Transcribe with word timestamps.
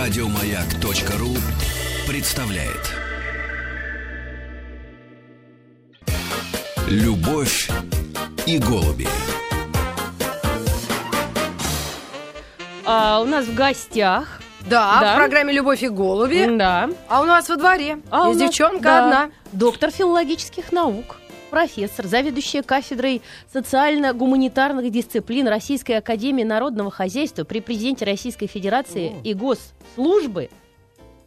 Радиомаяк.ру 0.00 1.34
представляет. 2.06 2.90
Любовь 6.88 7.68
и 8.46 8.58
голуби. 8.58 9.06
А, 12.86 13.20
у 13.20 13.24
нас 13.26 13.44
в 13.46 13.54
гостях. 13.54 14.40
Да, 14.62 15.00
Да. 15.00 15.12
в 15.14 15.16
программе 15.16 15.52
«Любовь 15.52 15.82
и 15.82 15.88
голуби». 15.88 16.46
Да. 16.58 16.88
А 17.08 17.22
у 17.22 17.24
нас 17.24 17.48
во 17.48 17.56
дворе 17.56 17.98
А 18.10 18.24
у 18.24 18.28
есть 18.28 18.40
нас- 18.40 18.50
девчонка 18.50 18.82
да, 18.82 19.04
одна. 19.04 19.30
Доктор 19.52 19.90
филологических 19.90 20.72
наук. 20.72 21.16
Профессор, 21.50 22.06
заведующая 22.06 22.62
кафедрой 22.62 23.22
социально-гуманитарных 23.52 24.90
дисциплин 24.90 25.48
Российской 25.48 25.92
Академии 25.92 26.44
Народного 26.44 26.90
Хозяйства 26.90 27.44
при 27.44 27.60
президенте 27.60 28.04
Российской 28.04 28.46
Федерации 28.46 29.14
и 29.24 29.34
Госслужбы. 29.34 30.48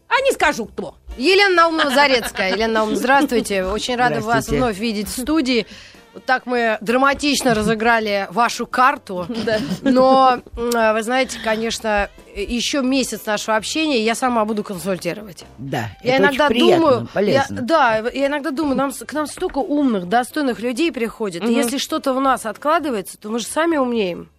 А 0.07 0.21
не 0.21 0.31
скажу 0.31 0.65
кто. 0.65 0.95
Елена 1.17 1.55
Наумовна 1.55 1.89
Зарецкая. 1.93 2.53
Елена 2.53 2.73
Наумовна, 2.73 2.97
здравствуйте. 2.97 3.65
Очень 3.65 3.95
рада 3.97 4.21
вас 4.21 4.47
вновь 4.47 4.77
видеть 4.77 5.07
в 5.07 5.21
студии. 5.21 5.65
Вот 6.13 6.25
так 6.25 6.45
мы 6.45 6.77
драматично 6.79 7.55
разыграли 7.55 8.27
вашу 8.29 8.67
карту. 8.67 9.25
Да. 9.45 9.57
Но, 9.81 10.39
м, 10.55 10.93
вы 10.93 11.01
знаете, 11.03 11.39
конечно, 11.43 12.07
еще 12.35 12.81
месяц 12.83 13.25
нашего 13.25 13.57
общения 13.57 13.99
я 14.03 14.13
сама 14.15 14.45
буду 14.45 14.63
консультировать. 14.63 15.43
Да, 15.57 15.89
Я 16.03 16.15
это 16.15 16.23
иногда 16.25 16.45
очень 16.45 16.55
приятно, 16.55 16.85
думаю, 16.89 17.07
полезно. 17.13 17.55
Я, 17.55 17.61
да, 17.61 17.97
я 18.13 18.27
иногда 18.27 18.51
думаю, 18.51 18.75
нам, 18.77 18.91
к 18.93 19.13
нам 19.13 19.25
столько 19.27 19.57
умных, 19.57 20.07
достойных 20.07 20.59
людей 20.59 20.91
приходит. 20.91 21.41
И 21.43 21.45
Мгм. 21.47 21.55
если 21.55 21.77
что-то 21.79 22.13
у 22.13 22.19
нас 22.19 22.45
откладывается, 22.45 23.17
то 23.17 23.29
мы 23.29 23.39
же 23.39 23.45
сами 23.45 23.77
умнеем. 23.77 24.29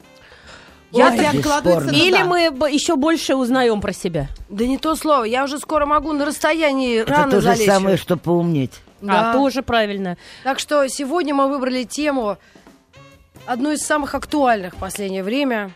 Я 0.92 1.12
Я 1.12 1.32
так- 1.32 1.34
бесспорно. 1.34 1.90
Или 1.90 2.22
мы 2.22 2.52
б- 2.52 2.70
еще 2.70 2.94
больше 2.94 3.34
узнаем 3.34 3.80
про 3.80 3.92
себя. 3.92 4.28
Да 4.48 4.64
не 4.64 4.78
то 4.78 4.94
слово, 4.94 5.24
я 5.24 5.42
уже 5.42 5.58
скоро 5.58 5.86
могу 5.86 6.12
на 6.12 6.24
расстоянии 6.24 7.00
Это 7.00 7.10
рано 7.12 7.30
то 7.32 7.40
же 7.40 7.48
залечь. 7.48 7.66
самое, 7.66 7.96
что 7.96 8.16
поумнеть. 8.16 8.70
Да. 9.06 9.30
А, 9.30 9.32
тоже 9.34 9.62
правильно. 9.62 10.16
Так 10.42 10.58
что 10.58 10.86
сегодня 10.88 11.34
мы 11.34 11.48
выбрали 11.48 11.84
тему 11.84 12.38
одну 13.46 13.72
из 13.72 13.82
самых 13.82 14.14
актуальных 14.14 14.74
в 14.74 14.78
последнее 14.78 15.22
время. 15.22 15.70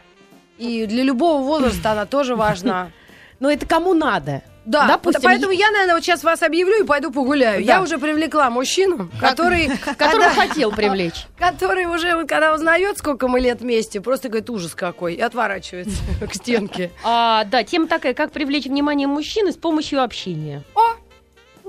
И 0.56 0.86
для 0.86 1.04
любого 1.04 1.42
возраста 1.42 1.92
она 1.92 2.06
тоже 2.06 2.34
важна. 2.34 2.90
Но 3.40 3.50
это 3.50 3.66
кому 3.66 3.94
надо. 3.94 4.42
Да, 4.64 4.86
Допустим, 4.86 5.22
поэтому 5.22 5.50
я, 5.52 5.70
наверное, 5.70 5.94
вот 5.94 6.04
сейчас 6.04 6.22
вас 6.22 6.42
объявлю 6.42 6.82
и 6.82 6.86
пойду 6.86 7.10
погуляю. 7.10 7.64
Да. 7.64 7.72
Я 7.74 7.80
уже 7.80 7.96
привлекла 7.96 8.50
мужчину, 8.50 9.08
который, 9.18 9.70
Которого 9.96 10.28
хотел 10.34 10.72
привлечь. 10.72 11.24
который 11.38 11.86
уже, 11.86 12.14
вот 12.16 12.28
когда 12.28 12.52
узнает, 12.52 12.98
сколько 12.98 13.28
мы 13.28 13.40
лет 13.40 13.62
вместе, 13.62 14.02
просто 14.02 14.28
говорит, 14.28 14.50
ужас 14.50 14.74
какой, 14.74 15.14
и 15.14 15.20
отворачивается 15.22 15.96
к 16.20 16.34
стенке. 16.34 16.90
А, 17.02 17.44
да, 17.44 17.64
тема 17.64 17.86
такая, 17.86 18.12
как 18.12 18.30
привлечь 18.30 18.66
внимание 18.66 19.08
мужчины 19.08 19.52
с 19.52 19.56
помощью 19.56 20.02
общения. 20.02 20.62
О, 20.74 20.96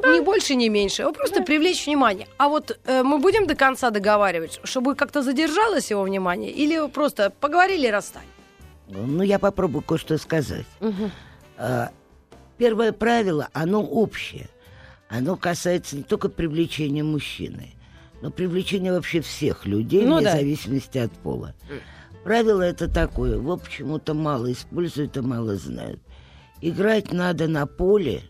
ни 0.05 0.19
больше, 0.23 0.55
ни 0.55 0.67
меньше. 0.69 1.05
Вот 1.05 1.16
просто 1.17 1.44
привлечь 1.44 1.86
внимание. 1.86 2.28
А 2.38 2.47
вот 2.50 2.78
э, 2.86 3.03
мы 3.03 3.17
будем 3.19 3.47
до 3.47 3.55
конца 3.55 3.89
договаривать, 3.89 4.59
чтобы 4.64 4.95
как-то 4.95 5.22
задержалось 5.22 5.92
его 5.92 6.03
внимание, 6.03 6.52
или 6.52 6.88
просто 6.89 7.31
поговорили 7.39 7.88
и 7.88 7.92
расстань? 7.92 8.25
Ну, 8.88 9.23
я 9.23 9.39
попробую 9.39 9.83
кое-что 9.83 10.17
сказать. 10.17 10.66
Мгм. 10.80 11.11
А, 11.58 11.89
Первое 12.58 12.92
правило, 12.92 13.47
оно 13.53 13.81
общее. 13.81 14.50
Оно 15.08 15.38
касается 15.38 15.95
не 15.95 16.03
только 16.03 16.27
привлечения 16.30 17.03
мужчины, 17.03 17.73
но 18.22 18.30
привлечения 18.31 18.92
вообще 18.92 19.22
всех 19.22 19.66
людей, 19.66 20.05
Ну 20.05 20.17
вне 20.17 20.25
да. 20.25 20.31
зависимости 20.33 20.97
от 20.97 21.11
пола. 21.14 21.55
Правило 22.23 22.61
это 22.61 22.88
такое, 22.88 23.36
его 23.36 23.55
почему-то 23.58 24.14
мало 24.14 24.52
используют 24.52 25.16
и 25.17 25.22
мало 25.22 25.55
знают. 25.55 26.00
Играть 26.61 27.14
надо 27.14 27.47
на 27.47 27.66
поле 27.66 28.22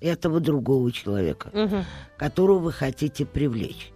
этого 0.00 0.40
другого 0.40 0.90
человека, 0.92 1.50
Мгм. 1.52 1.84
которого 2.16 2.58
вы 2.58 2.72
хотите 2.72 3.24
привлечь, 3.26 3.92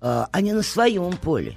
а 0.00 0.28
а 0.32 0.40
не 0.40 0.52
на 0.52 0.62
своем 0.62 1.16
поле. 1.16 1.54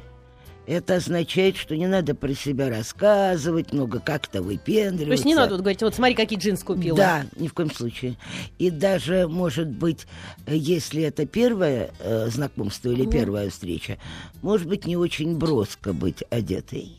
Это 0.66 0.96
означает, 0.96 1.56
что 1.56 1.78
не 1.78 1.88
надо 1.88 2.14
про 2.14 2.34
себя 2.34 2.70
рассказывать, 2.70 3.72
много 3.72 4.02
как-то 4.02 4.42
выпендриваться. 4.42 5.06
То 5.06 5.12
есть 5.14 5.24
не 5.24 5.34
надо 5.34 5.52
вот 5.54 5.62
говорить, 5.62 5.82
вот 5.82 5.96
смотри, 5.96 6.14
какие 6.14 6.38
джинсы 6.38 6.66
купила. 6.66 6.98
Да, 6.98 7.26
ни 7.38 7.48
в 7.48 7.54
коем 7.54 7.72
случае. 7.72 8.18
И 8.60 8.70
даже, 8.70 9.30
может 9.30 9.70
быть, 9.70 10.08
если 10.46 11.04
это 11.04 11.26
первое 11.26 11.92
э, 12.02 12.28
знакомство 12.28 12.90
или 12.90 13.06
первая 13.10 13.50
встреча, 13.50 13.98
может 14.42 14.68
быть, 14.68 14.86
не 14.86 14.98
очень 14.98 15.38
броско 15.38 15.94
быть 15.94 16.22
одетой. 16.30 16.98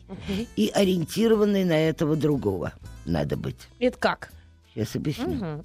И 0.55 0.71
ориентированной 0.73 1.63
на 1.63 1.79
этого 1.79 2.15
другого 2.15 2.73
надо 3.05 3.37
быть. 3.37 3.67
Это 3.79 3.99
как? 3.99 4.31
Сейчас 4.73 4.95
объясню. 4.95 5.63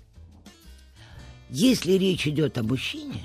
Если 1.50 1.93
речь 1.93 2.27
идет 2.27 2.59
о 2.59 2.62
мужчине, 2.62 3.22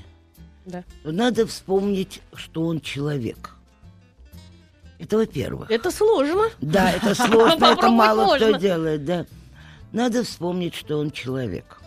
Да. 0.66 0.84
то 1.04 1.12
надо 1.12 1.46
вспомнить, 1.48 2.22
что 2.34 2.66
он 2.66 2.80
человек. 2.82 3.56
Это 5.00 5.18
во-первых. 5.18 5.72
Это 5.72 5.92
сложно. 5.92 6.50
Да, 6.62 6.92
это 6.92 7.16
сложно, 7.16 7.66
это 7.78 7.90
мало 7.90 8.36
кто 8.36 8.46
можно. 8.48 8.60
делает, 8.60 9.06
да. 9.06 9.26
Надо 9.94 10.24
вспомнить, 10.24 10.76
что 10.76 11.00
он 11.00 11.12
человек. 11.12 11.82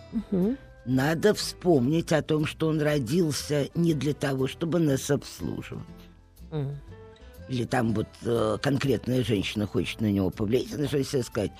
Надо 0.84 1.32
вспомнить 1.34 2.12
о 2.12 2.22
том, 2.22 2.44
что 2.46 2.66
он 2.68 2.80
родился 2.80 3.68
не 3.76 3.94
для 3.94 4.14
того, 4.14 4.48
чтобы 4.48 4.80
нас 4.80 5.10
обслуживать. 5.10 5.84
Или 7.48 7.64
там 7.64 7.92
вот 7.92 8.08
э, 8.22 8.56
конкретная 8.62 9.22
женщина 9.22 9.66
хочет 9.66 10.00
на 10.00 10.10
него 10.10 10.30
повлиять, 10.30 10.72
она 10.72 10.86
же 10.88 11.04
себе 11.04 11.22
сказать, 11.22 11.50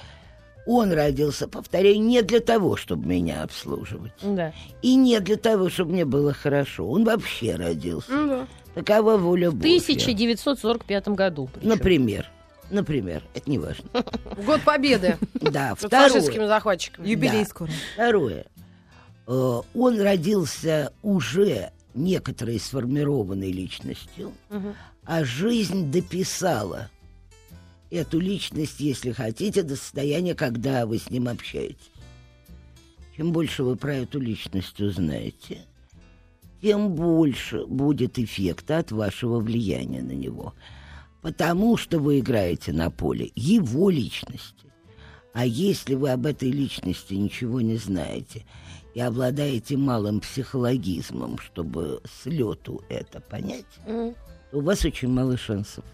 он 0.66 0.92
родился, 0.92 1.48
повторяю, 1.48 2.00
не 2.00 2.22
для 2.22 2.40
того, 2.40 2.76
чтобы 2.76 3.06
меня 3.06 3.42
обслуживать. 3.42 4.12
Да. 4.22 4.52
И 4.82 4.94
не 4.94 5.18
для 5.20 5.36
того, 5.36 5.68
чтобы 5.70 5.92
мне 5.92 6.04
было 6.04 6.32
хорошо. 6.32 6.88
Он 6.88 7.04
вообще 7.04 7.56
родился. 7.56 8.12
Ну 8.12 8.26
да. 8.28 8.46
Такова 8.74 9.16
воля 9.16 9.50
В 9.50 9.54
Божья. 9.54 9.78
1945 9.80 11.08
году. 11.08 11.50
причем. 11.52 11.68
Например. 11.68 12.30
Например. 12.70 13.22
Это 13.34 13.50
не 13.50 13.58
важно. 13.58 13.84
В 14.24 14.46
Год 14.46 14.62
Победы 14.62 15.18
Да, 15.34 15.74
второе. 15.74 16.08
фашистскими 16.08 16.46
захватчиками. 16.46 17.06
Юбилей 17.08 17.44
скоро. 17.44 17.70
Второе. 17.94 18.46
Э, 19.26 19.60
Он 19.74 20.00
родился 20.00 20.92
уже 21.02 21.70
некоторой 21.94 22.58
сформированной 22.58 23.52
личностью, 23.52 24.32
а 25.04 25.24
жизнь 25.24 25.90
дописала 25.92 26.88
эту 27.92 28.18
личность, 28.18 28.80
если 28.80 29.12
хотите, 29.12 29.62
до 29.62 29.76
состояния, 29.76 30.34
когда 30.34 30.86
вы 30.86 30.98
с 30.98 31.10
ним 31.10 31.28
общаетесь. 31.28 31.90
Чем 33.16 33.32
больше 33.32 33.62
вы 33.62 33.76
про 33.76 33.94
эту 33.96 34.18
личность 34.18 34.80
узнаете, 34.80 35.58
тем 36.62 36.94
больше 36.94 37.66
будет 37.66 38.18
эффекта 38.18 38.78
от 38.78 38.92
вашего 38.92 39.38
влияния 39.40 40.02
на 40.02 40.12
него. 40.12 40.54
Потому 41.20 41.76
что 41.76 41.98
вы 41.98 42.20
играете 42.20 42.72
на 42.72 42.90
поле 42.90 43.30
его 43.36 43.90
личности. 43.90 44.66
А 45.34 45.44
если 45.46 45.94
вы 45.94 46.10
об 46.10 46.26
этой 46.26 46.50
личности 46.50 47.14
ничего 47.14 47.60
не 47.60 47.76
знаете 47.76 48.44
и 48.94 49.00
обладаете 49.00 49.76
малым 49.76 50.20
психологизмом, 50.20 51.38
чтобы 51.38 52.00
с 52.04 52.26
лету 52.26 52.82
это 52.88 53.20
понять, 53.20 53.64
Мгм. 53.86 54.14
то 54.50 54.58
у 54.58 54.60
вас 54.60 54.84
очень 54.84 55.08
мало 55.08 55.36
шансов. 55.36 55.84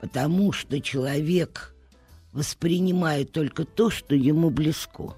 Потому 0.00 0.52
что 0.52 0.80
человек 0.80 1.74
воспринимает 2.32 3.32
только 3.32 3.64
то, 3.64 3.90
что 3.90 4.14
ему 4.14 4.50
близко. 4.50 5.14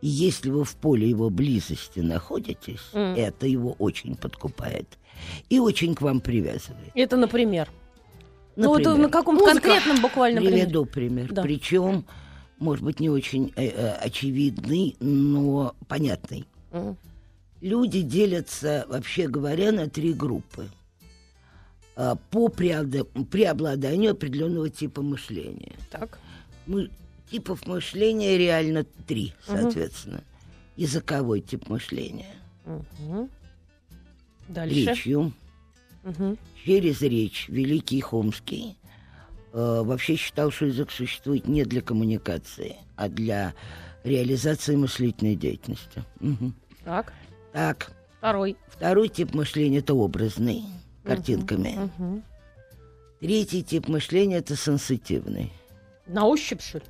И 0.00 0.08
если 0.08 0.50
вы 0.50 0.64
в 0.64 0.74
поле 0.76 1.08
его 1.08 1.30
близости 1.30 2.00
находитесь, 2.00 2.80
Мгм. 2.92 3.14
это 3.16 3.46
его 3.46 3.72
очень 3.78 4.16
подкупает 4.16 4.98
и 5.48 5.58
очень 5.60 5.94
к 5.94 6.02
вам 6.02 6.20
привязывает. 6.20 6.90
Это, 6.94 7.16
например. 7.16 7.68
Ну, 8.56 8.68
вот 8.68 8.78
Например, 8.82 8.98
на 8.98 9.08
каком-то 9.08 9.44
музыка. 9.46 9.60
конкретном 9.68 10.02
буквально 10.02 10.40
примере. 10.40 10.62
Приведу 10.64 10.84
пример. 10.84 11.32
Да. 11.32 11.42
Причем, 11.42 12.04
может 12.58 12.84
быть, 12.84 13.00
не 13.00 13.08
очень 13.08 13.52
э, 13.56 13.68
э, 13.68 13.92
очевидный, 13.92 14.96
но 15.00 15.74
понятный. 15.88 16.44
Мгм. 16.72 16.96
Люди 17.62 18.02
делятся, 18.02 18.84
вообще 18.88 19.28
говоря, 19.28 19.70
на 19.72 19.88
три 19.88 20.12
группы 20.12 20.68
по 21.94 22.48
преобда- 22.48 23.04
преобладанию 23.24 24.12
определенного 24.12 24.70
типа 24.70 25.02
мышления. 25.02 25.74
Так. 25.90 26.18
Мы, 26.66 26.90
типов 27.30 27.66
мышления 27.66 28.38
реально 28.38 28.84
три, 29.06 29.32
соответственно. 29.46 30.22
Языковой 30.76 31.40
тип 31.40 31.68
мышления. 31.68 32.34
Мгм. 32.64 33.28
Дальше. 34.48 34.74
Речью. 34.74 35.32
Мгм. 36.04 36.38
Через 36.64 37.00
речь 37.02 37.46
Великий 37.48 38.00
Хомский 38.00 38.76
э, 39.52 39.82
вообще 39.84 40.16
считал, 40.16 40.50
что 40.50 40.66
язык 40.66 40.90
существует 40.90 41.46
не 41.46 41.64
для 41.64 41.82
коммуникации, 41.82 42.76
а 42.96 43.08
для 43.08 43.52
реализации 44.02 44.76
мыслительной 44.76 45.36
деятельности. 45.36 46.02
Мгм. 46.20 46.54
Так. 46.84 47.12
Так, 47.52 47.92
Второй. 48.18 48.56
второй 48.68 49.08
тип 49.08 49.34
мышления 49.34 49.78
это 49.78 49.92
образный, 49.94 50.62
картинками. 51.02 51.90
Мгм. 51.98 52.22
Третий 53.20 53.62
тип 53.62 53.88
мышления 53.88 54.38
это 54.38 54.56
сенситивный. 54.56 55.52
На 56.06 56.26
ощупь, 56.26 56.60
что 56.60 56.78
ли? 56.78 56.84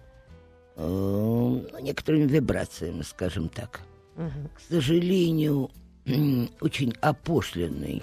э, 0.77 0.87
ну, 0.87 1.79
некоторыми 1.81 2.27
вибрациями, 2.27 3.03
скажем 3.03 3.49
так. 3.49 3.81
К 4.17 4.61
сожалению, 4.71 5.71
очень 6.61 6.95
опошленный 7.01 8.03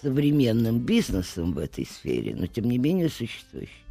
современным 0.00 0.80
бизнесом 0.80 1.52
в 1.52 1.58
этой 1.58 1.86
сфере, 1.86 2.34
но 2.34 2.46
тем 2.46 2.64
не 2.64 2.78
менее 2.78 3.08
существующий. 3.08 3.84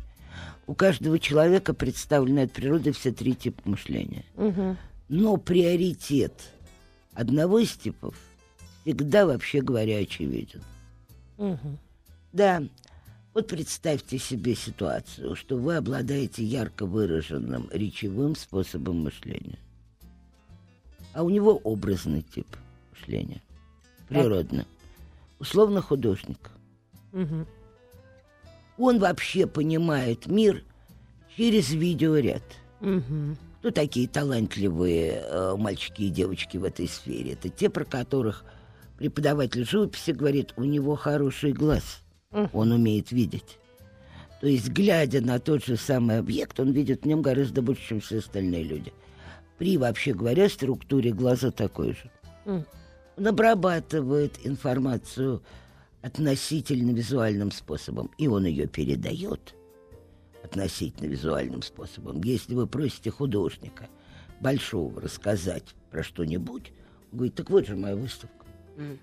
У 0.68 0.74
каждого 0.74 1.20
человека 1.20 1.74
представлены 1.74 2.42
от 2.42 2.52
природы 2.52 2.92
все 2.92 3.12
три 3.12 3.34
типа 3.34 3.62
мышления. 3.66 4.26
Мгм. 4.36 4.78
Но 5.10 5.38
приоритет 5.38 6.34
одного 7.14 7.60
из 7.60 7.72
типов 7.74 8.16
всегда, 8.82 9.26
вообще 9.26 9.62
говоря, 9.62 9.98
очевиден. 9.98 10.62
Да, 12.34 12.64
вот 13.34 13.48
представьте 13.48 14.18
себе 14.18 14.56
ситуацию, 14.56 15.36
что 15.36 15.58
вы 15.58 15.76
обладаете 15.78 16.44
ярко 16.44 16.86
выраженным 16.86 17.70
речевым 17.72 18.36
способом 18.36 19.04
мышления. 19.04 19.60
А 21.14 21.24
у 21.24 21.30
него 21.30 21.56
образный 21.64 22.22
тип 22.22 22.48
мышления. 22.92 23.42
Природно. 24.08 24.66
Условно 25.40 25.82
художник. 25.82 26.52
Мгм. 27.12 27.48
Он 28.78 29.00
вообще 29.00 29.48
понимает 29.48 30.28
мир 30.28 30.64
через 31.36 31.72
видеоряд. 31.72 32.44
Мгм. 32.80 33.38
Кто 33.60 33.72
такие 33.72 34.08
талантливые 34.08 35.24
э, 35.24 35.56
мальчики 35.56 36.04
и 36.04 36.10
девочки 36.10 36.58
в 36.58 36.64
этой 36.64 36.88
сфере? 36.88 37.34
Это 37.34 37.50
те, 37.50 37.70
про 37.70 37.86
которых 37.86 38.44
преподаватель 39.02 39.66
живописи 39.66 40.12
говорит, 40.12 40.54
у 40.58 40.64
него 40.64 40.96
хороший 40.96 41.54
глаз, 41.54 42.04
он 42.54 42.72
умеет 42.72 43.12
видеть. 43.12 43.58
То 44.42 44.46
есть, 44.46 44.70
глядя 44.70 45.22
на 45.22 45.40
тот 45.40 45.66
же 45.66 45.76
самый 45.76 46.20
объект, 46.20 46.60
он 46.60 46.72
видит 46.72 47.02
в 47.02 47.08
нем 47.08 47.24
гораздо 47.24 47.64
больше, 47.64 47.88
чем 47.90 48.00
все 48.00 48.20
остальные 48.20 48.64
люди. 48.64 48.94
При, 49.58 49.78
вообще 49.78 50.14
говоря, 50.14 50.48
структуре 50.50 51.12
глаза 51.14 51.50
такой 51.50 51.94
же. 51.94 52.12
М. 52.46 52.64
Он 53.18 53.28
обрабатывает 53.28 54.38
информацию 54.44 55.42
относительно 56.04 56.92
визуальным 56.92 57.52
способом, 57.52 58.12
и 58.20 58.28
он 58.28 58.46
ее 58.46 58.68
передает 58.68 59.56
относительно 60.44 61.08
визуальным 61.08 61.64
способом. 61.64 62.22
Если 62.22 62.54
вы 62.54 62.68
просите 62.68 63.10
художника 63.10 63.90
большого 64.42 65.02
рассказать 65.02 65.74
про 65.90 66.04
что-нибудь, 66.04 66.72
он 67.12 67.18
говорит, 67.18 67.34
так 67.34 67.50
вот 67.50 67.66
же 67.66 67.76
моя 67.76 67.96
выставка. 67.96 68.41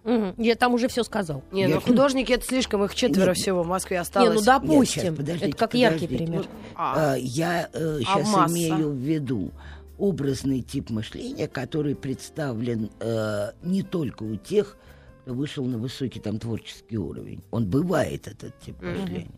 Мгм. 0.05 0.35
Я 0.39 0.55
там 0.57 0.75
уже 0.75 0.89
все 0.89 1.05
сказал. 1.05 1.43
Не, 1.53 1.67
ну 1.69 1.81
художники 1.81 2.33
это 2.33 2.45
слишком, 2.45 2.85
их 2.85 2.95
четверо 2.95 3.29
Нет. 3.31 3.37
всего 3.39 3.63
в 3.63 3.67
Москве 3.69 3.97
Не, 3.99 4.01
осталось. 4.03 4.35
ну 4.35 4.43
допустим. 4.45 5.03
Нет, 5.05 5.17
подождите, 5.17 5.49
это 5.49 5.57
как 5.57 5.75
яркий 5.75 6.07
подождите. 6.07 6.25
пример. 6.33 6.47
А, 6.75 7.13
А, 7.13 7.17
я 7.17 7.69
А 7.73 7.99
сейчас 8.01 8.29
масса? 8.33 8.55
имею 8.55 8.91
в 8.91 8.97
виду 8.97 9.51
образный 9.99 10.61
тип 10.63 10.91
мышления, 10.91 11.49
который 11.49 11.95
представлен 11.95 12.91
э, 13.01 13.51
не 13.63 13.83
только 13.83 14.23
у 14.23 14.37
тех, 14.37 14.77
кто 15.23 15.35
вышел 15.35 15.65
на 15.65 15.77
высокий 15.79 16.21
там 16.21 16.39
творческий 16.39 16.97
уровень. 16.99 17.43
Он 17.51 17.67
бывает, 17.67 18.27
этот 18.29 18.59
тип 18.61 18.81
мышления. 18.81 19.31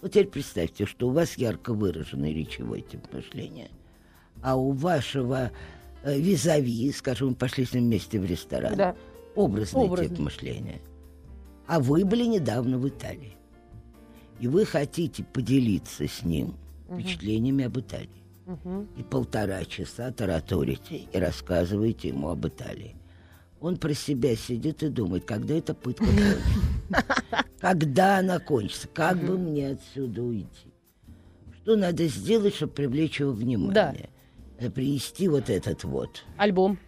Вот 0.00 0.12
теперь 0.12 0.26
представьте, 0.28 0.86
что 0.86 1.08
у 1.08 1.10
вас 1.12 1.36
ярко 1.36 1.72
выраженный 1.74 2.32
речевой 2.32 2.80
тип 2.82 3.00
мышления, 3.12 3.68
а 4.42 4.56
у 4.56 4.70
вашего 4.72 5.50
э, 6.04 6.18
визави, 6.18 6.90
скажем, 6.92 7.34
пошли 7.34 7.64
с 7.64 7.72
ним 7.72 7.84
вместе 7.84 8.18
в 8.20 8.24
ресторан, 8.24 8.76
Да. 8.76 8.94
Образный, 9.38 9.84
Образный. 9.84 10.08
тип 10.08 10.18
мышления. 10.18 10.80
А 11.66 11.80
вы 11.80 12.04
были 12.04 12.24
недавно 12.24 12.78
в 12.78 12.88
Италии. 12.88 13.36
И 14.40 14.48
вы 14.48 14.64
хотите 14.64 15.24
поделиться 15.24 16.06
с 16.08 16.22
ним 16.22 16.54
впечатлениями 16.90 17.64
об 17.64 17.78
Италии. 17.78 18.08
Мгм. 18.46 18.88
И 18.96 19.02
полтора 19.02 19.64
часа 19.64 20.10
тараторите 20.10 21.02
и 21.12 21.18
рассказываете 21.18 22.08
ему 22.08 22.30
об 22.30 22.46
Италии. 22.46 22.96
Он 23.60 23.76
про 23.76 23.92
себя 23.92 24.34
сидит 24.36 24.82
и 24.82 24.88
думает, 24.88 25.24
когда 25.24 25.54
эта 25.54 25.74
пытка 25.74 26.04
кончится. 26.04 27.44
Когда 27.60 28.18
она 28.18 28.38
кончится? 28.38 28.86
Как 28.86 29.18
бы 29.20 29.36
мне 29.36 29.70
отсюда 29.70 30.22
уйти? 30.22 30.72
Что 31.62 31.74
надо 31.76 32.06
сделать, 32.06 32.54
чтобы 32.54 32.72
привлечь 32.72 33.18
его 33.18 33.32
внимание? 33.32 34.10
Это 34.58 34.70
принести 34.70 35.26
вот 35.28 35.50
этот 35.50 35.82
вот 35.84 36.24
Альбом. 36.36 36.78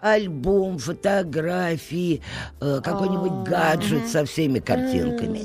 Альбом, 0.00 0.78
фотографии, 0.78 2.22
э, 2.60 2.80
какой-нибудь 2.82 3.48
гаджет 3.48 4.08
со 4.08 4.24
всеми 4.24 4.58
картинками. 4.58 5.42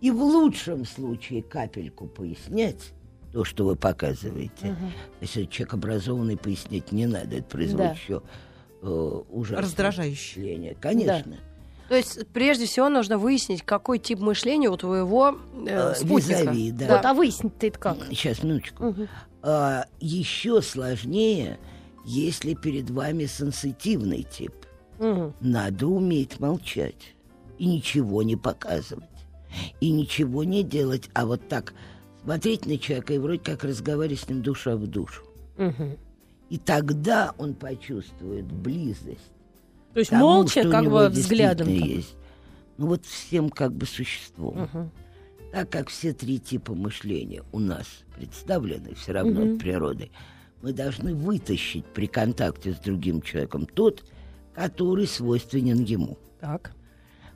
И 0.00 0.10
в 0.10 0.20
лучшем 0.22 0.84
случае 0.84 1.42
капельку 1.42 2.06
пояснять 2.06 2.92
то, 3.32 3.44
что 3.44 3.64
вы 3.64 3.76
показываете. 3.76 4.76
Если 5.20 5.44
человек 5.44 5.74
образованный, 5.74 6.36
пояснять 6.36 6.92
не 6.92 7.06
надо. 7.06 7.36
Это 7.36 7.44
производит 7.44 7.96
еще 7.96 8.22
э, 8.82 8.86
ужасное 9.30 9.62
Раздражающе. 9.62 10.16
впечатление. 10.16 10.76
Конечно. 10.80 11.36
То 11.88 11.96
есть, 11.96 12.26
прежде 12.28 12.66
всего, 12.66 12.88
нужно 12.88 13.18
выяснить, 13.18 13.62
какой 13.62 13.98
тип 13.98 14.18
мышления 14.18 14.68
у 14.70 14.76
твоего 14.76 15.36
э, 15.66 15.92
Э, 15.92 15.94
спутника. 15.94 16.40
визави, 16.40 16.70
да. 16.72 16.86
Вот, 16.96 17.04
а 17.04 17.14
выяснить-то 17.14 17.66
это 17.66 17.78
как? 17.78 17.96
Сейчас, 18.10 18.42
минуточку. 18.42 18.84
Мгм. 18.84 19.08
А, 19.42 19.84
еще 20.00 20.62
сложнее, 20.62 21.58
если 22.04 22.54
перед 22.54 22.90
вами 22.90 23.26
сенситивный 23.26 24.22
тип. 24.22 24.52
Мгм. 24.98 25.34
Надо 25.40 25.86
уметь 25.86 26.38
молчать 26.40 27.14
и 27.58 27.66
ничего 27.66 28.22
не 28.22 28.36
показывать. 28.36 29.04
И 29.80 29.90
ничего 29.90 30.44
не 30.44 30.62
делать, 30.62 31.10
а 31.14 31.26
вот 31.26 31.48
так 31.48 31.74
смотреть 32.22 32.66
на 32.66 32.78
человека 32.78 33.14
и 33.14 33.18
вроде 33.18 33.40
как 33.40 33.64
разговаривать 33.64 34.20
с 34.20 34.28
ним 34.28 34.42
душа 34.42 34.76
в 34.76 34.86
душу. 34.86 35.22
Мгм. 35.58 35.96
И 36.48 36.58
тогда 36.58 37.34
он 37.38 37.54
почувствует 37.54 38.46
близость. 38.46 39.30
То 39.92 39.98
есть 40.00 40.10
тому, 40.10 40.22
молча, 40.26 40.68
как 40.70 40.88
бы 40.90 41.08
взглядом. 41.08 41.68
есть. 41.68 42.14
Ну 42.78 42.86
вот 42.86 43.04
всем 43.04 43.50
как 43.50 43.74
бы 43.74 43.84
существом. 43.86 44.62
Мгм. 44.72 44.90
Так 45.52 45.68
как 45.70 45.88
все 45.90 46.14
три 46.14 46.38
типа 46.38 46.74
мышления 46.74 47.42
у 47.52 47.58
нас 47.58 47.86
представлены 48.16 48.94
все 48.94 49.12
равно 49.12 49.42
Мгм. 49.42 49.54
от 49.54 49.58
природы, 49.60 50.10
мы 50.62 50.72
должны 50.72 51.14
вытащить 51.14 51.84
при 51.84 52.06
контакте 52.06 52.72
с 52.72 52.78
другим 52.78 53.20
человеком 53.20 53.66
тот, 53.66 54.04
который 54.54 55.06
свойственен 55.06 55.82
ему. 55.82 56.16
Так. 56.40 56.72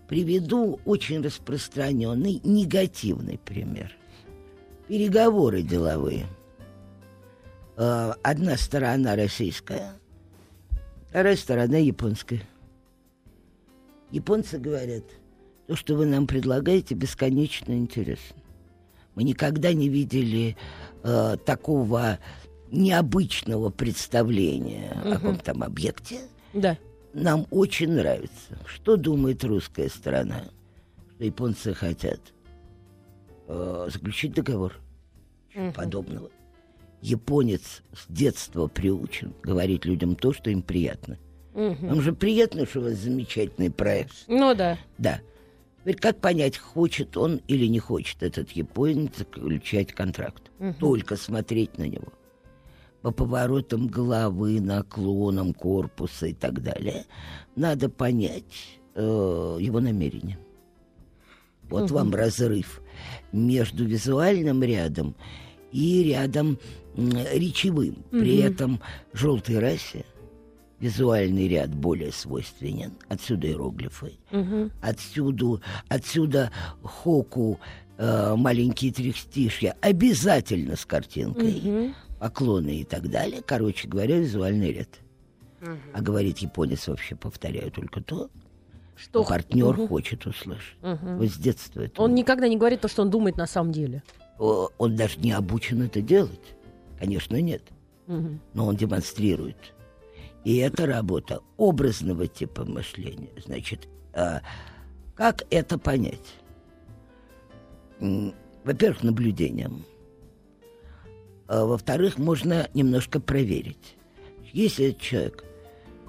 Приведу 0.08 0.81
очень 0.84 1.20
распространенный 1.20 2.40
негативный 2.44 3.38
пример. 3.38 3.93
Переговоры 4.87 5.62
деловые. 5.62 6.26
Э, 7.77 8.12
Одна 8.22 8.56
сторона 8.56 9.17
российская, 9.17 9.94
вторая 11.08 11.36
сторона 11.36 11.79
японская. 11.79 12.43
Японцы 14.12 14.58
говорят, 14.58 15.03
то, 15.67 15.74
что 15.74 15.96
вы 15.96 16.06
нам 16.06 16.29
предлагаете, 16.29 16.94
бесконечно 16.94 17.72
интересно. 17.72 18.36
Мы 19.17 19.24
никогда 19.24 19.72
не 19.72 19.89
видели 19.89 20.56
э, 21.03 21.36
такого 21.44 22.20
необычного 22.70 23.70
представления 23.70 24.91
о 25.05 25.13
каком-то 25.13 25.44
там 25.44 25.63
объекте 25.63 26.20
Да. 26.53 26.77
нам 27.15 27.46
очень 27.51 27.93
нравится. 27.93 28.58
Что 28.67 28.96
думает 28.96 29.44
русская 29.44 29.89
сторона? 29.89 30.44
Что 31.15 31.25
японцы 31.25 31.75
хотят 31.75 32.20
э, 33.49 33.89
заключить 33.93 34.35
договор. 34.35 34.75
Чего 35.53 35.73
подобного. 35.73 36.31
Японец 37.03 37.82
с 37.94 38.06
детства 38.08 38.67
приучен 38.67 39.32
говорить 39.43 39.85
людям 39.85 40.17
то, 40.17 40.32
что 40.32 40.51
им 40.51 40.63
приятно. 40.63 41.19
Мгм. 41.55 41.89
Вам 41.89 42.01
же 42.03 42.13
приятно, 42.13 42.67
что 42.67 42.81
у 42.81 42.82
вас 42.85 42.94
замечательный 42.94 43.70
проект. 43.70 44.13
Ну 44.29 44.55
да. 44.55 44.79
Да. 44.99 45.20
Теперь 45.81 45.96
как 45.96 46.19
понять, 46.20 46.58
хочет 46.58 47.17
он 47.17 47.41
или 47.46 47.67
не 47.67 47.79
хочет 47.79 48.23
этот 48.23 48.51
японец 48.53 49.19
заключать 49.19 49.93
контракт? 49.93 50.51
Только 50.81 51.17
смотреть 51.17 51.79
на 51.79 51.85
него. 51.85 52.13
По 53.03 53.10
поворотам 53.12 53.86
головы, 53.86 54.60
наклонам 54.60 55.55
корпуса 55.55 56.26
и 56.26 56.32
так 56.34 56.62
далее. 56.62 57.05
Надо 57.55 57.88
понять 57.88 58.79
э, 58.94 59.58
его 59.60 59.81
намерение. 59.81 60.38
Вот 61.69 61.91
вам 61.91 62.15
разрыв 62.15 62.81
между 63.32 63.84
визуальным 63.84 64.62
рядом 64.62 65.15
и 65.72 66.03
рядом 66.05 66.58
м, 66.96 67.10
речевым. 67.32 67.96
При 68.10 68.38
этом 68.38 68.81
желтой 69.12 69.58
расе 69.58 70.05
визуальный 70.79 71.48
ряд 71.48 71.74
более 71.74 72.12
свойственен. 72.12 72.93
Отсюда 73.08 73.48
иероглифы. 73.48 74.12
Мгм. 74.31 74.70
Отсюда, 74.81 75.60
отсюда 75.88 76.50
хоку 76.82 77.58
э, 77.98 78.34
маленькие 78.36 78.93
трехстишья 78.93 79.74
обязательно 79.81 80.76
с 80.76 80.84
картинкой, 80.84 81.60
Мгм. 81.62 81.94
Поклоны 82.19 82.81
и 82.81 82.85
так 82.85 83.08
далее. 83.11 83.43
Короче 83.44 83.89
говоря, 83.89 84.19
визуальный 84.19 84.73
ряд. 84.73 84.89
А 85.94 86.01
говорит 86.01 86.39
японец 86.39 86.87
вообще, 86.89 87.17
повторяю 87.17 87.70
только 87.70 88.01
то, 88.03 88.29
что 88.94 89.23
Что 89.23 89.25
партнер 89.25 89.77
Мгм. 89.77 89.89
хочет 89.89 90.27
услышать. 90.27 90.77
Мгм. 90.82 91.19
Вот 91.19 91.29
с 91.29 91.37
детства 91.37 91.81
это. 91.82 92.01
Он 92.01 92.15
никогда 92.15 92.49
не 92.49 92.56
говорит 92.56 92.81
то, 92.81 92.89
что 92.89 93.03
он 93.03 93.11
думает 93.11 93.37
на 93.37 93.46
самом 93.46 93.73
деле. 93.73 94.03
Он 94.39 94.96
даже 94.96 95.19
не 95.19 95.32
обучен 95.32 95.82
это 95.82 96.01
делать. 96.01 96.55
Конечно, 96.99 97.41
нет. 97.41 97.63
Мгм. 98.06 98.41
Но 98.55 98.67
он 98.67 98.77
демонстрирует. 98.77 99.56
И 100.44 100.56
это 100.58 100.87
работа 100.87 101.41
образного 101.56 102.27
типа 102.29 102.65
мышления. 102.65 103.31
Значит, 103.44 103.89
а, 104.13 104.41
как 105.15 105.43
это 105.51 105.79
понять? 105.79 106.35
Во-первых, 108.65 109.03
наблюдением. 109.03 109.85
А 111.48 111.65
во-вторых, 111.65 112.19
можно 112.19 112.69
немножко 112.74 113.20
проверить. 113.20 113.96
Если 114.53 114.93
человек 114.93 115.44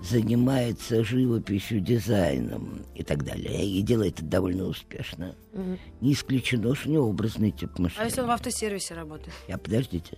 занимается 0.03 1.03
живописью, 1.03 1.79
дизайном 1.81 2.81
и 2.95 3.03
так 3.03 3.23
далее, 3.25 3.65
и 3.65 3.81
делает 3.81 4.19
это 4.19 4.25
довольно 4.25 4.65
успешно, 4.65 5.35
Мгм. 5.53 5.79
не 6.01 6.13
исключено, 6.13 6.75
что 6.75 6.89
у 6.89 6.91
него 6.91 7.07
образный 7.09 7.51
тип 7.51 7.71
А 7.77 7.81
мышления. 7.81 8.05
если 8.09 8.21
он 8.21 8.27
в 8.27 8.31
автосервисе 8.31 8.93
работает? 8.93 9.33
Я, 9.47 9.57
подождите, 9.57 10.17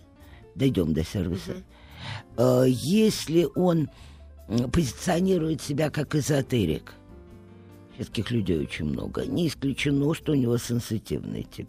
дойдем 0.55 0.93
до 0.93 1.03
сервиса. 1.03 1.63
Э, 2.37 2.65
Если 2.67 3.47
он 3.55 3.89
позиционирует 4.71 5.61
себя 5.61 5.89
как 5.89 6.15
эзотерик, 6.15 6.93
таких 8.05 8.31
людей 8.31 8.59
очень 8.59 8.85
много, 8.85 9.25
не 9.25 9.47
исключено, 9.47 10.13
что 10.13 10.31
у 10.31 10.35
него 10.35 10.57
сенситивный 10.57 11.43
тип. 11.43 11.67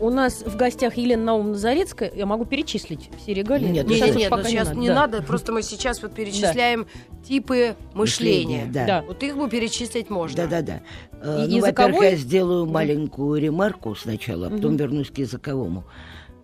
У 0.00 0.10
нас 0.10 0.42
в 0.42 0.56
гостях 0.56 0.96
Елена 0.96 1.24
Наумовна 1.24 1.54
Зарецкая. 1.56 2.12
Я 2.14 2.26
могу 2.26 2.44
перечислить 2.44 3.10
все 3.18 3.34
регалии. 3.34 3.68
Нет, 3.68 3.86
Нет, 3.86 3.98
сейчас 3.98 4.08
нет, 4.08 4.16
нет, 4.18 4.30
пока 4.30 4.42
ну 4.42 4.48
сейчас 4.48 4.74
не 4.74 4.88
Да. 4.88 4.94
надо, 4.94 5.22
просто 5.22 5.52
мы 5.52 5.62
сейчас 5.62 6.02
вот 6.02 6.14
перечисляем 6.14 6.86
типы 7.26 7.76
мышления. 7.94 8.68
Да. 8.72 8.86
Да. 8.86 9.02
Вот 9.02 9.22
их 9.22 9.36
бы 9.36 9.48
перечислить 9.48 10.10
можно. 10.10 10.36
Да-да-да. 10.36 10.80
Э, 11.20 11.46
ну, 11.48 11.60
во-первых, 11.60 12.02
я 12.02 12.16
сделаю 12.16 12.66
маленькую 12.66 13.40
ремарку 13.40 13.94
сначала, 13.94 14.46
а 14.48 14.50
потом 14.50 14.76
вернусь 14.76 15.10
к 15.10 15.18
языковому, 15.18 15.84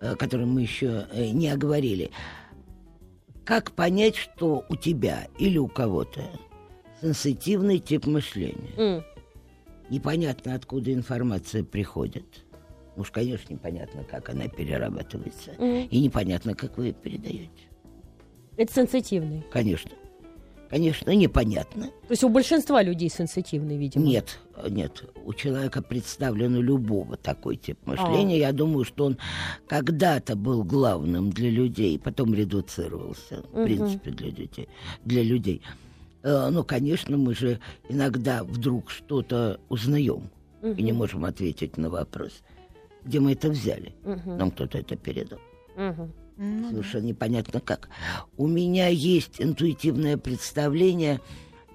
э, 0.01 0.15
который 0.15 0.45
мы 0.45 0.61
еще 0.61 1.07
э, 1.11 1.29
не 1.29 1.49
оговорили. 1.49 2.11
Как 3.45 3.71
понять, 3.71 4.15
что 4.15 4.63
у 4.69 4.75
тебя 4.75 5.27
или 5.37 5.57
у 5.57 5.67
кого-то 5.67 6.21
сенситивный 7.01 7.79
тип 7.79 8.05
мышления? 8.05 8.71
М. 8.77 9.03
Непонятно, 9.93 10.55
откуда 10.55 10.91
информация 10.91 11.63
приходит. 11.63 12.25
Уж, 12.95 13.11
конечно, 13.11 13.53
непонятно, 13.53 14.03
как 14.03 14.27
она 14.29 14.47
перерабатывается. 14.47 15.51
Мгм. 15.59 15.87
И 15.91 15.99
непонятно, 15.99 16.55
как 16.55 16.79
вы 16.79 16.87
ее 16.87 16.93
передаете. 16.93 17.51
Это 18.57 18.73
сенситивный. 18.73 19.43
Конечно. 19.51 19.91
Конечно, 20.67 21.11
непонятно. 21.11 21.83
То 22.07 22.11
есть 22.11 22.23
у 22.23 22.29
большинства 22.29 22.81
людей 22.81 23.07
сенситивный, 23.07 23.77
видимо. 23.77 24.03
Нет, 24.03 24.39
нет. 24.67 25.03
У 25.23 25.31
человека 25.33 25.83
представлен 25.83 26.55
у 26.55 26.61
любого 26.63 27.15
такой 27.15 27.57
тип 27.57 27.77
мышления. 27.85 28.39
Я 28.39 28.51
думаю, 28.51 28.85
что 28.85 29.05
он 29.05 29.19
когда-то 29.67 30.35
был 30.35 30.63
главным 30.63 31.29
для 31.29 31.51
людей, 31.51 31.99
потом 31.99 32.33
редуцировался, 32.33 33.43
в 33.51 33.57
Мгм. 33.57 33.63
принципе, 33.65 34.09
для 34.09 34.29
людей. 34.31 34.69
Для 35.05 35.21
людей. 35.21 35.61
Э, 36.23 36.49
Ну, 36.49 36.63
конечно, 36.63 37.17
мы 37.17 37.35
же 37.35 37.59
иногда 37.89 38.43
вдруг 38.43 38.89
что-то 38.89 39.59
узнаем 39.69 40.29
и 40.61 40.81
не 40.81 40.93
можем 40.93 41.25
ответить 41.25 41.77
на 41.77 41.89
вопрос, 41.89 42.41
где 43.03 43.19
мы 43.19 43.33
это 43.33 43.49
взяли. 43.49 43.93
Мгм. 44.03 44.37
Нам 44.37 44.51
кто-то 44.51 44.77
это 44.77 44.95
передал. 44.95 45.39
Мгм. 45.75 46.13
Совершенно 46.69 47.05
непонятно 47.05 47.59
как. 47.59 47.89
У 48.37 48.47
меня 48.47 48.87
есть 48.87 49.41
интуитивное 49.41 50.17
представление, 50.17 51.19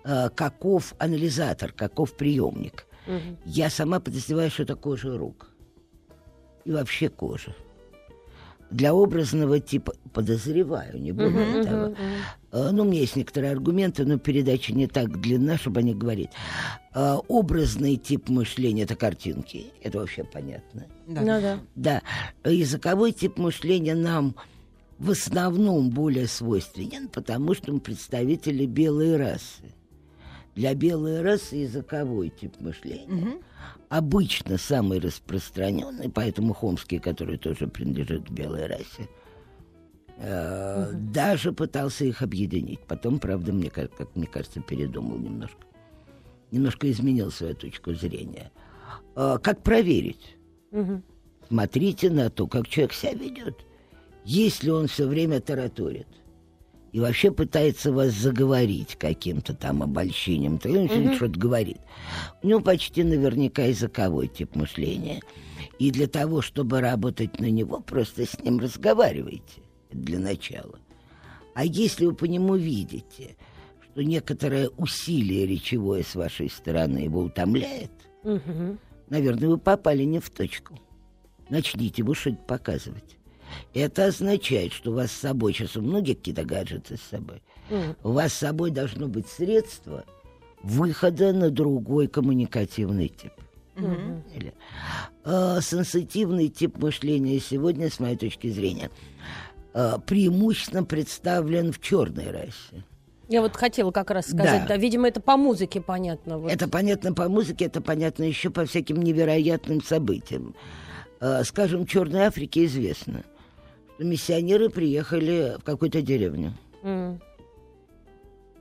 э, 0.05 0.31
каков 0.31 0.95
анализатор, 0.99 1.73
каков 1.73 2.17
приемник. 2.17 2.87
Мгм. 3.07 3.37
Я 3.45 3.71
сама 3.71 4.01
подозреваю, 4.01 4.51
что 4.51 4.63
это 4.63 4.75
кожа 4.75 5.17
рук. 5.19 5.51
И 6.65 6.73
вообще 6.73 7.09
кожа. 7.09 7.55
Для 8.71 8.93
образного 8.95 9.61
типа 9.61 9.95
подозреваю, 10.13 11.01
не 11.01 11.13
более 11.13 11.31
Мгм, 11.47 11.65
того. 11.65 11.83
мгм, 11.87 11.93
мгм. 11.93 12.15
Э, 12.53 12.71
Ну, 12.71 12.83
у 12.83 12.87
меня 12.87 13.01
есть 13.01 13.17
некоторые 13.17 13.53
аргументы, 13.53 14.05
но 14.05 14.19
передача 14.19 14.75
не 14.75 14.87
так 14.87 15.21
длинна, 15.21 15.57
чтобы 15.57 15.81
они 15.81 15.95
говорить. 15.95 16.31
Э, 16.95 17.17
Образный 17.29 17.97
тип 17.97 18.29
мышления– 18.29 18.83
это 18.85 18.95
картинки. 18.95 19.67
Это 19.83 19.99
вообще 19.99 20.25
понятно. 20.25 20.87
Ну 21.07 21.25
да. 21.25 21.61
Да, 21.77 22.03
языковой 22.45 23.13
тип 23.13 23.39
мышления 23.39 23.95
нам 23.95 24.35
в 24.99 25.13
основном 25.13 25.91
более 25.91 26.27
свойственен, 26.27 27.09
потому 27.09 27.55
что 27.55 27.73
мы 27.73 27.81
представители 27.81 28.67
белой 28.67 29.17
расы. 29.17 29.63
Для 30.59 30.75
белой 30.75 31.23
расы 31.23 31.55
языковой 31.55 32.31
тип 32.31 32.61
мышления 32.61 33.39
обычно 33.91 34.59
самый 34.59 34.99
распространенный, 34.99 36.11
поэтому 36.11 36.53
Хомский, 36.53 36.99
который 36.99 37.39
тоже 37.39 37.69
принадлежит 37.69 38.29
белой 38.29 38.67
расе, 38.67 39.09
э, 40.17 40.91
даже 40.95 41.53
пытался 41.53 42.07
их 42.07 42.23
объединить. 42.23 42.81
Потом, 42.89 43.21
правда, 43.21 43.53
мне, 43.53 43.71
ка- 43.71 43.87
как 43.87 44.17
мне 44.17 44.27
кажется, 44.27 44.61
передумал 44.61 45.17
немножко. 45.19 45.65
Немножко 46.51 46.91
изменил 46.91 47.31
свою 47.31 47.55
точку 47.55 47.95
зрения. 47.95 48.51
Э, 49.15 49.39
как 49.41 49.63
проверить? 49.63 50.37
Мгм. 50.73 51.05
Смотрите 51.47 52.11
на 52.11 52.31
то, 52.31 52.49
как 52.49 52.67
человек 52.67 52.95
себя 52.95 53.15
ведет. 53.15 53.65
Если 54.25 54.71
он 54.71 54.89
все 54.89 55.07
время 55.07 55.41
тараторит 55.41 56.09
и 56.93 57.01
вообще 57.01 57.31
пытается 57.31 57.93
вас 57.93 58.13
заговорить 58.13 58.97
каким-то 58.97 59.55
там 59.55 59.83
обольщением, 59.83 60.59
то 60.59 60.69
он 60.69 60.87
mm 60.87 61.17
что-то 61.17 61.39
говорит. 61.39 61.79
У 62.43 62.49
него 62.49 62.61
почти 62.61 63.05
наверняка 63.05 63.63
языковой 63.63 64.29
тип 64.29 64.55
мышления. 64.55 65.21
И 65.79 65.91
для 65.91 66.07
того, 66.07 66.43
чтобы 66.43 66.81
работать 66.81 67.41
на 67.41 67.51
него, 67.51 67.81
просто 67.81 68.27
с 68.27 68.39
ним 68.41 68.59
разговаривайте 68.59 69.63
для 69.91 70.19
начала. 70.19 70.79
А 71.55 71.65
если 71.65 72.07
вы 72.07 72.15
по 72.15 72.25
нему 72.25 72.57
видите, 72.57 73.37
что 73.85 74.03
некоторое 74.03 74.69
усилие 74.77 75.47
речевое 75.47 76.03
с 76.03 76.15
вашей 76.15 76.51
стороны 76.51 76.99
его 76.99 77.21
утомляет, 77.21 77.91
Мгм. 78.25 78.79
Наверное, 79.09 79.49
вы 79.49 79.59
попали 79.59 80.03
не 80.03 80.19
в 80.19 80.31
точку. 80.31 80.79
Начните 81.49 82.03
ему 82.03 82.15
что-то 82.15 82.37
показывать. 82.37 83.17
Это 83.75 84.07
означает, 84.07 84.73
что 84.73 84.91
у 84.91 84.95
вас 84.95 85.11
с 85.13 85.19
собой, 85.21 85.53
сейчас 85.53 85.77
у 85.77 85.83
многих 85.83 86.19
какие-то 86.19 86.45
гаджеты 86.45 86.97
с 86.97 87.03
собой, 87.03 87.43
у 88.03 88.13
вас 88.13 88.33
с 88.33 88.39
собой 88.39 88.71
должно 88.71 89.09
быть 89.09 89.29
средство 89.29 90.05
выхода 90.63 91.33
на 91.33 91.51
другой 91.51 92.09
коммуникативный 92.09 93.09
тип. 93.09 93.33
Мгм. 93.77 94.25
Или, 94.35 94.55
э, 95.25 95.59
сенситивный 95.63 96.49
тип 96.49 96.79
мышления 96.79 97.39
сегодня, 97.39 97.91
с 97.91 98.01
моей 98.01 98.17
точки 98.17 98.49
зрения, 98.51 98.91
э, 99.75 99.99
преимущественно 100.05 100.83
представлен 100.85 101.73
в 101.73 101.81
черной 101.81 102.31
расе. 102.33 102.85
Я 103.29 103.43
вот 103.43 103.55
хотела 103.57 103.91
как 103.91 104.11
раз 104.11 104.27
сказать, 104.27 104.63
Да. 104.63 104.69
да, 104.69 104.77
видимо, 104.79 105.07
это 105.07 105.21
по 105.21 105.37
музыке 105.37 105.81
понятно. 105.81 106.39
вот. 106.39 106.51
Это 106.51 106.67
понятно 106.67 107.13
по 107.13 107.29
музыке, 107.29 107.67
это 107.67 107.81
понятно 107.81 108.25
еще 108.25 108.51
по 108.51 108.65
всяким 108.65 109.01
невероятным 109.03 109.83
событиям. 109.83 110.55
Э, 111.21 111.45
Скажем, 111.45 111.85
в 111.85 111.89
Черной 111.89 112.23
Африке 112.23 112.65
известно, 112.65 113.23
миссионеры 113.99 114.69
приехали 114.71 115.57
в 115.59 115.65
какую-то 115.65 116.03
деревню. 116.03 116.55
М. 116.83 117.21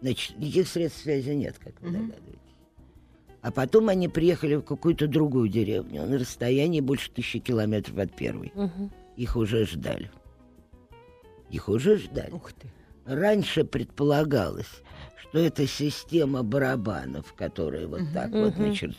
Значит, 0.01 0.38
никаких 0.38 0.67
средств 0.67 1.01
связи 1.01 1.32
нет, 1.32 1.58
как 1.60 1.79
вы 1.82 1.89
догадываетесь. 1.89 2.38
А 3.41 3.51
потом 3.51 3.89
они 3.89 4.08
приехали 4.08 4.56
в 4.56 4.62
какую-то 4.62 5.08
другую 5.08 5.48
деревню 5.48 6.06
на 6.06 6.17
расстоянии 6.17 6.82
больше 6.82 7.12
тысячи 7.12 7.39
километров 7.39 7.98
от 7.98 8.15
первой. 8.15 8.51
Мгм. 8.53 8.91
Их 9.15 9.36
уже 9.36 9.65
ждали. 9.65 10.12
Их 11.50 11.70
уже 11.70 11.98
ждали. 11.98 12.32
Ух 12.32 12.51
ты. 12.53 12.72
Раньше 13.06 13.63
предполагалось, 13.63 14.84
что 15.22 15.39
это 15.39 15.65
система 15.65 16.44
барабанов, 16.44 17.34
которые 17.34 17.88
вот 17.88 18.01
так 18.13 18.32
вот, 18.32 18.56
значит, 18.56 18.96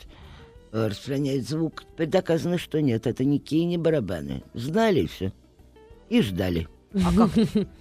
э, 0.72 0.86
распространяют 0.86 1.46
звук. 1.46 1.84
Доказано, 1.98 2.56
что 2.56 2.80
нет, 2.80 3.06
это 3.06 3.24
никакие 3.24 3.66
не 3.66 3.76
барабаны. 3.76 4.42
Знали 4.54 5.06
все 5.06 5.32
и 6.08 6.22
ждали. 6.22 6.68
А 6.94 7.12
как? 7.14 7.30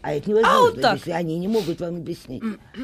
А 0.01 0.13
это 0.13 0.29
невозможно, 0.29 0.60
вот 0.72 0.81
так. 0.81 0.98
если 0.98 1.12
они 1.12 1.39
не 1.39 1.48
могут 1.48 1.79
вам 1.79 1.96
объяснить. 1.96 2.43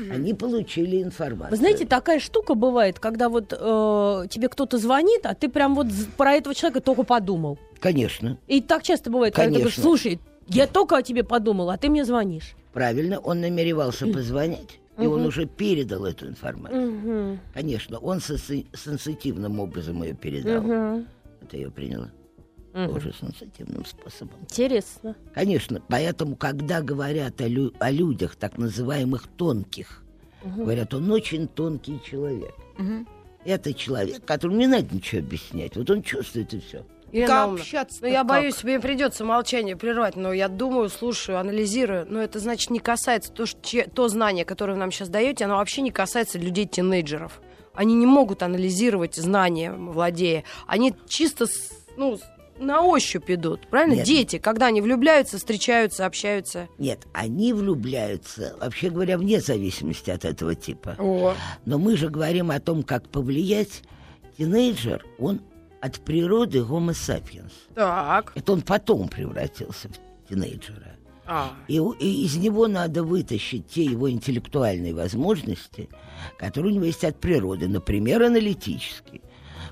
Они 0.09 0.33
получили 0.33 1.03
информацию. 1.03 1.51
Вы 1.51 1.57
знаете, 1.57 1.85
такая 1.85 2.19
штука 2.21 2.55
бывает, 2.55 2.97
когда 2.99 3.27
вот 3.27 3.51
э, 3.51 4.27
тебе 4.29 4.47
кто-то 4.47 4.77
звонит, 4.77 5.25
а 5.25 5.35
ты 5.35 5.49
прям 5.49 5.75
вот 5.75 5.87
про 6.15 6.33
этого 6.35 6.55
человека 6.55 6.79
только 6.79 7.03
подумал. 7.03 7.59
Конечно, 7.81 8.37
И 8.47 8.61
так 8.61 8.83
часто 8.83 9.11
бывает, 9.11 9.35
когда 9.35 9.49
ты 9.49 9.55
говоришь, 9.55 9.75
Конечно. 9.75 9.83
слушай, 9.83 10.19
я 10.47 10.65
только 10.67 10.95
о 10.95 11.01
тебе 11.01 11.25
подумал, 11.25 11.69
а 11.69 11.77
ты 11.77 11.89
мне 11.89 12.05
звонишь. 12.05 12.55
правильно, 12.71 13.19
он 13.19 13.41
намеревался 13.41 14.07
позвонить, 14.07 14.79
и 14.97 15.05
он 15.05 15.25
уже 15.25 15.45
передал 15.45 16.05
эту 16.05 16.27
информацию. 16.29 16.89
Мгм. 16.91 17.39
Конечно, 17.53 17.97
он 17.99 18.19
сенси- 18.19 18.67
сенситивным 18.73 19.59
образом 19.59 20.01
ее 20.03 20.13
передал. 20.13 20.61
Мгм. 20.63 21.05
Это 21.41 21.57
я 21.57 21.69
приняла. 21.69 22.09
Мгм. 22.73 22.93
Тоже 22.93 23.13
сенситивным 23.19 23.85
способом. 23.85 24.39
Интересно. 24.41 25.15
Конечно, 25.33 25.81
поэтому, 25.87 26.35
когда 26.35 26.81
говорят 26.81 27.39
о, 27.41 27.47
лю- 27.47 27.73
о 27.79 27.91
людях, 27.91 28.35
так 28.35 28.57
называемых 28.57 29.27
тонких, 29.27 30.03
говорят, 30.43 30.93
он 30.93 31.09
очень 31.11 31.47
тонкий 31.47 32.01
человек. 32.03 32.53
Это 33.45 33.73
человек, 33.73 34.23
которому 34.25 34.57
не 34.57 34.67
надо 34.67 34.87
ничего 34.95 35.19
объяснять. 35.21 35.75
Вот 35.75 35.89
он 35.89 36.01
чувствует 36.01 36.53
и 36.53 36.59
все. 36.61 36.85
Как 37.27 37.59
общаться 37.59 37.99
Ну, 38.01 38.07
я 38.07 38.23
боюсь, 38.23 38.63
мне 38.63 38.79
придется 38.79 39.23
молчание 39.23 39.75
прервать, 39.75 40.15
но 40.15 40.33
я 40.33 40.47
думаю, 40.47 40.89
слушаю, 40.89 41.37
анализирую. 41.39 42.07
Но 42.09 42.19
это 42.21 42.39
значит 42.39 42.71
не 42.71 42.79
касается 42.79 43.31
то, 43.31 43.45
что, 43.45 43.61
че- 43.61 43.85
то 43.85 44.07
знание, 44.07 44.45
которое 44.45 44.73
вы 44.73 44.79
нам 44.79 44.91
сейчас 44.91 45.09
даете, 45.09 45.45
оно 45.45 45.57
вообще 45.57 45.81
не 45.81 45.91
касается 45.91 46.39
людей-тинейджеров. 46.39 47.39
Они 47.75 47.93
не 47.93 48.07
могут 48.07 48.41
анализировать 48.41 49.15
знания, 49.15 49.71
владея. 49.73 50.43
Они 50.65 50.95
чисто 51.07 51.45
ну, 51.97 52.17
с- 52.17 52.23
на 52.59 52.81
ощупь 52.81 53.29
идут. 53.29 53.67
Правильно? 53.67 53.95
Нет. 53.95 54.05
Дети, 54.05 54.37
когда 54.37 54.67
они 54.67 54.81
влюбляются, 54.81 55.37
встречаются, 55.37 56.05
общаются. 56.05 56.67
Нет, 56.77 57.07
они 57.13 57.53
влюбляются, 57.53 58.55
вообще 58.59 58.89
говоря, 58.89 59.17
вне 59.17 59.39
зависимости 59.39 60.09
от 60.09 60.25
этого 60.25 60.55
типа. 60.55 60.95
О. 60.99 61.35
Но 61.65 61.77
мы 61.77 61.97
же 61.97 62.09
говорим 62.09 62.51
о 62.51 62.59
том, 62.59 62.83
как 62.83 63.09
повлиять. 63.09 63.83
Тинейджер, 64.37 65.05
он 65.19 65.41
от 65.79 65.99
природы 65.99 66.59
homo 66.59 66.91
sapiens. 66.91 67.51
Так. 67.75 68.31
Это 68.35 68.53
он 68.53 68.61
потом 68.61 69.07
превратился 69.07 69.89
в 69.89 70.29
тинейджера. 70.29 70.95
А. 71.25 71.53
И, 71.67 71.75
и 71.77 72.25
из 72.25 72.35
него 72.35 72.67
надо 72.67 73.03
вытащить 73.03 73.67
те 73.67 73.83
его 73.83 74.09
интеллектуальные 74.09 74.93
возможности, 74.93 75.89
которые 76.37 76.73
у 76.73 76.75
него 76.75 76.85
есть 76.85 77.03
от 77.03 77.19
природы, 77.19 77.67
например, 77.67 78.23
аналитические. 78.23 79.21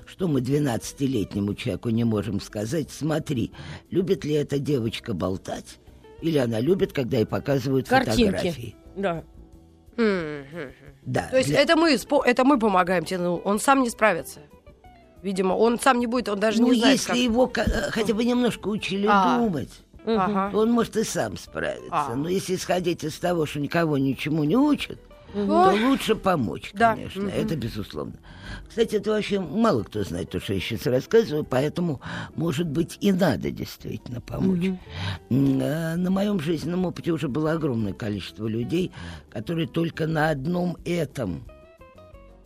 Что 0.06 0.28
мы 0.28 0.40
12-летнему 0.40 1.54
человеку 1.54 1.90
не 1.90 2.04
можем 2.04 2.40
сказать, 2.40 2.90
смотри, 2.90 3.52
любит 3.90 4.24
ли 4.24 4.34
эта 4.34 4.58
девочка 4.58 5.14
болтать, 5.14 5.78
или 6.20 6.38
она 6.38 6.60
любит, 6.60 6.92
когда 6.92 7.18
ей 7.18 7.26
показывают 7.26 7.88
Картинки. 7.88 8.24
фотографии. 8.36 8.76
Да. 8.96 9.24
Да, 11.04 11.28
То 11.30 11.36
есть 11.38 11.48
для- 11.48 11.60
это 11.60 11.76
мы, 11.76 11.90
это 12.24 12.44
мы 12.44 12.58
помогаем 12.58 13.04
Тину. 13.04 13.36
Он 13.44 13.58
сам 13.60 13.82
не 13.82 13.90
справится. 13.90 14.40
Видимо, 15.22 15.52
он 15.54 15.78
сам 15.78 16.00
не 16.00 16.06
будет, 16.06 16.28
он 16.28 16.40
даже 16.40 16.60
ну, 16.60 16.72
не 16.72 16.78
знает, 16.80 16.94
если 16.98 17.08
как... 17.08 17.16
его 17.16 17.52
э, 17.56 17.90
хотя 17.90 18.12
бы 18.12 18.24
немножко 18.24 18.66
учили 18.68 19.06
А. 19.08 19.38
думать, 19.38 19.70
Ага. 20.04 20.50
то 20.50 20.58
он 20.58 20.72
может 20.72 20.96
и 20.96 21.04
сам 21.04 21.36
справиться. 21.36 21.88
А. 21.92 22.14
Но 22.16 22.28
если 22.28 22.56
исходить 22.56 23.04
из 23.04 23.16
того, 23.18 23.46
что 23.46 23.60
никого 23.60 23.98
ничему 23.98 24.42
не 24.42 24.56
учат, 24.56 24.98
То 25.32 25.72
лучше 25.88 26.14
помочь, 26.14 26.70
Да. 26.74 26.94
конечно. 26.94 27.22
Мгм. 27.22 27.30
Это 27.34 27.56
безусловно. 27.56 28.14
Кстати, 28.68 28.96
это 28.96 29.10
вообще 29.10 29.40
мало 29.40 29.82
кто 29.82 30.02
знает 30.04 30.30
то, 30.30 30.40
что 30.40 30.52
я 30.54 30.60
сейчас 30.60 30.86
рассказываю, 30.86 31.44
поэтому, 31.44 32.00
может 32.36 32.66
быть, 32.68 32.98
и 33.00 33.12
надо 33.12 33.50
действительно 33.50 34.20
помочь. 34.20 34.70
Э, 35.30 35.96
На 35.96 36.10
моем 36.10 36.38
жизненном 36.40 36.84
опыте 36.86 37.12
уже 37.12 37.28
было 37.28 37.52
огромное 37.52 37.92
количество 37.92 38.46
людей, 38.46 38.90
которые 39.30 39.66
только 39.68 40.06
на 40.06 40.30
одном 40.30 40.76
этом 40.84 41.44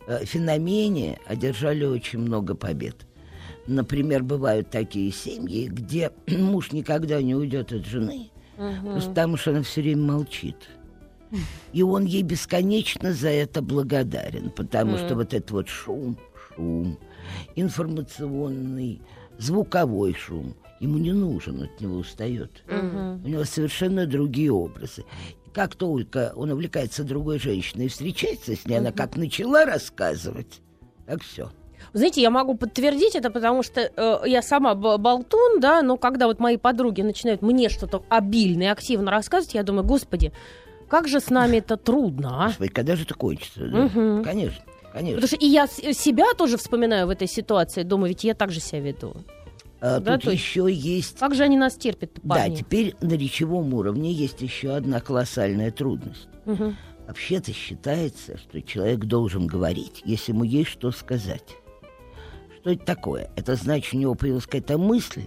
э, 0.07 0.23
феномене 0.25 1.19
одержали 1.25 1.83
очень 1.85 2.19
много 2.19 2.55
побед. 2.55 3.05
Например, 3.67 4.23
бывают 4.23 4.69
такие 4.69 5.11
семьи, 5.11 5.67
где 5.67 6.11
муж 6.29 6.71
никогда 6.71 7.21
не 7.21 7.35
уйдет 7.35 7.73
от 7.73 7.85
жены, 7.85 8.31
просто 8.55 9.09
потому 9.09 9.35
что 9.35 9.51
она 9.51 9.61
все 9.63 9.81
время 9.81 10.03
молчит. 10.13 10.55
И 11.73 11.81
он 11.83 12.05
ей 12.05 12.23
бесконечно 12.23 13.13
за 13.13 13.29
это 13.29 13.61
благодарен, 13.61 14.49
потому 14.51 14.97
что 14.97 15.15
вот 15.15 15.33
этот 15.33 15.51
вот 15.51 15.67
шум, 15.67 16.17
шум, 16.55 16.97
информационный, 17.55 19.01
звуковой 19.37 20.13
шум, 20.13 20.55
ему 20.79 20.97
не 20.97 21.11
нужен, 21.11 21.63
от 21.63 21.81
него 21.81 21.97
устает. 21.97 22.63
У 22.67 23.27
него 23.27 23.43
совершенно 23.43 24.05
другие 24.05 24.51
образы. 24.51 25.03
Как 25.53 25.75
только 25.75 26.33
он 26.35 26.51
увлекается 26.51 27.03
другой 27.03 27.39
женщиной 27.39 27.85
и 27.85 27.89
встречается 27.89 28.55
с 28.55 28.65
ней, 28.65 28.75
она 28.75 28.91
как 28.91 29.17
начала 29.17 29.65
рассказывать, 29.65 30.61
так 31.07 31.23
все. 31.23 31.49
Знаете, 31.93 32.21
я 32.21 32.29
могу 32.29 32.55
подтвердить 32.55 33.15
это, 33.15 33.31
потому 33.31 33.63
что 33.63 33.81
э, 33.81 34.19
я 34.27 34.41
сама 34.41 34.75
болтун, 34.75 35.59
да, 35.59 35.81
но 35.81 35.97
когда 35.97 36.27
вот 36.27 36.39
мои 36.39 36.57
подруги 36.57 37.01
начинают 37.01 37.41
мне 37.41 37.69
что-то 37.69 38.03
обильно 38.09 38.63
и 38.63 38.67
активно 38.67 39.09
рассказывать, 39.09 39.55
я 39.55 39.63
думаю, 39.63 39.85
господи, 39.85 40.31
как 40.89 41.07
же 41.07 41.19
с 41.19 41.29
нами 41.29 41.57
это 41.57 41.77
трудно, 41.77 42.45
а? 42.45 42.47
Господи, 42.47 42.69
когда 42.71 42.95
же 42.95 43.03
это 43.03 43.13
кончится? 43.15 43.67
да? 43.67 43.77
Мгм. 43.85 44.23
Конечно, 44.23 44.61
конечно. 44.93 45.15
Потому 45.21 45.27
что 45.27 45.35
и 45.37 45.45
я 45.47 45.67
себя 45.67 46.33
тоже 46.37 46.57
вспоминаю 46.57 47.07
в 47.07 47.09
этой 47.09 47.27
ситуации, 47.27 47.83
думаю, 47.83 48.09
ведь 48.09 48.23
я 48.23 48.33
так 48.33 48.51
же 48.51 48.59
себя 48.59 48.81
веду. 48.81 49.13
А, 49.79 49.99
да, 49.99 50.15
тут 50.15 50.23
то 50.25 50.31
есть- 50.31 50.43
еще 50.43 50.67
есть... 50.71 51.19
Как 51.19 51.35
же 51.35 51.43
они 51.43 51.55
нас 51.57 51.75
терпят, 51.75 52.11
Да, 52.23 52.35
парни? 52.35 52.55
теперь 52.55 52.95
на 53.01 53.13
речевом 53.13 53.73
уровне 53.75 54.11
есть 54.11 54.41
еще 54.41 54.75
одна 54.75 54.99
колоссальная 55.01 55.69
трудность. 55.71 56.27
Мгм. 56.45 56.75
Вообще-то 57.07 57.53
считается, 57.53 58.37
что 58.37 58.61
человек 58.61 59.01
должен 59.05 59.45
говорить, 59.47 60.01
если 60.03 60.31
ему 60.31 60.43
есть 60.43 60.71
что 60.71 60.91
сказать. 60.91 61.55
Что 62.59 62.71
это 62.71 62.83
такое? 62.85 63.29
Это 63.35 63.55
значит, 63.55 63.93
у 63.93 63.97
него 63.97 64.15
появилась 64.15 64.45
какая-то 64.45 64.77
мысль, 64.77 65.25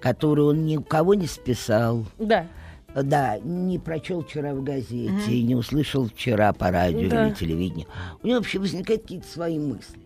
которую 0.00 0.48
он 0.48 0.64
ни 0.66 0.76
у 0.78 0.82
кого 0.82 1.14
не 1.14 1.26
списал, 1.26 2.06
Да. 2.18 2.46
Да, 2.94 3.38
не 3.38 3.78
прочел 3.78 4.22
вчера 4.22 4.54
в 4.54 4.62
газете, 4.62 5.30
и 5.32 5.42
не 5.42 5.54
услышал 5.54 6.06
вчера 6.08 6.52
по 6.52 6.70
радио 6.70 7.08
Да. 7.08 7.26
или 7.28 7.34
телевидению. 7.34 7.86
У 8.22 8.26
него 8.26 8.38
вообще 8.38 8.58
возникают 8.58 9.02
какие-то 9.02 9.26
свои 9.26 9.58
мысли. 9.58 10.00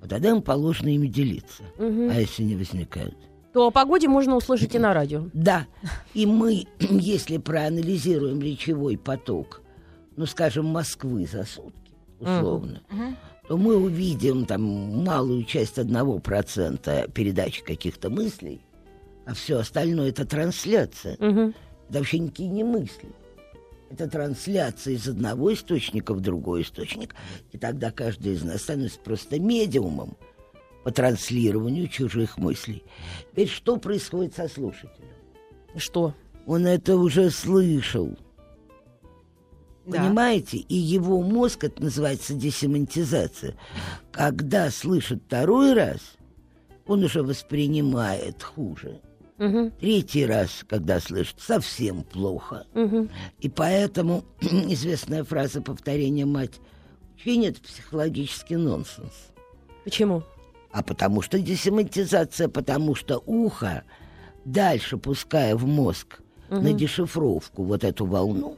Вот 0.00 0.10
тогда 0.10 0.30
ему 0.30 0.42
положено 0.42 0.88
ими 0.88 1.06
делиться. 1.06 1.62
Мгм. 1.78 2.10
А 2.10 2.14
если 2.14 2.42
не 2.42 2.56
возникают? 2.56 3.16
То 3.52 3.66
о 3.66 3.70
погоде 3.70 4.08
можно 4.08 4.36
услышать 4.36 4.74
и 4.74 4.78
на 4.78 4.94
радио. 4.94 5.24
Да, 5.32 5.66
и 6.14 6.26
мы, 6.26 6.66
если 6.80 7.36
проанализируем 7.38 8.40
речевой 8.40 8.96
поток, 8.98 9.62
ну, 10.16 10.26
скажем, 10.26 10.66
Москвы 10.66 11.26
за 11.30 11.44
сутки, 11.44 11.92
условно, 12.20 12.82
то 13.48 13.56
мы 13.56 13.76
увидим 13.76 14.44
там 14.46 14.62
малую 15.04 15.44
часть 15.44 15.78
одного 15.78 16.18
процента 16.18 17.08
передачи 17.12 17.62
каких-то 17.62 18.08
мыслей, 18.10 18.60
а 19.26 19.34
все 19.34 19.58
остальное 19.58 20.10
это 20.10 20.24
трансляция. 20.26 21.16
Мгм. 21.18 21.54
Это 21.88 21.98
вообще 21.98 22.18
никакие 22.18 22.48
не 22.48 22.64
мысли. 22.64 23.08
Это 23.90 24.08
трансляция 24.08 24.94
из 24.94 25.06
одного 25.06 25.52
источника 25.52 26.14
в 26.14 26.20
другой 26.20 26.62
источник. 26.62 27.14
И 27.52 27.58
тогда 27.58 27.90
каждый 27.90 28.32
из 28.32 28.42
нас 28.42 28.62
становится 28.62 28.98
просто 29.00 29.38
медиумом 29.38 30.16
по 30.82 30.90
транслированию 30.90 31.88
чужих 31.88 32.38
мыслей. 32.38 32.84
Теперь 33.30 33.48
что 33.48 33.76
происходит 33.76 34.34
со 34.34 34.48
слушателем? 34.48 35.08
Что? 35.76 36.14
Он 36.46 36.66
это 36.66 36.96
уже 36.96 37.30
слышал. 37.30 38.16
Да. 39.84 39.98
Понимаете? 39.98 40.58
И 40.58 40.74
его 40.74 41.20
мозг, 41.22 41.64
это 41.64 41.82
называется 41.82 42.34
десемантизация. 42.34 43.56
Когда 44.10 44.70
слышит 44.70 45.22
второй 45.26 45.74
раз, 45.74 46.00
он 46.86 47.04
уже 47.04 47.22
воспринимает 47.22 48.42
хуже. 48.42 49.00
Мгм. 49.42 49.72
Третий 49.72 50.24
раз, 50.24 50.64
когда 50.68 51.00
слышит, 51.00 51.40
совсем 51.40 52.04
плохо. 52.04 52.64
Мгм. 52.74 53.10
И 53.40 53.48
поэтому 53.48 54.24
известная 54.40 55.24
фраза 55.24 55.60
повторения 55.60 56.26
мать 56.26 56.60
это 57.24 57.60
психологический 57.60 58.56
нонсенс. 58.56 59.30
Почему? 59.84 60.22
А 60.70 60.82
потому 60.82 61.22
что 61.22 61.40
десемантизация, 61.40 62.48
потому 62.48 62.94
что 62.94 63.22
ухо, 63.26 63.82
дальше 64.44 64.96
пуская 64.96 65.56
в 65.56 65.66
мозг 65.66 66.20
на 66.48 66.72
дешифровку 66.72 67.64
вот 67.64 67.82
эту 67.82 68.06
волну, 68.06 68.56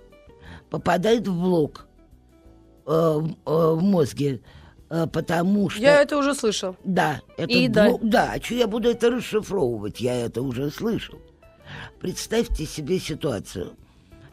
попадает 0.69 1.27
в 1.27 1.35
блок 1.35 1.87
э, 2.87 2.91
в, 2.91 3.31
э, 3.47 3.75
в 3.75 3.83
мозге, 3.83 4.43
потому 5.13 5.69
что... 5.71 5.81
Я 5.83 6.03
это 6.03 6.17
уже 6.17 6.35
слышал. 6.35 6.77
Да, 6.85 7.21
это 7.37 7.51
И 7.53 7.69
да. 7.69 7.89
блок- 7.91 8.01
да, 8.09 8.33
а 8.33 8.41
что 8.43 8.55
я 8.55 8.67
буду 8.67 8.89
это 8.91 9.11
расшифровывать? 9.11 10.01
Я 10.01 10.15
это 10.27 10.43
уже 10.43 10.71
слышал. 10.71 11.19
Представьте 12.01 12.67
себе 12.67 12.99
ситуацию, 12.99 13.73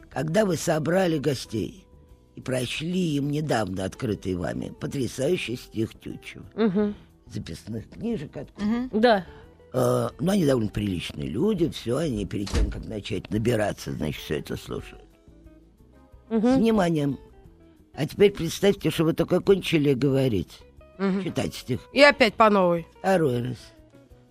когда 0.10 0.46
вы 0.46 0.58
собрали 0.58 1.18
гостей 1.18 1.86
и 2.36 2.42
прочли 2.42 3.16
им 3.16 3.30
недавно 3.32 3.86
открытый 3.86 4.36
вами 4.36 4.74
потрясающий 4.80 5.56
стих 5.56 5.98
Тютчева. 6.00 6.46
Мгм. 6.56 6.96
Записных 7.28 7.90
книжек 7.90 8.36
откуда. 8.36 8.90
Да. 8.92 9.26
Э, 9.74 10.10
ну, 10.20 10.32
они 10.32 10.46
довольно 10.46 10.70
приличные 10.70 11.30
люди, 11.30 11.70
все, 11.70 11.96
они 11.98 12.26
перед 12.26 12.50
тем, 12.50 12.70
как 12.70 12.86
начать 12.86 13.30
набираться, 13.32 13.94
значит, 13.94 14.22
все 14.22 14.40
это 14.40 14.58
слушают. 14.58 15.02
С 16.30 16.34
Мгм. 16.34 16.56
вниманием. 16.58 17.18
А 17.94 18.06
теперь 18.06 18.32
представьте, 18.32 18.90
что 18.90 19.04
вы 19.04 19.14
только 19.14 19.40
кончили 19.42 19.94
говорить. 19.94 20.60
Читать 21.24 21.56
стих. 21.56 21.80
И 21.94 22.02
опять 22.02 22.36
по 22.36 22.50
новой. 22.50 22.86
Второй 23.00 23.42
раз. 23.50 23.58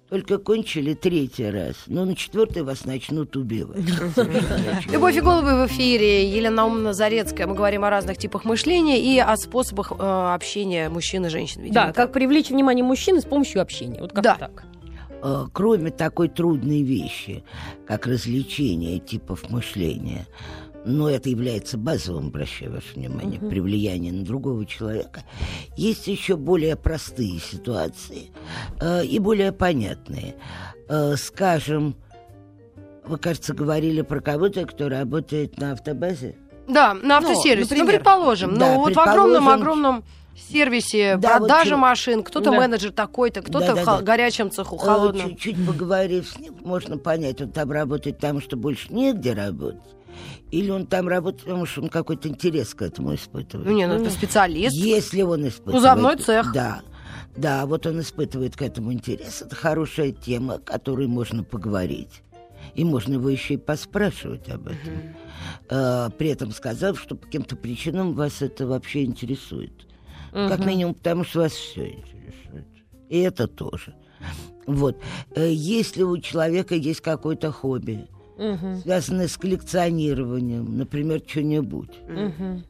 Только 0.09 0.39
кончили 0.39 0.95
третий 0.95 1.49
раз. 1.51 1.75
Но 1.87 2.05
на 2.05 2.15
четвертый 2.17 2.63
вас 2.63 2.85
начнут 2.85 3.37
убивать. 3.37 3.85
Любовь 4.91 5.17
и 5.17 5.21
голуби 5.21 5.47
в 5.53 5.67
эфире. 5.67 6.29
Елена 6.31 6.57
Наумовна 6.57 6.93
Зарецкая. 6.93 7.47
Мы 7.47 7.55
говорим 7.55 7.85
о 7.85 7.91
разных 7.91 8.19
типах 8.19 8.45
мышления 8.45 9.01
и 9.01 9.19
о 9.19 9.37
способах 9.37 9.93
э, 9.93 9.95
общения 10.35 10.89
мужчин 10.89 11.27
и 11.27 11.29
женщин. 11.29 11.63
видимо, 11.63 11.75
Да, 11.75 11.87
так. 11.89 11.97
как 11.97 12.13
привлечь 12.13 12.51
внимание 12.51 12.85
мужчины 12.85 13.21
с 13.21 13.25
помощью 13.25 13.63
общения. 13.63 14.01
Вот 14.01 14.13
как 14.13 14.23
Да. 14.25 14.35
так. 14.37 14.65
Э, 15.23 15.47
Кроме 15.53 15.91
такой 15.91 16.29
трудной 16.29 16.83
вещи, 16.83 17.45
как 17.87 18.07
развлечение 18.07 18.99
типов 19.01 19.49
мышления, 19.51 20.27
но 20.85 21.11
это 21.11 21.29
является 21.29 21.77
базовым, 21.79 22.29
обращаю 22.29 22.73
ваше 22.73 22.95
внимание, 22.95 23.39
при 23.41 23.61
влиянии 23.61 24.11
на 24.11 24.25
другого 24.25 24.65
человека. 24.67 25.23
Есть 25.77 26.07
еще 26.07 26.37
более 26.37 26.77
простые 26.77 27.39
ситуации 27.39 28.31
э, 28.81 29.05
и 29.05 29.19
более 29.19 29.53
понятные. 29.53 30.37
Э, 30.89 31.17
скажем, 31.17 31.97
вы, 33.05 33.19
кажется, 33.19 33.55
говорили 33.55 34.03
про 34.03 34.21
кого-то, 34.21 34.65
кто 34.67 34.89
работает 34.89 35.59
на 35.59 35.73
автобазе. 35.73 36.37
Да, 36.69 36.95
на 36.95 37.19
автосервисе. 37.19 37.75
Ну, 37.75 37.81
например. 37.81 37.87
предположим. 38.01 38.57
Да, 38.59 38.75
ну, 38.75 38.75
вот 38.77 38.83
в 38.83 38.95
предположим. 38.95 39.13
огромном-огромном 39.25 40.05
сервисе 40.51 41.17
Да, 41.17 41.39
вот 41.39 41.49
продажи 41.49 41.71
чё- 41.71 41.77
машин, 41.77 42.23
кто-то 42.23 42.51
Да. 42.51 42.57
менеджер 42.57 42.93
такой-то, 42.93 43.43
кто-то 43.43 43.59
в 43.73 43.75
Да-да-да. 43.75 43.97
хо- 43.99 44.03
горячем 44.05 44.51
цеху, 44.51 44.77
Э, 44.77 44.79
холодном. 44.79 45.31
Чуть-чуть 45.31 45.67
поговорив 45.67 46.29
с 46.29 46.39
ним, 46.39 46.55
можно 46.65 46.97
понять, 46.97 47.41
он 47.43 47.51
там 47.51 47.71
работает 47.73 48.17
потому, 48.17 48.41
что 48.41 48.57
больше 48.57 48.93
негде 48.93 49.33
работать, 49.35 49.83
или 50.51 50.71
он 50.71 50.87
там 50.87 51.09
работает, 51.09 51.45
потому 51.45 51.67
что 51.67 51.83
он 51.83 51.89
какой-то 51.89 52.29
интерес 52.29 52.75
к 52.75 52.83
этому 52.83 53.15
испытывает. 53.15 53.69
Ну, 53.69 53.75
не, 53.75 53.87
ну 53.87 53.95
это 53.95 54.11
специалист. 54.11 54.75
Если 54.75 55.23
он 55.23 55.49
испытывает... 55.49 55.77
Кузовной 55.77 56.17
цех. 56.17 56.53
Да. 56.53 56.83
Да, 57.37 57.65
вот 57.67 57.87
он 57.87 58.01
испытывает 58.01 58.57
к 58.57 58.63
этому 58.63 58.93
интерес. 58.93 59.43
Это 59.43 59.55
хорошая 59.55 60.13
тема, 60.13 60.55
о 60.55 60.59
которой 60.59 61.07
можно 61.07 61.45
поговорить. 61.45 62.23
И 62.75 62.85
можно 62.85 63.15
его 63.15 63.29
еще 63.29 63.55
и 63.55 63.57
поспрашивать 63.57 64.49
об 64.49 64.67
этом. 64.67 65.15
Э, 65.69 66.09
при 66.17 66.29
этом 66.29 66.53
сказав, 66.53 67.01
что 67.01 67.15
по 67.15 67.27
каким-то 67.27 67.57
причинам 67.57 68.15
вас 68.15 68.43
это 68.43 68.67
вообще 68.67 69.05
интересует. 69.05 69.73
Как 70.33 70.65
минимум, 70.65 70.95
потому 70.95 71.25
что 71.25 71.41
вас 71.41 71.53
все 71.53 71.89
интересует. 71.89 72.67
И 73.09 73.19
это 73.19 73.49
тоже. 73.49 73.95
Вот. 74.67 74.97
Э, 75.35 75.51
Если 75.53 76.03
у 76.03 76.19
человека 76.19 76.75
есть 76.75 77.01
какое-то 77.01 77.51
хобби, 77.51 78.07
связанное 78.83 79.29
с 79.29 79.37
коллекционированием, 79.37 80.79
например, 80.79 81.23
что-нибудь, 81.27 81.91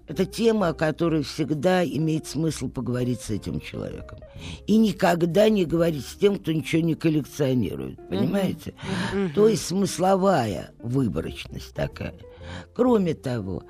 это 0.07 0.27
тема, 0.27 0.69
о 0.69 0.75
которой 0.75 1.23
всегда 1.23 1.85
имеет 1.85 2.27
смысл 2.27 2.69
поговорить 2.69 3.21
с 3.21 3.31
этим 3.31 3.61
человеком. 3.61 4.19
И 4.67 4.77
никогда 4.77 5.49
не 5.49 5.65
говорить 5.65 6.07
с 6.07 6.15
тем, 6.15 6.39
кто 6.39 6.53
ничего 6.53 6.83
не 6.83 6.95
коллекционирует. 6.95 7.99
Понимаете? 8.09 8.75
То 9.35 9.49
есть 9.49 9.67
смысловая 9.67 10.73
выборочность 10.83 11.75
такая. 11.75 12.15
Кроме 12.75 13.15
того, 13.15 13.63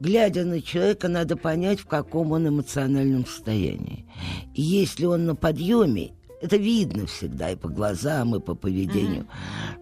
глядя 0.00 0.44
на 0.44 0.62
человека, 0.62 1.08
надо 1.08 1.36
понять, 1.36 1.80
в 1.80 1.86
каком 1.86 2.32
он 2.32 2.48
эмоциональном 2.48 3.26
состоянии. 3.26 4.06
И 4.54 4.62
если 4.62 5.04
он 5.04 5.26
на 5.26 5.34
подъеме, 5.34 6.12
это 6.42 6.56
видно 6.56 7.06
всегда 7.06 7.50
и 7.50 7.56
по 7.56 7.68
глазам, 7.68 8.34
и 8.34 8.40
по 8.40 8.54
поведению. 8.54 9.26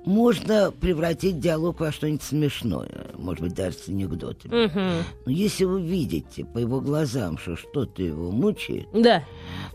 Можно 0.05 0.70
превратить 0.70 1.40
диалог 1.40 1.81
во 1.81 1.90
что-нибудь 1.90 2.23
смешное, 2.23 3.09
может 3.16 3.42
быть, 3.42 3.55
даже 3.55 3.77
с 3.77 3.88
анекдотами. 3.88 4.70
Но 5.25 5.31
если 5.33 5.64
вы 5.64 5.83
видите 5.83 6.44
по 6.44 6.59
его 6.59 6.81
глазам, 6.81 7.38
что 7.38 7.57
что-то 7.57 8.03
его 8.03 8.31
мучает, 8.31 8.87
Да. 8.92 9.25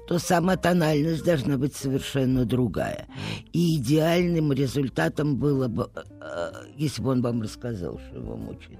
то 0.07 0.19
сама 0.19 0.55
тональность 0.57 1.23
должна 1.23 1.57
быть 1.57 1.75
совершенно 1.75 2.45
другая. 2.45 3.07
И 3.51 3.77
идеальным 3.77 4.53
результатом 4.53 5.37
было 5.37 5.67
бы, 5.67 5.89
э, 5.95 6.01
э, 6.21 6.51
если 6.77 7.01
бы 7.01 7.09
он 7.11 7.21
вам 7.21 7.41
рассказал, 7.41 7.99
что 7.99 8.19
его 8.19 8.35
мучает, 8.37 8.79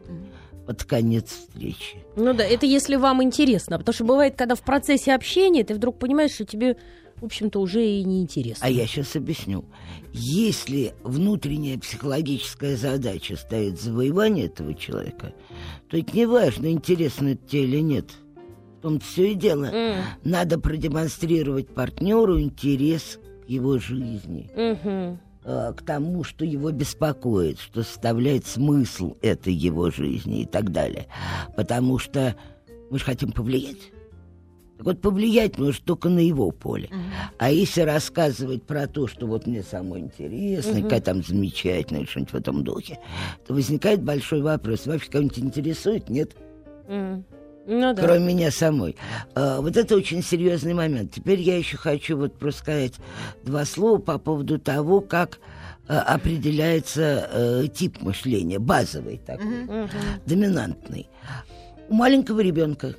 под 0.67 0.83
конец 0.83 1.29
встречи. 1.29 1.97
Ну 2.15 2.33
да, 2.33 2.43
это 2.43 2.65
если 2.65 2.95
вам 2.95 3.21
интересно. 3.23 3.77
Потому 3.77 3.93
что 3.93 4.03
бывает, 4.05 4.35
когда 4.35 4.55
в 4.55 4.61
процессе 4.61 5.13
общения 5.13 5.63
ты 5.63 5.75
вдруг 5.75 5.99
понимаешь, 5.99 6.31
что 6.31 6.45
тебе, 6.45 6.77
в 7.19 7.25
общем-то, 7.25 7.59
уже 7.59 7.85
и 7.85 8.03
не 8.03 8.21
интересно. 8.21 8.65
А 8.65 8.69
я 8.69 8.85
сейчас 8.87 9.15
объясню. 9.15 9.65
Если 10.13 10.93
внутренняя 11.03 11.77
психологическая 11.77 12.75
задача 12.75 13.35
стоит 13.35 13.79
завоевание 13.79 14.45
этого 14.47 14.73
человека, 14.73 15.33
то 15.89 15.97
это 15.97 16.15
не 16.15 16.25
важно, 16.25 16.71
интересно 16.71 17.29
это 17.29 17.47
тебе 17.47 17.63
или 17.63 17.79
нет. 17.79 18.11
В 18.79 18.81
том 18.81 18.99
все 18.99 19.31
и 19.31 19.35
дело. 19.35 19.65
М. 19.65 20.03
Надо 20.23 20.59
продемонстрировать 20.59 21.69
партнеру 21.69 22.39
интерес 22.39 23.19
к 23.45 23.49
его 23.49 23.79
жизни. 23.79 24.49
Э, 25.47 25.73
к 25.73 25.83
тому, 25.83 26.23
что 26.23 26.43
его 26.43 26.71
беспокоит, 26.71 27.59
что 27.59 27.83
составляет 27.83 28.47
смысл 28.47 29.15
этой 29.21 29.53
его 29.53 29.91
жизни 29.91 30.41
и 30.41 30.45
так 30.45 30.71
далее. 30.71 31.05
Потому 31.55 31.99
что 31.99 32.35
мы 32.89 32.97
же 32.97 33.05
хотим 33.05 33.31
повлиять. 33.31 33.91
Так 34.77 34.85
вот, 34.85 35.01
повлиять 35.01 35.57
может 35.57 35.83
только 35.83 36.09
на 36.09 36.19
его 36.19 36.51
поле. 36.51 36.89
А 37.37 37.49
если 37.49 37.81
рассказывать 37.81 38.63
про 38.63 38.87
то, 38.87 39.07
что 39.07 39.25
вот 39.25 39.47
мне 39.47 39.63
самое 39.63 40.03
интересно, 40.03 40.81
какая 40.81 41.01
там 41.01 41.23
замечательная, 41.23 42.05
что-нибудь 42.05 42.33
в 42.33 42.37
этом 42.37 42.63
духе, 42.63 42.99
то 43.47 43.53
возникает 43.53 44.03
большой 44.03 44.41
вопрос. 44.41 44.85
Вообще 44.85 45.09
кого-нибудь 45.09 45.39
интересует? 45.39 46.09
Нет? 46.09 46.35
М. 46.87 47.25
Ну 47.67 47.93
да. 47.95 48.03
кроме 48.03 48.33
меня 48.33 48.51
самой. 48.51 48.95
А, 49.33 49.59
вот 49.59 49.75
это 49.75 49.95
очень 49.95 50.21
серьезный 50.21 50.73
момент. 50.73 51.13
Теперь 51.13 51.41
я 51.41 51.57
еще 51.57 51.77
хочу 51.77 52.15
вот 52.15 52.37
просто 52.37 52.61
сказать 52.61 52.93
два 53.43 53.65
слова 53.65 53.97
по 53.97 54.19
поводу 54.19 54.59
того, 54.59 55.01
как 55.01 55.39
а, 55.87 56.01
определяется 56.01 57.27
э, 57.31 57.67
тип 57.73 58.01
мышления, 58.01 58.59
базовый 58.59 59.19
такой, 59.25 59.67
доминантный. 60.27 61.09
У 61.89 61.95
маленького 61.95 62.39
ребенка, 62.41 62.95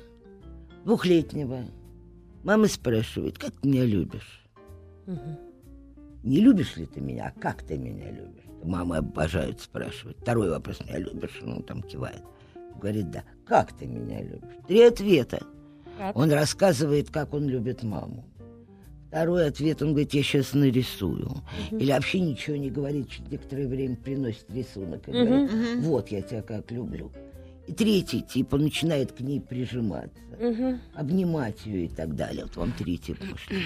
двухлетнего, 0.87 1.65
мама 2.43 2.67
спрашивает, 2.67 3.37
как 3.37 3.51
ты 3.51 3.67
меня 3.67 3.83
любишь? 3.83 4.41
Не 6.23 6.39
любишь 6.39 6.77
ли 6.77 6.85
ты 6.85 7.01
меня, 7.01 7.33
а 7.35 7.39
как 7.39 7.61
ты 7.63 7.77
меня 7.77 8.09
любишь? 8.09 8.45
Мамы 8.63 8.97
обожают 8.97 9.59
спрашивать. 9.59 10.17
Второй 10.21 10.49
вопрос, 10.49 10.79
меня 10.85 10.99
любишь? 10.99 11.39
Ну, 11.41 11.61
там 11.61 11.83
кивает. 11.83 12.21
Говорит, 12.79 13.11
да. 13.11 13.23
Как 13.45 13.73
ты 13.73 13.85
меня 13.85 14.21
любишь? 14.23 14.55
Три 14.65 14.81
ответа. 14.81 15.45
Так. 15.97 16.15
Он 16.15 16.31
рассказывает, 16.31 17.09
как 17.09 17.33
он 17.33 17.49
любит 17.49 17.83
маму. 17.83 18.23
Второй 19.09 19.47
ответ, 19.47 19.81
он 19.81 19.89
говорит, 19.89 20.13
я 20.13 20.23
сейчас 20.23 20.53
нарисую. 20.53 21.31
Или 21.71 21.91
вообще 21.91 22.21
ничего 22.21 22.55
не 22.55 22.69
говорит, 22.69 23.09
через 23.09 23.29
некоторое 23.29 23.67
время 23.67 23.97
приносит 23.97 24.49
рисунок 24.51 25.07
и 25.09 25.11
говорит, 25.11 25.51
вот 25.81 26.07
я 26.09 26.21
тебя 26.21 26.41
как 26.41 26.71
люблю. 26.71 27.11
И 27.67 27.73
третий 27.73 28.21
тип, 28.21 28.53
он 28.53 28.61
начинает 28.63 29.11
к 29.11 29.19
ней 29.19 29.41
прижиматься, 29.41 30.09
Мгм. 30.39 30.79
обнимать 30.95 31.65
ее 31.65 31.85
и 31.85 31.89
так 31.89 32.15
далее. 32.15 32.45
Вот 32.45 32.55
вам 32.55 32.71
третий 32.73 33.13
тип 33.13 33.23
мышления. 33.31 33.65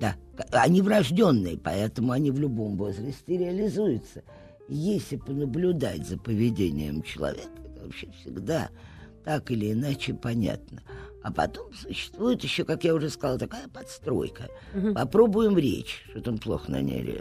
Да, 0.00 0.14
они 0.52 0.80
врожденные, 0.80 1.58
поэтому 1.58 2.12
они 2.12 2.30
в 2.30 2.38
любом 2.38 2.76
возрасте 2.76 3.36
реализуются. 3.36 4.22
Если 4.68 5.16
понаблюдать 5.16 6.06
за 6.06 6.18
поведением 6.18 7.02
человека, 7.02 7.48
это 7.64 7.82
вообще 7.84 8.08
всегда 8.20 8.68
так 9.24 9.50
или 9.50 9.72
иначе 9.72 10.14
понятно. 10.14 10.82
А 11.24 11.32
потом 11.32 11.72
существует 11.74 12.44
еще, 12.44 12.64
как 12.64 12.84
я 12.84 12.94
уже 12.94 13.10
сказала, 13.10 13.38
такая 13.40 13.66
подстройка. 13.68 14.48
Попробуем 14.94 15.58
речь, 15.58 16.04
что 16.10 16.20
там 16.20 16.38
плохо 16.38 16.70
на, 16.70 16.80
ней, 16.80 17.02
ре- 17.02 17.20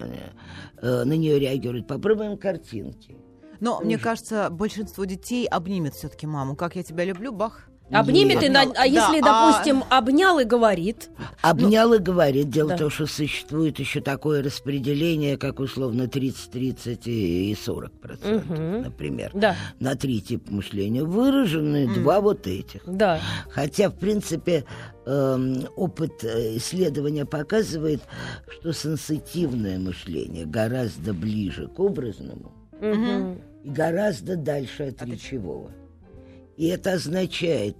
э, 0.81 1.03
на 1.03 1.13
нее 1.13 1.39
реагирует. 1.39 1.87
Попробуем 1.87 2.37
картинки. 2.37 3.15
Но 3.59 3.79
мне 3.81 3.97
кажется, 3.97 4.49
большинство 4.49 5.05
детей 5.05 5.45
обнимет 5.47 5.93
все-таки 5.95 6.27
маму. 6.27 6.55
Как 6.55 6.75
я 6.75 6.83
тебя 6.83 7.03
люблю, 7.05 7.31
бах. 7.31 7.63
Обнимет, 7.89 8.43
и 8.43 8.49
на- 8.49 8.63
а 8.75 8.85
если, 8.85 9.21
Да, 9.21 9.47
а- 9.47 9.51
допустим, 9.53 9.81
обнял 9.89 10.39
и 10.39 10.43
говорит, 10.43 11.09
Обнял 11.41 11.93
и 11.93 11.99
говорит. 11.99 12.49
Дело 12.49 12.71
да. 12.71 12.75
в 12.75 12.79
том, 12.79 12.89
что 12.89 13.07
существует 13.07 13.79
еще 13.79 14.01
такое 14.01 14.43
распределение, 14.43 15.37
как 15.37 15.61
условно 15.61 16.09
30, 16.09 16.51
30 16.51 17.07
и 17.07 17.55
40 17.55 17.93
процентов, 17.97 18.49
Мгм. 18.49 18.81
например. 18.81 19.31
да, 19.33 19.55
На 19.79 19.95
три 19.95 20.19
типа 20.19 20.51
мышления 20.53 21.05
выражены 21.05 21.87
два 21.93 22.19
вот 22.19 22.45
этих. 22.45 22.81
да. 22.85 23.21
Хотя, 23.51 23.89
в 23.89 23.95
принципе, 23.95 24.65
эм, 25.05 25.63
опыт 25.77 26.25
э, 26.25 26.57
исследования 26.57 27.23
показывает, 27.23 28.01
что 28.51 28.73
сенситивное 28.73 29.79
мышление 29.79 30.45
гораздо 30.45 31.13
ближе 31.13 31.69
к 31.69 31.79
образному 31.79 32.51
Мгм. 32.81 33.41
И 33.63 33.69
гораздо 33.69 34.35
дальше 34.35 34.83
от 34.83 35.01
речевого. 35.03 35.71
И 36.57 36.67
это 36.67 36.93
означает 36.93 37.75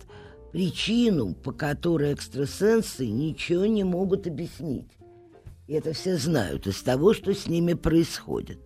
причину, 0.52 1.34
по 1.34 1.52
которой 1.52 2.14
экстрасенсы 2.14 3.08
ничего 3.08 3.66
не 3.66 3.84
могут 3.84 4.28
объяснить. 4.28 4.88
И 5.68 5.74
это 5.74 5.94
все 5.94 6.18
знают 6.18 6.68
из 6.68 6.82
того, 6.82 7.14
что 7.14 7.34
с 7.34 7.48
ними 7.48 7.74
происходит. 7.74 8.60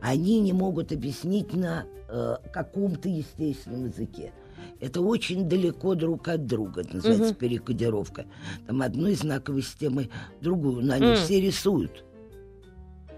Они 0.00 0.40
не 0.40 0.52
могут 0.52 0.92
объяснить 0.92 1.52
на 1.54 1.86
э, 2.08 2.36
каком-то 2.52 3.08
естественном 3.08 3.86
языке. 3.86 4.32
Это 4.78 5.00
очень 5.00 5.48
далеко 5.48 5.94
друг 5.94 6.28
от 6.28 6.46
друга. 6.46 6.82
Это 6.82 6.96
называется 6.96 7.34
перекодировка. 7.34 8.26
Там 8.66 8.82
одной 8.82 9.14
знаковой 9.14 9.62
системы 9.62 10.10
другую. 10.40 10.84
Но 10.84 10.94
они 10.94 11.06
Мгм. 11.06 11.16
все 11.16 11.40
рисуют. 11.40 12.04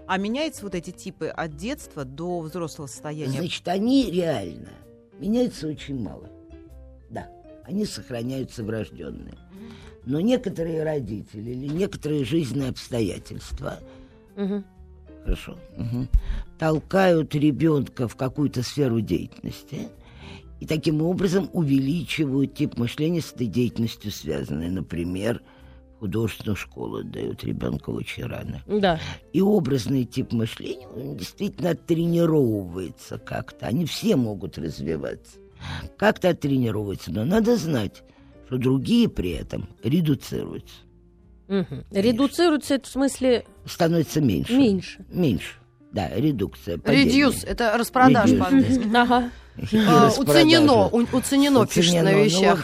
А 0.09 0.17
меняются 0.17 0.63
вот 0.63 0.73
эти 0.73 0.89
типы 0.89 1.27
от 1.27 1.55
детства 1.55 2.03
до 2.03 2.39
взрослого 2.39 2.87
состояния? 2.87 3.37
Значит, 3.37 3.67
они 3.67 4.09
реально 4.09 4.69
меняются 5.19 5.67
очень 5.67 6.01
мало. 6.01 6.27
Да, 7.11 7.29
они 7.63 7.85
сохраняются 7.85 8.63
врожденные. 8.63 9.35
Но 10.07 10.19
некоторые 10.19 10.81
родители 10.81 11.51
или 11.51 11.67
некоторые 11.67 12.25
жизненные 12.25 12.69
обстоятельства 12.69 13.77
Мгм. 14.35 14.65
хорошо, 15.23 15.59
мгм, 15.77 16.07
толкают 16.57 17.35
ребенка 17.35 18.07
в 18.07 18.15
какую-то 18.15 18.63
сферу 18.63 19.01
деятельности, 19.01 19.89
И 20.59 20.65
таким 20.65 21.03
образом 21.03 21.51
увеличивают 21.53 22.55
тип 22.55 22.77
мышления 22.77 23.21
с 23.21 23.31
этой 23.31 23.45
деятельностью 23.45 24.11
связанной. 24.11 24.69
Например, 24.69 25.41
художественную 25.99 26.55
школу 26.55 27.03
дают 27.03 27.43
ребенка 27.43 27.89
очень 27.89 28.25
рано. 28.25 28.63
Да. 28.67 28.99
И 29.33 29.41
образный 29.41 30.05
тип 30.05 30.31
мышления 30.31 30.87
он 30.87 31.17
действительно 31.17 31.75
тренировывается 31.75 33.17
как-то. 33.17 33.67
Они 33.67 33.85
все 33.85 34.15
могут 34.15 34.57
развиваться. 34.57 35.39
Как-то 35.97 36.33
тренировывается. 36.33 37.11
Но 37.11 37.25
надо 37.25 37.57
знать, 37.57 38.03
что 38.47 38.57
другие 38.57 39.09
при 39.09 39.31
этом 39.31 39.69
редуцируются. 39.83 40.75
Мгм. 41.47 41.83
Редуцируется 41.91 42.75
это 42.75 42.87
в 42.87 42.91
смысле 42.91 43.45
Становится 43.65 44.21
меньше. 44.21 44.53
меньше. 44.53 45.05
Меньше. 45.09 45.55
Да, 45.91 46.09
редукция. 46.15 46.79
Редьюс, 46.85 47.43
это 47.43 47.75
распродаж 47.77 48.37
по-английски. 48.37 48.87
Ага. 48.95 49.31
А. 49.87 50.09
Уценено, 50.17 50.87
уценено 50.87 51.65
пишет 51.65 51.95
на 52.03 52.11
Ну, 52.11 52.23
вещах. 52.23 52.63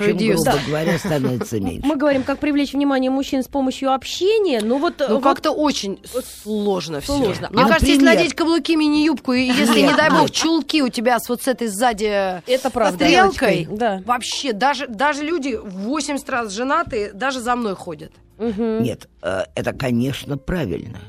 говоря, 0.68 0.98
становится 1.00 1.60
меньше. 1.60 1.86
Мы 1.88 1.96
говорим, 1.96 2.24
как 2.24 2.40
привлечь 2.40 2.74
внимание 2.74 3.12
мужчин 3.12 3.44
с 3.44 3.48
помощью 3.48 3.94
общения. 3.94 4.62
Ну 4.62 4.80
вот, 4.80 4.96
Ну, 5.00 5.16
вот 5.16 5.24
как-то 5.24 5.52
очень 5.52 6.00
сложно 6.44 7.02
все. 7.02 7.18
Сложно. 7.18 7.50
Мне 7.52 7.64
А, 7.64 7.68
кажется, 7.68 7.88
если 7.88 8.04
надеть 8.06 8.34
каблуки, 8.34 8.76
мини-юбку, 8.76 9.34
и 9.34 9.42
если, 9.44 9.82
не 9.82 9.94
дай 9.94 10.10
бог, 10.10 10.30
чулки 10.32 10.82
у 10.82 10.90
тебя 10.90 11.20
с 11.20 11.30
вот 11.30 11.42
с 11.44 11.48
этой 11.48 11.68
сзади 11.68 12.42
это 12.50 12.70
правда. 12.70 13.06
стрелкой, 13.06 13.68
вообще, 14.06 14.54
даже, 14.54 14.88
даже 14.88 15.24
люди 15.24 15.56
в 15.62 15.70
80 15.84 16.30
раз 16.30 16.52
женатые, 16.52 17.12
даже 17.14 17.40
за 17.40 17.56
мной 17.56 17.76
ходят. 17.76 18.12
Нет, 18.38 19.08
э, 19.22 19.44
это, 19.56 19.72
конечно, 19.74 20.38
правильно. 20.38 21.00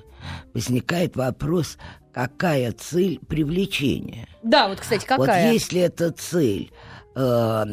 Возникает 0.54 1.16
вопрос, 1.16 1.76
какая 2.16 2.72
цель 2.72 3.20
привлечения? 3.28 4.26
Да, 4.42 4.68
вот, 4.68 4.80
кстати, 4.80 5.04
какая? 5.04 5.48
Вот 5.48 5.52
если 5.52 5.82
эта 5.82 6.10
цель 6.12 6.72
э, 7.14 7.64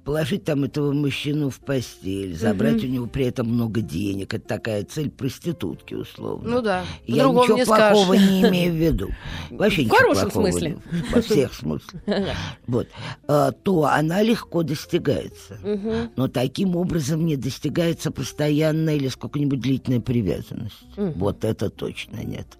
положить 0.00 0.44
там 0.44 0.64
этого 0.64 0.92
мужчину 0.92 1.50
в 1.50 1.60
постель, 1.60 2.34
забрать 2.36 2.82
у 2.84 2.86
него 2.86 3.06
при 3.06 3.26
этом 3.26 3.48
много 3.48 3.80
денег, 3.80 4.34
это 4.34 4.46
такая 4.46 4.84
цель 4.84 5.10
проститутки, 5.10 5.94
условно. 5.94 6.48
Ну 6.48 6.62
да, 6.62 6.84
Я 7.06 7.24
ничего 7.28 7.56
не 7.58 7.64
плохого 7.64 8.14
скажешь. 8.14 8.30
не 8.30 8.42
имею 8.48 8.72
в 8.72 8.76
виду. 8.76 9.08
Вообще 9.50 9.82
В 9.82 9.84
ничего 9.84 9.96
хорошем 9.96 10.30
плохого 10.30 10.50
смысле. 10.50 10.78
не- 10.92 11.02
Во 11.14 11.20
всех 11.22 11.54
смыслах. 11.54 12.02
Вот. 12.66 12.88
А, 13.28 13.52
То 13.52 13.84
она 13.84 14.22
легко 14.22 14.62
достигается. 14.62 15.58
Мгм. 15.62 16.10
Но 16.16 16.28
таким 16.28 16.76
образом 16.76 17.24
не 17.26 17.36
достигается 17.36 18.10
постоянная 18.10 18.96
или 18.96 19.08
сколько-нибудь 19.08 19.60
длительная 19.60 20.00
привязанность. 20.00 20.76
Вот 20.96 21.44
это 21.44 21.70
точно 21.70 22.20
нет. 22.24 22.58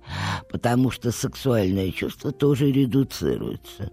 Потому 0.51 0.91
что 0.91 1.11
сексуальное 1.13 1.91
чувство 1.93 2.33
тоже 2.33 2.71
редуцируется. 2.73 3.91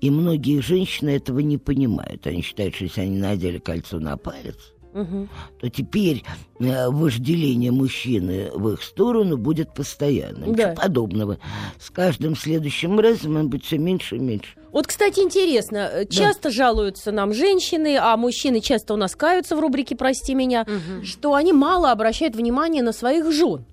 И 0.00 0.10
многие 0.10 0.60
женщины 0.60 1.10
этого 1.10 1.40
не 1.40 1.58
понимают. 1.58 2.26
Они 2.26 2.42
считают, 2.42 2.74
что 2.74 2.83
если 2.84 3.02
они 3.02 3.18
надели 3.18 3.58
кольцо 3.58 3.98
на 3.98 4.16
палец, 4.16 4.56
Мгм. 4.92 5.28
то 5.60 5.68
теперь 5.68 6.22
э, 6.60 6.88
вожделение 6.88 7.72
мужчины 7.72 8.50
в 8.54 8.68
их 8.70 8.82
сторону 8.82 9.36
будет 9.36 9.74
постоянным. 9.74 10.54
Да. 10.54 10.70
Ничего 10.70 10.82
подобного. 10.82 11.38
С 11.80 11.90
каждым 11.90 12.36
следующим 12.36 13.00
разом 13.00 13.36
он 13.36 13.48
будет 13.50 13.64
все 13.64 13.76
меньше 13.78 14.16
и 14.16 14.20
меньше. 14.20 14.50
Вот, 14.70 14.86
кстати, 14.86 15.18
интересно, 15.18 15.78
э, 15.92 16.06
часто 16.06 16.50
жалуются 16.50 17.10
нам 17.10 17.34
женщины, 17.34 17.96
а 18.00 18.16
мужчины 18.16 18.60
часто 18.60 18.94
у 18.94 18.96
нас 18.96 19.16
каются 19.16 19.56
в 19.56 19.60
рубрике 19.60 19.96
«Прости 19.96 20.32
меня», 20.34 20.64
что 21.02 21.34
они 21.34 21.52
мало 21.52 21.90
обращают 21.90 22.36
внимание 22.36 22.82
на 22.84 22.92
своих 22.92 23.32
жен. 23.32 23.64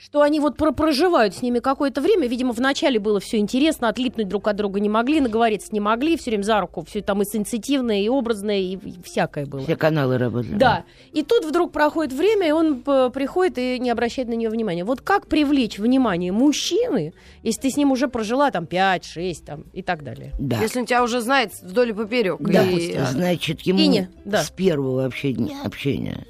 Что 0.00 0.22
они 0.22 0.38
вот 0.38 0.56
про 0.56 0.70
проживают 0.70 1.34
с 1.34 1.42
ними 1.42 1.58
какое-то 1.58 2.00
время. 2.00 2.28
Видимо, 2.28 2.52
вначале 2.52 3.00
было 3.00 3.18
все 3.18 3.38
интересно, 3.38 3.88
отлипнуть 3.88 4.28
друг 4.28 4.46
от 4.46 4.54
друга 4.54 4.78
не 4.78 4.88
могли, 4.88 5.20
наговориться 5.20 5.70
не 5.72 5.80
могли, 5.80 6.16
все 6.16 6.30
время 6.30 6.44
за 6.44 6.60
руку, 6.60 6.84
все 6.88 7.02
там 7.02 7.20
и 7.22 7.24
сенситивное, 7.24 8.00
и 8.00 8.08
образное, 8.08 8.58
и, 8.58 8.76
и 8.76 9.02
всякое 9.02 9.44
было. 9.44 9.62
Все 9.64 9.74
каналы 9.74 10.16
работали. 10.16 10.54
Да. 10.54 10.84
И 11.12 11.24
тут 11.24 11.44
вдруг 11.44 11.72
проходит 11.72 12.12
время, 12.12 12.46
и 12.46 12.52
он 12.52 12.80
п- 12.82 13.10
приходит 13.10 13.58
и 13.58 13.80
не 13.80 13.90
обращает 13.90 14.28
на 14.28 14.34
нее 14.34 14.50
внимания. 14.50 14.84
Вот 14.84 15.00
как 15.00 15.26
привлечь 15.26 15.78
внимание 15.80 16.30
мужчины, 16.30 17.12
если 17.42 17.62
ты 17.62 17.70
с 17.70 17.76
ним 17.76 17.90
уже 17.90 18.06
прожила 18.06 18.52
там 18.52 18.66
5, 18.66 19.04
6 19.04 19.44
там, 19.44 19.64
и 19.72 19.82
так 19.82 20.04
далее? 20.04 20.32
Да. 20.38 20.60
Если 20.62 20.78
он 20.78 20.86
тебя 20.86 21.02
уже 21.02 21.20
знает 21.20 21.52
вдоль 21.60 21.90
и 21.90 21.92
поперек. 21.92 22.36
Да, 22.40 22.62
и- 22.62 22.96
значит, 23.10 23.62
ему 23.62 23.80
И 23.80 23.88
не, 23.88 24.08
да. 24.24 24.44
с 24.44 24.50
первого 24.50 25.02
вообще 25.02 25.32
дня 25.32 25.56
общения 25.64 26.24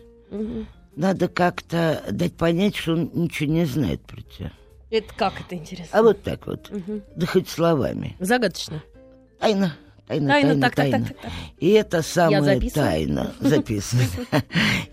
надо 0.99 1.29
как-то 1.29 2.03
дать 2.11 2.35
понять, 2.35 2.77
что 2.77 2.93
он 2.95 3.11
ничего 3.15 3.51
не 3.53 3.65
знает 3.65 4.01
про 4.03 4.21
тебя. 4.21 4.53
Это 4.91 5.15
как 5.15 5.41
это 5.41 5.55
интересно? 5.55 5.99
А 5.99 6.03
вот 6.03 6.23
так 6.23 6.47
вот, 6.47 6.71
Мгм. 6.71 7.03
да 7.15 7.27
хоть 7.27 7.49
словами. 7.49 8.17
Загадочно. 8.19 8.83
Тайна, 9.39 9.77
тайна, 10.09 10.29
Тайна, 10.29 10.49
тайна, 10.49 10.61
так, 10.63 10.75
так, 10.75 10.91
тайна. 10.91 10.99
так, 11.07 11.17
так, 11.17 11.23
так. 11.23 11.33
И 11.59 11.69
это 11.71 12.03
самая 12.03 12.61
тайна, 12.71 13.33
записывай. 13.41 14.07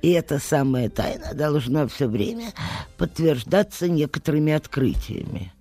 И 0.02 0.12
эта 0.12 0.38
самая 0.40 0.90
тайна 0.90 1.34
должна 1.34 1.88
все 1.88 2.08
время 2.08 2.52
подтверждаться 2.98 3.88
некоторыми 3.90 4.54
открытиями. 4.54 5.52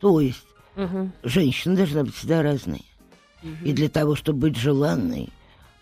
То 0.00 0.20
есть 0.20 0.44
женщина 1.22 1.76
должна 1.76 2.04
быть 2.04 2.14
всегда 2.14 2.42
разной. 2.42 2.84
И 3.64 3.72
для 3.72 3.88
того, 3.88 4.16
чтобы 4.16 4.40
быть 4.50 4.56
желанной, 4.56 5.30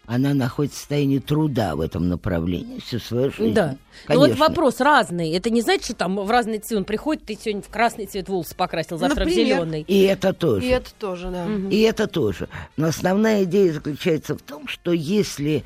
она 0.07 0.35
находится 0.35 0.77
в 0.77 0.81
состоянии 0.81 1.19
труда 1.19 1.77
в 1.77 1.81
этом 1.81 2.09
направлении 2.09 2.79
всю 2.81 2.99
свою 2.99 3.31
жизнь. 3.31 3.55
Да. 3.55 3.77
Ну 4.09 4.17
вот 4.17 4.23
Конечно. 4.25 4.49
вопрос 4.49 4.81
разный. 4.81 5.31
Это 5.31 5.51
не 5.51 5.63
значит, 5.63 5.85
что 5.85 5.95
там 5.95 6.17
в 6.17 6.31
разный 6.31 6.59
цвет 6.59 6.79
он 6.81 6.85
приходит, 6.85 7.25
ты 7.25 7.39
сегодня 7.41 7.63
в 7.63 7.69
красный 7.69 8.07
цвет 8.07 8.29
волосы 8.29 8.55
покрасил, 8.55 8.99
завтра 8.99 9.25
в 9.25 9.29
Например. 9.29 9.47
зеленый. 9.47 9.83
И 9.83 10.03
это 10.03 10.33
тоже. 10.33 10.67
И 10.67 10.69
это 10.69 10.91
тоже, 10.99 11.31
да. 11.31 11.47
И 11.71 11.81
это 11.81 12.07
тоже. 12.07 12.49
Но 12.77 12.89
основная 12.89 13.45
идея 13.45 13.73
заключается 13.73 14.37
в 14.37 14.43
том, 14.43 14.69
что 14.69 14.93
если 14.93 15.65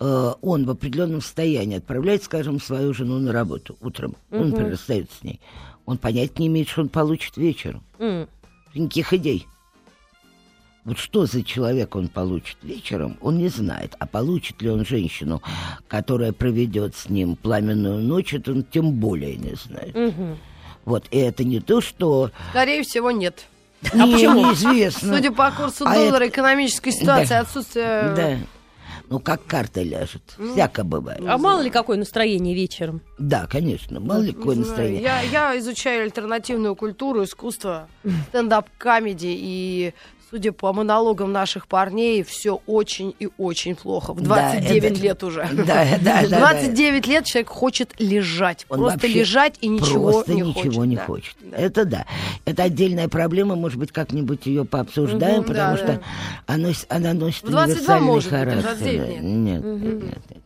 э, 0.00 0.32
он 0.42 0.66
в 0.66 0.70
определенном 0.70 1.22
состоянии 1.22 1.78
отправляет, 1.78 2.22
скажем, 2.24 2.60
свою 2.60 2.92
жену 2.92 3.18
на 3.18 3.32
работу 3.32 3.76
утром, 3.80 4.16
он, 4.30 4.50
например, 4.50 4.72
расстается 4.72 5.16
с 5.20 5.22
ней, 5.22 5.40
он 5.86 5.96
понять 5.96 6.38
не 6.38 6.48
имеет, 6.48 6.68
что 6.68 6.82
он 6.82 6.88
получит 6.88 7.36
вечером. 7.36 7.82
М. 7.98 8.28
Никаких 8.74 9.12
идей. 9.14 9.46
Вот 10.88 10.96
что 10.96 11.26
за 11.26 11.42
человек 11.42 11.96
он 11.96 12.08
получит 12.08 12.56
вечером, 12.62 13.18
он 13.20 13.36
не 13.36 13.48
знает. 13.48 13.94
А 13.98 14.06
получит 14.06 14.62
ли 14.62 14.70
он 14.70 14.86
женщину, 14.86 15.42
которая 15.86 16.32
проведет 16.32 16.96
с 16.96 17.10
ним 17.10 17.36
пламенную 17.36 17.98
ночь, 17.98 18.32
это 18.32 18.52
он 18.52 18.62
тем 18.64 18.92
более 18.92 19.36
не 19.36 19.54
знает. 19.54 19.94
Мгм. 19.94 20.38
Вот, 20.86 21.04
и 21.10 21.18
это 21.18 21.44
не 21.44 21.60
то, 21.60 21.82
что... 21.82 22.30
Скорее 22.52 22.82
всего, 22.84 23.10
нет. 23.10 23.44
А 23.92 24.06
почему? 24.06 24.46
Неизвестно. 24.48 25.14
Судя 25.14 25.30
по 25.30 25.50
курсу 25.50 25.84
А 25.86 25.92
доллара, 25.94 26.24
это- 26.24 26.28
экономической 26.28 26.90
ситуации, 26.90 27.34
Да. 27.34 27.40
отсутствие... 27.40 28.14
Да. 28.16 28.38
Ну, 29.10 29.20
как 29.20 29.44
карта 29.44 29.82
ляжет. 29.82 30.22
Всяко 30.52 30.84
бывает. 30.84 31.20
А 31.26 31.36
мало 31.36 31.60
ли 31.60 31.68
какое 31.68 31.98
настроение 31.98 32.54
вечером? 32.54 33.02
Да, 33.18 33.46
конечно. 33.46 34.00
Мало 34.00 34.22
ли 34.22 34.32
какое 34.32 34.56
Не 34.56 34.62
настроение. 34.62 35.02
Я, 35.02 35.20
я 35.20 35.58
изучаю 35.58 36.04
альтернативную 36.04 36.74
культуру, 36.74 37.24
искусство, 37.24 37.88
stand-up 38.30 38.86
comedy, 38.86 39.34
и, 39.38 39.94
судя 40.30 40.52
по 40.52 40.72
монологам 40.72 41.32
наших 41.32 41.66
парней, 41.66 42.22
все 42.22 42.60
очень 42.66 43.14
и 43.18 43.28
очень 43.38 43.74
плохо. 43.76 44.12
В 44.12 44.20
Да, 44.20 44.52
29 44.52 44.84
это- 44.92 45.00
лет 45.02 45.24
уже. 45.24 45.48
Да, 45.66 45.86
да, 46.02 46.22
да. 46.28 46.38
29 46.38 47.06
лет 47.06 47.24
человек 47.24 47.48
хочет 47.48 47.94
лежать. 47.98 48.66
Он 48.68 48.78
просто 48.78 49.06
лежать 49.06 49.54
и 49.60 49.68
ничего 49.68 50.10
просто 50.12 50.34
не 50.34 50.42
ничего 50.42 50.62
хочет. 50.62 50.86
не 50.86 50.96
да. 50.96 51.04
хочет. 51.04 51.36
Это 51.52 51.84
да. 51.84 52.06
Это 52.44 52.62
отдельная 52.64 53.08
проблема, 53.08 53.56
может 53.56 53.78
быть, 53.78 53.92
как-нибудь 53.92 54.46
ее 54.46 54.64
пообсуждаем, 54.64 55.38
Мгм, 55.40 55.44
потому 55.48 55.76
да, 55.76 55.76
что 55.76 55.86
да. 55.86 56.00
Она, 56.46 56.68
с- 56.72 56.86
она 56.88 57.14
носит 57.14 57.44
В 57.44 57.50
22 57.50 57.64
универсальный 57.96 58.06
может 58.06 58.30
быть, 58.30 58.32
а 58.32 58.36
в 58.36 58.38
характер. 58.44 58.62
29 58.62 59.08
нет. 59.22 59.22
Нет, 59.22 59.64
нет, 59.64 60.02
нет, 60.02 60.18
нет. 60.30 60.42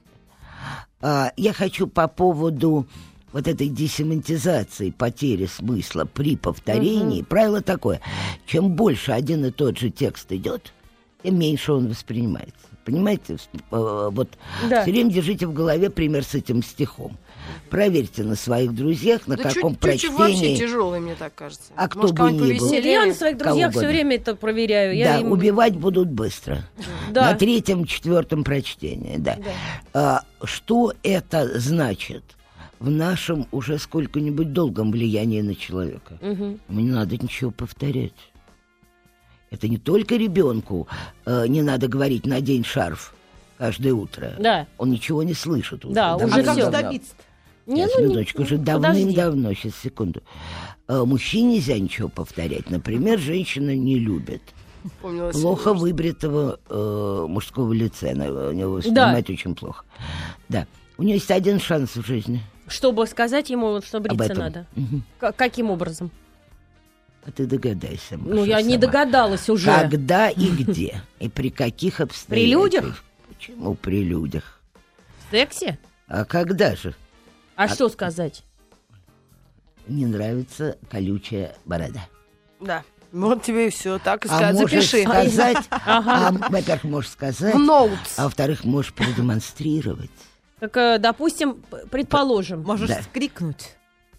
А, 1.01 1.33
я 1.37 1.53
хочу 1.53 1.88
по 1.88 2.07
поводу 2.07 2.87
вот 3.33 3.49
этой 3.49 3.68
десемантизации, 3.68 4.90
потери 4.90 5.47
смысла 5.47 6.05
при 6.05 6.37
повторении. 6.37 7.23
Правило 7.23 7.61
такое. 7.62 8.01
Чем 8.47 8.71
больше 8.77 9.12
один 9.12 9.45
и 9.47 9.51
тот 9.51 9.79
же 9.79 9.90
текст 9.90 10.31
идет, 10.33 10.73
тем 11.23 11.38
меньше 11.38 11.73
он 11.73 11.88
воспринимается. 11.88 12.53
Понимаете? 12.85 13.37
Э, 13.71 14.09
Вот 14.12 14.29
Да. 14.68 14.83
все 14.83 14.90
время 14.90 15.11
держите 15.11 15.47
в 15.47 15.53
голове 15.53 15.88
пример 15.88 16.25
с 16.25 16.35
этим 16.35 16.62
стихом. 16.64 17.16
Проверьте 17.71 18.23
на 18.25 18.35
своих 18.37 18.75
друзьях, 18.75 19.27
на 19.27 19.37
Да 19.37 19.45
чуть- 19.45 19.55
каком 19.55 19.77
вообще 19.81 20.11
прочтении. 20.11 20.57
тяжелый, 20.57 21.01
мне 21.01 21.14
так 21.14 21.35
кажется. 21.35 21.73
А 21.77 21.88
кто 21.88 22.01
Может, 22.03 22.16
бы 22.16 22.33
ни 22.33 22.59
был. 22.59 22.73
Я 22.73 23.07
на 23.07 23.14
своих 23.14 23.37
друзьях 23.38 23.73
все 23.73 23.87
время 23.87 24.16
это 24.16 24.35
проверяю. 24.37 24.97
Я 24.97 25.14
Да, 25.14 25.21
им- 25.21 25.33
убивать 25.33 25.75
будут 25.77 26.09
быстро. 26.09 26.64
Да. 27.11 27.31
На 27.33 27.35
третьем, 27.35 27.85
четвертом 27.85 28.42
прочтении, 28.45 29.16
да. 29.16 29.38
А, 29.95 30.23
что 30.45 30.92
это 31.03 31.59
значит 31.61 32.23
в 32.83 32.90
нашем 32.90 33.47
уже 33.53 33.79
сколько-нибудь 33.79 34.53
долгом 34.53 34.90
влиянии 34.90 35.40
на 35.40 35.55
человека? 35.55 36.18
Ему 36.21 36.59
не 36.68 36.90
надо 36.90 37.16
ничего 37.16 37.51
повторять. 37.53 38.12
Это 39.51 39.68
не 39.68 39.79
только 39.79 40.16
ребенку 40.16 40.88
э, 41.27 41.47
не 41.47 41.62
надо 41.62 41.87
говорить 41.87 42.27
«надень 42.27 42.64
шарф» 42.64 43.14
каждое 43.59 43.92
утро. 43.92 44.33
Да. 44.40 44.66
Он 44.79 44.90
ничего 44.90 45.23
не 45.23 45.35
слышит. 45.35 45.85
уже. 45.85 45.95
Да, 45.95 46.16
уже 46.16 46.40
А 46.40 46.42
как 46.42 46.71
добиться? 46.71 47.12
Не, 47.66 47.83
Сейчас, 47.83 47.92
ну, 47.95 48.01
не- 48.01 48.05
минуточку, 48.07 48.42
уже 48.42 48.59
подожди. 48.59 48.83
давным-давно, 49.05 49.55
сейчас, 49.55 49.77
секунду. 49.77 50.23
Э, 50.88 51.05
Мужчине 51.05 51.57
нельзя 51.57 51.79
ничего 51.79 52.09
повторять. 52.09 52.71
Например, 52.71 53.18
женщина 53.18 53.77
не 53.77 53.99
любит 53.99 54.42
Помнилось. 55.01 55.40
Плохо 55.40 55.75
выбритого 55.75 56.59
э, 56.68 57.27
мужского 57.29 57.73
лица. 57.73 58.11
Она 58.11 58.49
у 58.49 58.53
него 58.53 58.73
воспринимать 58.73 59.31
очень 59.31 59.55
плохо. 59.55 59.85
Да. 60.49 60.66
У 60.99 61.05
нее 61.05 61.14
есть 61.16 61.31
один 61.31 61.61
шанс 61.61 61.95
в 61.95 62.05
жизни. 62.05 62.42
Чтобы 62.73 63.07
сказать 63.07 63.51
ему, 63.51 63.81
что 63.83 64.01
бриться 64.01 64.35
надо. 64.35 64.67
К- 65.21 65.33
каким 65.33 65.71
образом? 65.71 66.11
А 67.25 67.31
ты 67.31 67.47
догадайся. 67.47 68.17
ну, 68.17 68.41
Маша, 68.41 68.51
я 68.51 68.63
не 68.63 68.71
сама. 68.75 68.81
догадалась 68.81 69.49
уже. 69.49 69.67
Когда 69.67 70.29
и 70.31 70.49
где? 70.49 71.03
И 71.21 71.29
при 71.29 71.51
каких 71.51 72.01
обстоятельствах? 72.01 72.73
людях? 72.83 73.05
Почему 73.29 73.75
при 73.75 74.03
людях? 74.03 74.61
В 75.29 75.31
сексе? 75.31 75.79
А 76.09 76.25
когда 76.25 76.75
же 76.75 76.95
А, 77.55 77.69
что 77.69 77.89
сказать? 77.89 78.43
не 79.89 80.07
нравится 80.07 80.79
колючая 80.91 81.55
борода? 81.65 82.07
Да. 82.61 82.83
Вот 83.13 83.43
тебе 83.43 83.67
и 83.67 83.71
все. 83.71 83.99
Так 83.99 84.25
и 84.25 84.29
А 84.29 84.37
сказать. 84.37 84.57
Запиши. 84.57 85.03
сказать, 85.03 85.65
Ага. 85.71 86.29
а, 86.29 86.33
во-первых, 86.51 86.85
можешь 86.85 87.11
сказать, 87.11 87.55
В 87.55 87.71
а 88.17 88.25
во-вторых, 88.25 88.65
можешь 88.65 88.93
продемонстрировать. 88.95 90.11
Так, 90.62 90.77
э, 90.77 90.98
допустим, 91.01 91.57
предположим, 91.90 92.62
Можешь 92.62 92.88
Да. 92.88 93.03
скрикнуть. 93.03 93.70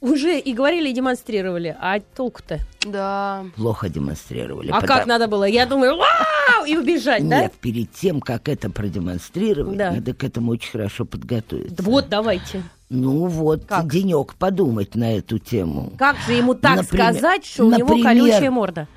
уже 0.01 0.37
и 0.37 0.51
говорили, 0.53 0.89
и 0.89 0.93
демонстрировали, 0.93 1.73
а 1.79 2.01
толку-то? 2.01 2.59
Да. 2.85 3.45
Плохо 3.55 3.87
демонстрировали. 3.87 4.69
А 4.71 4.81
потому- 4.81 4.87
как 4.99 5.07
надо 5.07 5.29
было? 5.29 5.45
Я 5.45 5.65
думаю, 5.65 5.95
вау, 5.95 6.65
и 6.67 6.75
убежать, 6.75 7.25
да? 7.29 7.43
Нет, 7.43 7.53
перед 7.53 7.93
тем, 7.93 8.19
как 8.19 8.49
это 8.49 8.69
продемонстрировать, 8.69 9.77
Да. 9.77 9.91
надо 9.91 10.13
к 10.13 10.25
этому 10.25 10.51
очень 10.51 10.71
хорошо 10.71 11.05
подготовиться. 11.05 11.81
Вот, 11.81 12.09
давайте. 12.09 12.61
Ну 12.89 13.27
вот, 13.27 13.63
Как? 13.63 13.89
денек 13.89 14.35
подумать 14.35 14.95
на 14.95 15.15
эту 15.17 15.39
тему. 15.39 15.93
Как 15.97 16.17
же 16.27 16.33
ему 16.33 16.53
так 16.55 16.75
Например- 16.75 17.13
сказать, 17.13 17.45
что 17.45 17.63
у 17.67 17.69
него 17.69 17.87
например, 17.87 18.03
колючая 18.03 18.51
морда? 18.51 18.87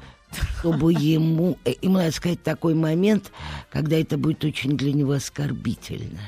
Чтобы 0.58 0.92
ему... 0.92 1.56
э, 1.64 1.74
Ему 1.82 1.98
надо 1.98 2.10
сказать 2.10 2.42
такой 2.42 2.74
момент, 2.74 3.30
когда 3.70 3.94
это 3.96 4.18
будет 4.18 4.44
очень 4.44 4.76
для 4.76 4.92
него 4.92 5.12
оскорбительно. 5.12 6.18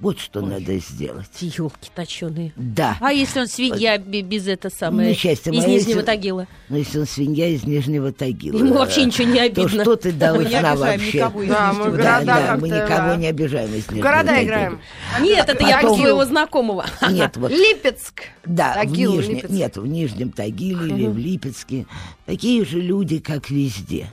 Вот 0.00 0.18
что 0.18 0.40
надо 0.40 0.76
сделать. 0.78 1.30
Елки 1.40 1.88
точеные. 1.94 2.52
Да. 2.56 2.96
А 3.00 3.12
если 3.12 3.40
он 3.40 3.46
свинья 3.46 3.96
бе- 3.96 4.22
без 4.22 4.48
это 4.48 4.68
самое, 4.68 5.10
Ну, 5.10 5.14
счастье 5.14 5.52
из 5.52 5.58
мое, 5.58 5.68
Нижнего 5.68 5.88
если- 5.98 6.02
Тагила? 6.02 6.46
Но 6.68 6.76
если 6.76 6.98
он 6.98 7.06
свинья 7.06 7.46
из 7.46 7.62
Нижнего 7.64 8.12
Тагила... 8.12 8.58
Ему 8.58 8.74
вообще 8.74 9.04
ничего 9.04 9.28
не 9.28 9.38
То 9.38 9.62
обидно. 9.62 9.82
что 9.84 9.96
ты 9.96 10.08
Мы 10.08 10.12
не 10.14 10.18
должна 10.18 10.42
обижаем 10.72 10.78
вообще... 10.78 11.18
никого 11.18 11.42
из 11.42 11.48
Да, 11.48 11.72
мы 11.72 11.84
Да, 11.84 11.90
города 11.90 12.24
да, 12.26 12.56
мы 12.60 12.68
никого 12.68 12.88
да. 12.88 13.16
не 13.16 13.26
обижаем 13.28 13.70
из 13.70 13.74
Нижнего 13.88 14.02
города 14.02 14.26
Тагила. 14.26 14.44
играем. 14.44 14.80
Нет, 15.20 15.48
это 15.48 15.64
я 15.66 15.80
про 15.80 15.94
своего 15.94 16.24
знакомого. 16.24 16.86
Нет, 17.10 17.36
вот 17.36 17.50
Липецк. 17.52 18.22
Да, 18.44 18.74
Тагил, 18.74 19.12
в 19.12 19.16
Нижнем, 19.16 19.34
Липецк. 19.36 19.52
нет, 19.54 19.76
в 19.76 19.86
Нижнем 19.86 20.32
Тагиле 20.32 20.86
или 20.88 21.06
в 21.06 21.16
Липецке 21.16 21.86
такие 22.26 22.64
же 22.64 22.80
люди, 22.80 23.20
как 23.20 23.48
везде. 23.48 24.12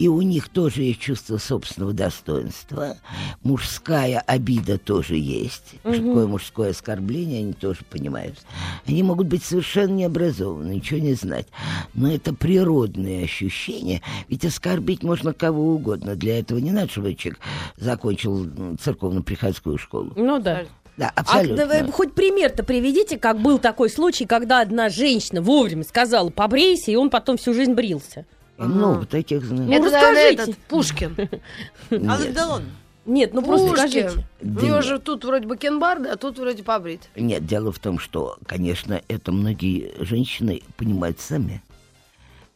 И 0.00 0.08
у 0.08 0.20
них 0.22 0.48
тоже 0.48 0.82
есть 0.82 1.00
чувство 1.00 1.38
собственного 1.38 1.92
достоинства. 1.92 2.96
Мужская 3.42 4.18
обида 4.20 4.76
тоже 4.78 5.03
есть. 5.12 5.74
Что 5.82 5.92
такое 5.92 6.26
мужское 6.26 6.70
оскорбление, 6.70 7.40
они 7.40 7.52
тоже 7.52 7.80
понимают. 7.90 8.38
Они 8.86 9.02
могут 9.02 9.26
быть 9.26 9.44
совершенно 9.44 9.92
необразованы, 9.92 10.72
ничего 10.76 11.00
не 11.00 11.14
знать. 11.14 11.46
Но 11.92 12.10
это 12.10 12.32
природные 12.34 13.24
ощущения. 13.24 14.00
Ведь 14.28 14.44
оскорбить 14.44 15.02
можно 15.02 15.32
кого 15.34 15.74
угодно. 15.74 16.16
Для 16.16 16.38
этого 16.38 16.58
не 16.58 16.70
надо, 16.70 16.90
чтобы 16.90 17.14
человек 17.14 17.40
закончил 17.76 18.46
церковно-приходскую 18.82 19.78
школу. 19.78 20.12
Ну 20.16 20.38
да. 20.38 20.62
Да, 20.96 21.10
А 21.16 21.20
абсолютно. 21.22 21.66
да 21.66 21.82
вы 21.84 21.90
хоть 21.92 22.12
пример-то 22.14 22.62
приведите, 22.62 23.18
как 23.18 23.40
был 23.40 23.58
такой 23.58 23.90
случай, 23.90 24.26
когда 24.26 24.60
одна 24.60 24.88
женщина 24.88 25.42
вовремя 25.42 25.82
сказала 25.82 26.30
побрейся, 26.30 26.92
и 26.92 26.94
он 26.96 27.10
потом 27.10 27.36
всю 27.36 27.52
жизнь 27.52 27.72
брился. 27.74 28.26
Я 28.56 28.66
много 28.66 29.04
таких 29.04 29.44
знаю. 29.44 29.64
Ну, 29.68 29.72
Это, 29.72 29.84
расскажите. 29.86 30.42
этот, 30.42 30.56
Пушкин. 30.68 31.16
Алан 31.90 32.32
Делон. 32.32 32.62
Нет, 33.06 33.34
ну 33.34 33.42
просто 33.42 33.68
Пушкин. 33.68 33.88
скажите. 33.88 34.26
У 34.40 34.46
Да 34.46 34.62
него 34.62 34.76
нет. 34.76 34.84
же 34.84 34.98
тут 34.98 35.24
вроде 35.24 35.46
бакенбарды, 35.46 36.08
а 36.08 36.16
тут 36.16 36.38
вроде 36.38 36.62
побрит. 36.62 37.02
Нет, 37.16 37.44
дело 37.46 37.70
в 37.72 37.78
том, 37.78 37.98
что, 37.98 38.38
конечно, 38.46 39.02
это 39.08 39.30
многие 39.32 39.92
женщины 40.02 40.62
понимают 40.76 41.20
сами. 41.20 41.62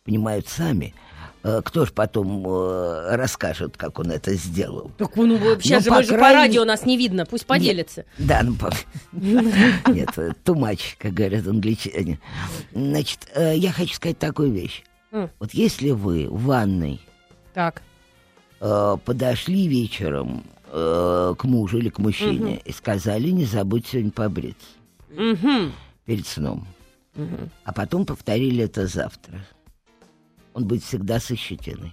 Понимают 0.04 0.48
сами. 0.48 0.94
Э, 1.44 1.60
Кто 1.64 1.84
ж 1.86 1.92
потом 1.92 2.44
э, 2.48 3.14
расскажет, 3.16 3.76
как 3.76 3.98
он 3.98 4.10
это 4.10 4.34
сделал? 4.34 4.90
Так 4.98 5.14
ну, 5.16 5.38
сейчас 5.60 5.84
Ну, 5.84 5.90
же 5.92 5.96
по 5.98 6.02
же 6.02 6.08
по 6.12 6.16
крайней- 6.18 6.36
радио 6.36 6.64
нас 6.64 6.84
не 6.86 6.96
видно, 6.96 7.26
пусть 7.26 7.46
поделится. 7.46 8.04
Да, 8.16 8.40
ну, 8.42 8.54
по- 8.54 8.72
нет, 9.12 10.10
э, 10.16 10.32
too 10.44 10.54
much, 10.54 10.80
как 10.98 11.12
говорят 11.12 11.46
англичане. 11.46 12.18
Значит, 12.72 13.28
э, 13.34 13.54
я 13.56 13.70
хочу 13.70 13.94
сказать 13.94 14.18
такую 14.18 14.50
вещь. 14.50 14.82
Вот 15.10 15.52
если 15.52 15.90
вы 15.90 16.26
в 16.28 16.44
ванной 16.44 17.00
Так. 17.54 17.82
Э, 18.60 18.96
подошли 19.04 19.68
вечером 19.68 20.44
э, 20.70 21.34
к 21.38 21.44
мужу 21.44 21.78
или 21.78 21.88
к 21.88 21.98
мужчине 21.98 22.60
и 22.64 22.72
сказали, 22.72 23.30
не 23.30 23.44
забудь 23.44 23.86
сегодня 23.86 24.10
побриться. 24.10 24.66
Мгм. 25.10 25.72
перед 26.04 26.26
сном. 26.26 26.66
А 27.64 27.72
потом 27.72 28.06
повторили 28.06 28.64
это 28.64 28.86
завтра. 28.86 29.40
Он 30.54 30.64
будет 30.66 30.84
всегда 30.84 31.18
со 31.18 31.34
щетиной. 31.36 31.92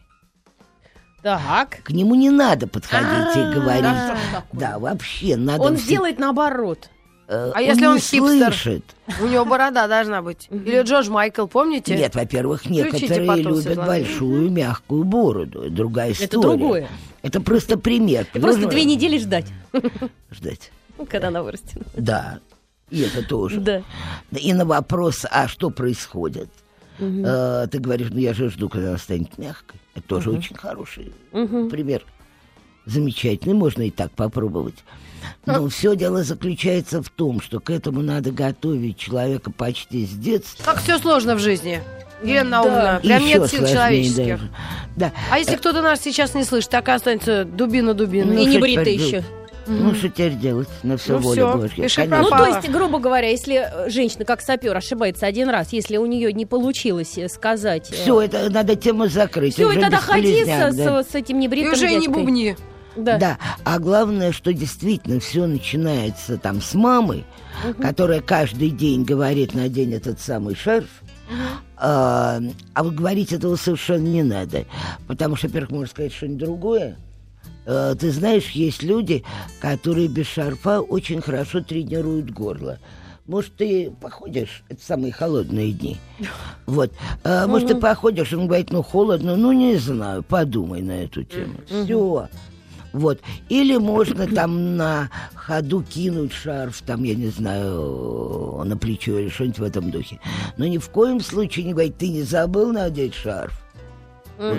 Так. 1.24 1.82
К 1.84 1.90
нему 1.90 2.14
не 2.14 2.30
надо 2.30 2.68
подходить 2.68 3.36
А, 3.36 3.40
и 3.52 3.54
говорить. 3.56 4.20
да, 4.54 4.78
вообще 4.78 5.36
надо. 5.38 5.64
Он 5.64 5.76
сделает 5.78 6.20
наоборот. 6.20 6.90
Э, 7.28 7.52
А 7.54 7.62
если 7.62 7.86
он 7.86 7.96
не 7.96 8.00
хипстер? 8.02 8.54
слышит. 8.54 8.84
У 9.22 9.28
него 9.28 9.46
борода 9.46 9.88
должна 9.88 10.22
быть. 10.22 10.48
Или 10.50 10.82
Джордж 10.84 11.10
Майкл, 11.10 11.46
помните? 11.48 11.96
Нет, 11.96 12.16
во-первых, 12.16 12.70
некоторые 12.70 13.28
потом, 13.28 13.44
любят 13.52 13.64
Светлана. 13.64 13.88
большую 13.88 14.52
мягкую 14.52 15.04
бороду. 15.04 15.62
Это 15.64 15.72
другая 15.72 16.12
история. 16.12 16.28
Это 16.28 16.42
другое. 16.42 16.90
Это 17.22 17.42
просто 17.42 17.78
пример. 17.78 18.28
И 18.34 18.40
просто 18.40 18.68
две 18.68 18.86
недели 18.86 19.18
ждать, 19.18 19.46
ждать. 20.32 20.72
ну, 20.98 21.06
когда 21.06 21.28
она 21.30 21.42
вырастет. 21.44 21.82
Да. 21.96 22.40
И 22.92 23.02
это 23.02 23.24
тоже. 23.28 23.60
Да. 23.60 23.82
И 24.32 24.54
на 24.54 24.66
вопрос, 24.66 25.26
а 25.30 25.48
что 25.48 25.70
происходит? 25.72 26.50
Э, 27.00 27.68
ты 27.70 27.80
говоришь, 27.80 28.10
ну 28.12 28.20
я 28.20 28.34
же 28.34 28.50
жду, 28.50 28.70
когда 28.70 28.90
она 28.90 28.98
станет 28.98 29.38
мягкой. 29.38 29.80
Это 29.96 30.08
тоже 30.08 30.32
очень 30.32 30.56
хороший 30.56 31.12
пример. 31.32 32.04
Замечательный, 32.86 33.54
можно 33.56 33.82
и 33.82 33.90
так 33.92 34.12
попробовать. 34.12 34.76
Но 35.46 35.68
все 35.70 35.96
дело 35.96 36.24
заключается 36.24 37.02
в 37.02 37.10
том, 37.10 37.42
что 37.42 37.60
к 37.60 37.70
этому 37.70 38.02
надо 38.02 38.32
готовить 38.32 38.98
человека 38.98 39.52
почти 39.52 40.06
с 40.06 40.10
детства. 40.12 40.64
Как 40.64 40.82
все 40.82 40.98
сложно 40.98 41.36
в 41.36 41.40
жизни. 41.40 41.82
Елена 42.24 42.50
Да. 42.50 42.58
Наумовна, 42.64 43.00
прям 43.04 43.26
нет 43.26 43.50
сил 43.50 43.68
человеческих. 43.68 44.16
даже. 44.40 44.50
Да. 44.96 45.12
А 45.32 45.38
если 45.38 45.58
кто-то 45.58 45.82
нас 45.82 46.00
сейчас 46.02 46.34
не 46.34 46.44
слышит, 46.44 46.70
так 46.70 46.88
и 46.88 46.92
останется 46.92 47.46
дубина 47.46 47.94
дубина. 47.94 48.34
Ну, 48.34 48.40
И 48.42 48.46
не 48.46 48.58
бритый 48.58 48.94
еще. 48.96 49.10
делать? 49.12 49.26
Ну, 49.68 49.96
что 49.96 50.10
теперь 50.10 50.34
делать? 50.36 50.70
На 50.84 50.96
все 50.96 51.14
Ну, 51.14 51.32
всё, 51.32 51.54
Божья. 51.58 52.08
Ну, 52.22 52.30
то 52.30 52.46
есть, 52.46 52.70
грубо 52.70 53.00
говоря, 53.00 53.30
если 53.30 53.68
э, 53.68 53.90
женщина, 53.90 54.24
как 54.24 54.42
сапер, 54.42 54.78
ошибается 54.78 55.26
один 55.26 55.50
раз, 55.50 55.74
если 55.74 55.98
у 55.98 56.06
нее 56.06 56.32
не 56.34 56.46
получилось 56.46 57.18
э, 57.18 57.28
сказать... 57.28 57.88
Все, 57.90 58.22
это 58.22 58.50
надо 58.52 58.76
тему 58.76 59.08
закрыть. 59.08 59.56
Все, 59.56 59.66
уже 59.68 59.80
и 59.80 59.82
тогда 59.82 59.98
ходи 59.98 60.44
с, 60.46 60.48
да. 60.76 61.04
с- 61.04 61.10
с 61.12 61.16
этим 61.16 61.40
И 61.40 61.44
небритым 61.44 61.74
уже 61.74 61.88
и 61.92 61.96
не 61.96 62.06
дядькой. 62.06 62.14
бубни. 62.24 62.58
Да. 62.96 63.18
Да, 63.18 63.38
а 63.64 63.80
главное, 63.80 64.32
что 64.32 64.54
действительно 64.54 65.20
все 65.20 65.46
начинается 65.48 66.38
там 66.38 66.62
с 66.62 66.74
мамы, 66.74 67.24
которая 67.82 68.22
каждый 68.22 68.70
день 68.70 69.04
говорит 69.04 69.54
надень 69.54 69.94
этот 69.94 70.20
самый 70.20 70.56
шарф. 70.56 70.88
А, 71.78 72.40
а 72.74 72.84
вот 72.84 72.94
говорить 72.94 73.34
этого 73.34 73.56
совершенно 73.56 74.08
не 74.08 74.24
надо. 74.24 74.66
Потому 75.08 75.36
что, 75.36 75.48
во-первых, 75.48 75.72
можно 75.72 75.88
сказать 75.88 76.14
что-нибудь 76.14 76.40
другое. 76.40 76.98
А, 77.66 77.96
ты 77.96 78.12
знаешь, 78.12 78.50
есть 78.52 78.84
люди, 78.84 79.24
которые 79.60 80.08
без 80.08 80.28
шарфа 80.28 80.82
очень 80.82 81.22
хорошо 81.22 81.62
тренируют 81.62 82.32
горло. 82.32 82.80
Может, 83.28 83.56
ты 83.56 83.92
походишь, 84.02 84.64
это 84.70 84.84
самые 84.84 85.12
холодные 85.12 85.72
дни. 85.72 85.98
Вот. 86.68 86.92
А, 87.24 87.48
может, 87.48 87.68
ты 87.68 87.76
походишь, 87.76 88.34
он 88.34 88.48
говорит, 88.48 88.72
ну, 88.72 88.82
холодно, 88.82 89.36
ну, 89.36 89.52
не 89.52 89.76
знаю, 89.78 90.24
подумай 90.24 90.82
на 90.82 91.04
эту 91.04 91.24
тему. 91.24 91.56
Все. 91.68 92.28
Вот. 92.96 93.20
Или 93.50 93.76
можно 93.76 94.26
там 94.26 94.78
на 94.78 95.10
ходу 95.36 95.84
кинуть 95.84 96.32
шарф, 96.32 96.82
там, 96.82 97.04
я 97.04 97.14
не 97.14 97.28
знаю, 97.28 98.64
на 98.66 98.78
плечо 98.78 99.20
или 99.20 99.28
что-нибудь 99.28 99.60
в 99.60 99.64
этом 99.64 99.92
духе. 99.92 100.20
Но 100.56 100.66
ни 100.66 100.78
в 100.78 100.90
коем 100.90 101.20
случае 101.20 101.66
не 101.66 101.74
говорить, 101.74 101.98
ты 101.98 102.08
не 102.08 102.24
забыл 102.24 102.72
надеть 102.72 103.14
шарф. 103.14 103.62
Вот. 104.38 104.58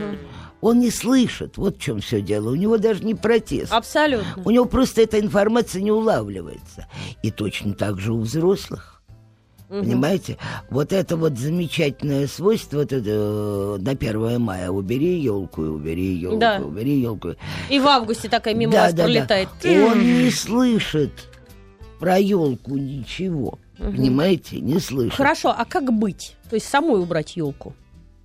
Он 0.61 0.81
не 0.81 0.91
слышит, 0.91 1.57
вот 1.57 1.77
в 1.77 1.81
чем 1.81 2.01
все 2.01 2.21
дело. 2.21 2.51
У 2.51 2.55
него 2.57 2.77
даже 2.77 3.05
не 3.05 3.15
протест. 3.15 3.73
Абсолютно. 3.73 4.43
У 4.45 4.51
него 4.51 4.67
просто 4.67 5.01
эта 5.01 5.19
информация 5.19 5.81
не 5.81 5.93
улавливается. 5.93 6.89
И 7.23 7.31
точно 7.31 7.73
так 7.73 7.99
же 7.99 8.13
у 8.13 8.21
взрослых. 8.21 8.96
Понимаете? 9.69 10.39
Вот 10.71 10.93
это 10.93 11.17
вот 11.17 11.37
замечательное 11.39 12.27
свойство, 12.29 12.81
это, 12.81 13.03
э, 13.05 13.77
на 13.81 13.95
1 13.97 14.39
мая 14.39 14.71
убери 14.71 15.19
елку, 15.21 15.63
убери 15.63 16.15
елку, 16.15 16.39
Да. 16.39 16.61
убери 16.65 17.01
елку. 17.01 17.35
И 17.69 17.79
в 17.81 17.87
августе 17.87 18.29
такая 18.29 18.55
мимо 18.55 18.73
Да, 18.73 18.83
вас 18.85 18.93
да, 18.95 18.99
да. 18.99 19.03
пролетает. 19.05 19.49
Он 19.65 20.01
не 20.01 20.31
слышит 20.31 21.11
про 21.99 22.19
елку 22.19 22.77
ничего. 22.77 23.59
Понимаете? 23.79 24.61
Не 24.61 24.79
слышит. 24.81 25.15
Хорошо, 25.15 25.55
а 25.57 25.65
как 25.65 25.93
быть? 25.93 26.37
То 26.49 26.55
есть 26.55 26.67
самой 26.69 27.01
убрать 27.01 27.37
елку? 27.37 27.75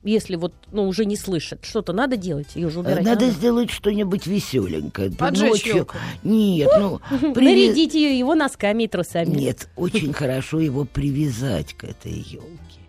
Если 0.04 0.36
вот, 0.36 0.54
ну, 0.72 0.88
уже 0.88 1.06
не 1.06 1.16
слышит, 1.16 1.60
что-то 1.64 1.93
надо 1.93 2.18
делать, 2.18 2.56
ее 2.56 2.70
же 2.70 2.80
убирать 2.80 3.04
Надо 3.06 3.26
надо. 3.26 3.30
сделать 3.38 3.70
что-нибудь 3.70 4.26
веселенькое. 4.28 5.12
Поджечь 5.12 5.49
Ночью-. 5.66 5.88
Нет, 6.24 6.70
ну... 6.80 6.99
приве- 7.34 7.41
Нарядить 7.41 7.93
ее 7.93 8.18
его 8.18 8.34
носками 8.36 8.84
и 8.84 8.88
трусами. 8.88 9.36
Нет, 9.36 9.70
очень 9.76 10.12
хорошо 10.14 10.60
его 10.60 10.86
привязать 10.86 11.74
к 11.74 11.84
этой 11.84 12.14
елке. 12.14 12.81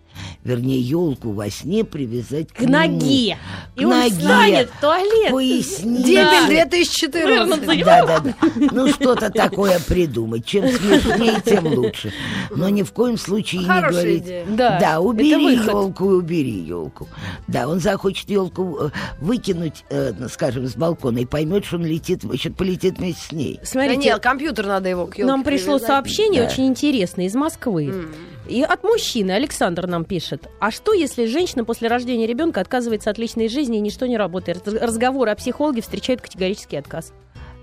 Вернее, 0.45 0.80
елку 0.80 1.30
во 1.30 1.49
сне 1.51 1.84
привязать 1.84 2.49
к, 2.53 2.57
К 2.57 2.61
ноге. 2.62 3.38
К 3.76 3.80
И 3.80 3.84
он 3.84 3.90
ноге, 3.90 4.11
встанет 4.11 4.70
в 4.70 4.80
туалет. 4.80 5.30
Пояснице. 5.30 6.03
Дембель 6.03 6.57
Да. 6.59 6.66
2014. 6.66 7.84
Да, 7.84 8.07
да, 8.07 8.18
да. 8.18 8.34
Ну, 8.57 8.88
что-то 8.88 9.30
такое 9.30 9.78
придумать. 9.86 10.45
Чем 10.45 10.66
смешнее, 10.68 11.40
тем 11.45 11.66
лучше. 11.66 12.12
Но 12.51 12.68
ни 12.68 12.82
в 12.82 12.93
коем 12.93 13.16
случае 13.18 13.61
не 13.61 13.66
Хорошая 13.68 13.90
говорить. 13.93 14.22
идея. 14.24 14.47
Да, 14.49 14.78
Да, 14.80 15.01
убери 15.01 15.55
елку, 15.55 16.07
убери 16.07 16.59
елку. 16.59 17.07
Да, 17.47 17.68
он 17.68 17.78
захочет 17.78 18.28
елку 18.28 18.90
выкинуть, 19.20 19.84
э, 19.90 20.12
ну, 20.18 20.28
скажем, 20.28 20.66
с 20.66 20.74
балкона 20.74 21.18
и 21.18 21.24
поймет, 21.24 21.64
что 21.64 21.76
он 21.76 21.84
летит, 21.86 22.22
значит, 22.22 22.57
полетит 22.57 22.99
вместе 22.99 23.22
с 23.28 23.32
ней. 23.32 23.59
Да 23.61 23.66
Смотрите, 23.66 23.97
нет, 23.97 24.18
компьютер 24.20 24.66
надо 24.66 24.88
его 24.88 25.07
к 25.07 25.16
ёлке 25.18 25.24
нам 25.24 25.45
пришло 25.45 25.74
привязать. 25.78 25.86
сообщение 25.86 26.43
Да. 26.43 26.49
очень 26.49 26.66
интересное 26.66 27.26
из 27.26 27.34
Москвы. 27.34 28.07
И 28.49 28.62
от 28.62 28.82
мужчины 28.82 29.30
Александр 29.30 29.86
нам 29.86 30.05
пишет. 30.05 30.49
А 30.61 30.70
что, 30.70 30.93
если 30.93 31.26
женщина 31.26 31.64
после 31.64 31.88
рождения 31.88 32.26
ребенка 32.26 32.61
отказывается 32.61 33.11
от 33.11 33.18
личной 33.18 33.49
жизни 33.49 33.78
и 33.78 33.80
ничто 33.80 34.07
не 34.07 34.16
работает? 34.16 34.66
Раз- 34.66 34.82
Разговоры 34.82 35.30
о 35.30 35.36
психологе 35.36 35.80
встречают 35.80 36.20
категорический 36.20 36.78
отказ. 36.78 37.12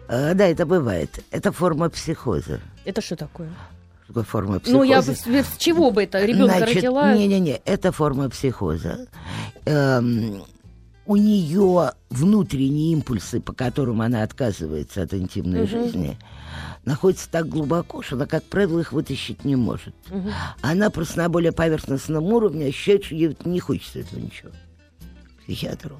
А, 0.07 0.33
да, 0.33 0.47
это 0.47 0.65
бывает. 0.65 1.23
Это 1.31 1.51
форма 1.51 1.89
психоза. 1.89 2.61
Это 2.85 3.01
что 3.01 3.15
такое? 3.15 3.49
Что 4.03 4.07
такое 4.07 4.23
форма 4.23 4.59
психоза? 4.59 4.77
Ну, 4.77 4.83
я 4.83 5.01
с, 5.03 5.57
чего 5.57 5.91
бы 5.91 6.03
это? 6.03 6.23
Ребенка 6.25 6.57
Значит, 6.57 6.75
родила. 6.77 7.13
Не-не-не, 7.13 7.61
это 7.65 7.91
форма 7.91 8.29
психоза. 8.29 9.07
Эм, 9.65 10.43
у 11.05 11.15
нее 11.15 11.91
внутренние 12.09 12.93
импульсы, 12.93 13.41
по 13.41 13.53
которым 13.53 14.01
она 14.01 14.23
отказывается 14.23 15.03
от 15.03 15.13
интимной 15.13 15.67
жизни, 15.67 16.17
находятся 16.85 17.29
так 17.29 17.47
глубоко, 17.47 18.01
что 18.01 18.15
она, 18.15 18.25
как 18.25 18.43
правило, 18.43 18.79
их 18.79 18.91
вытащить 18.91 19.45
не 19.45 19.55
может. 19.55 19.93
Она 20.61 20.89
просто 20.89 21.17
на 21.19 21.29
более 21.29 21.51
поверхностном 21.51 22.23
уровне 22.25 22.67
ощущает, 22.67 23.05
что 23.05 23.15
ей 23.15 23.37
не 23.45 23.59
хочется 23.59 23.99
этого 23.99 24.19
ничего. 24.19 24.51
Психиатру. 25.43 25.99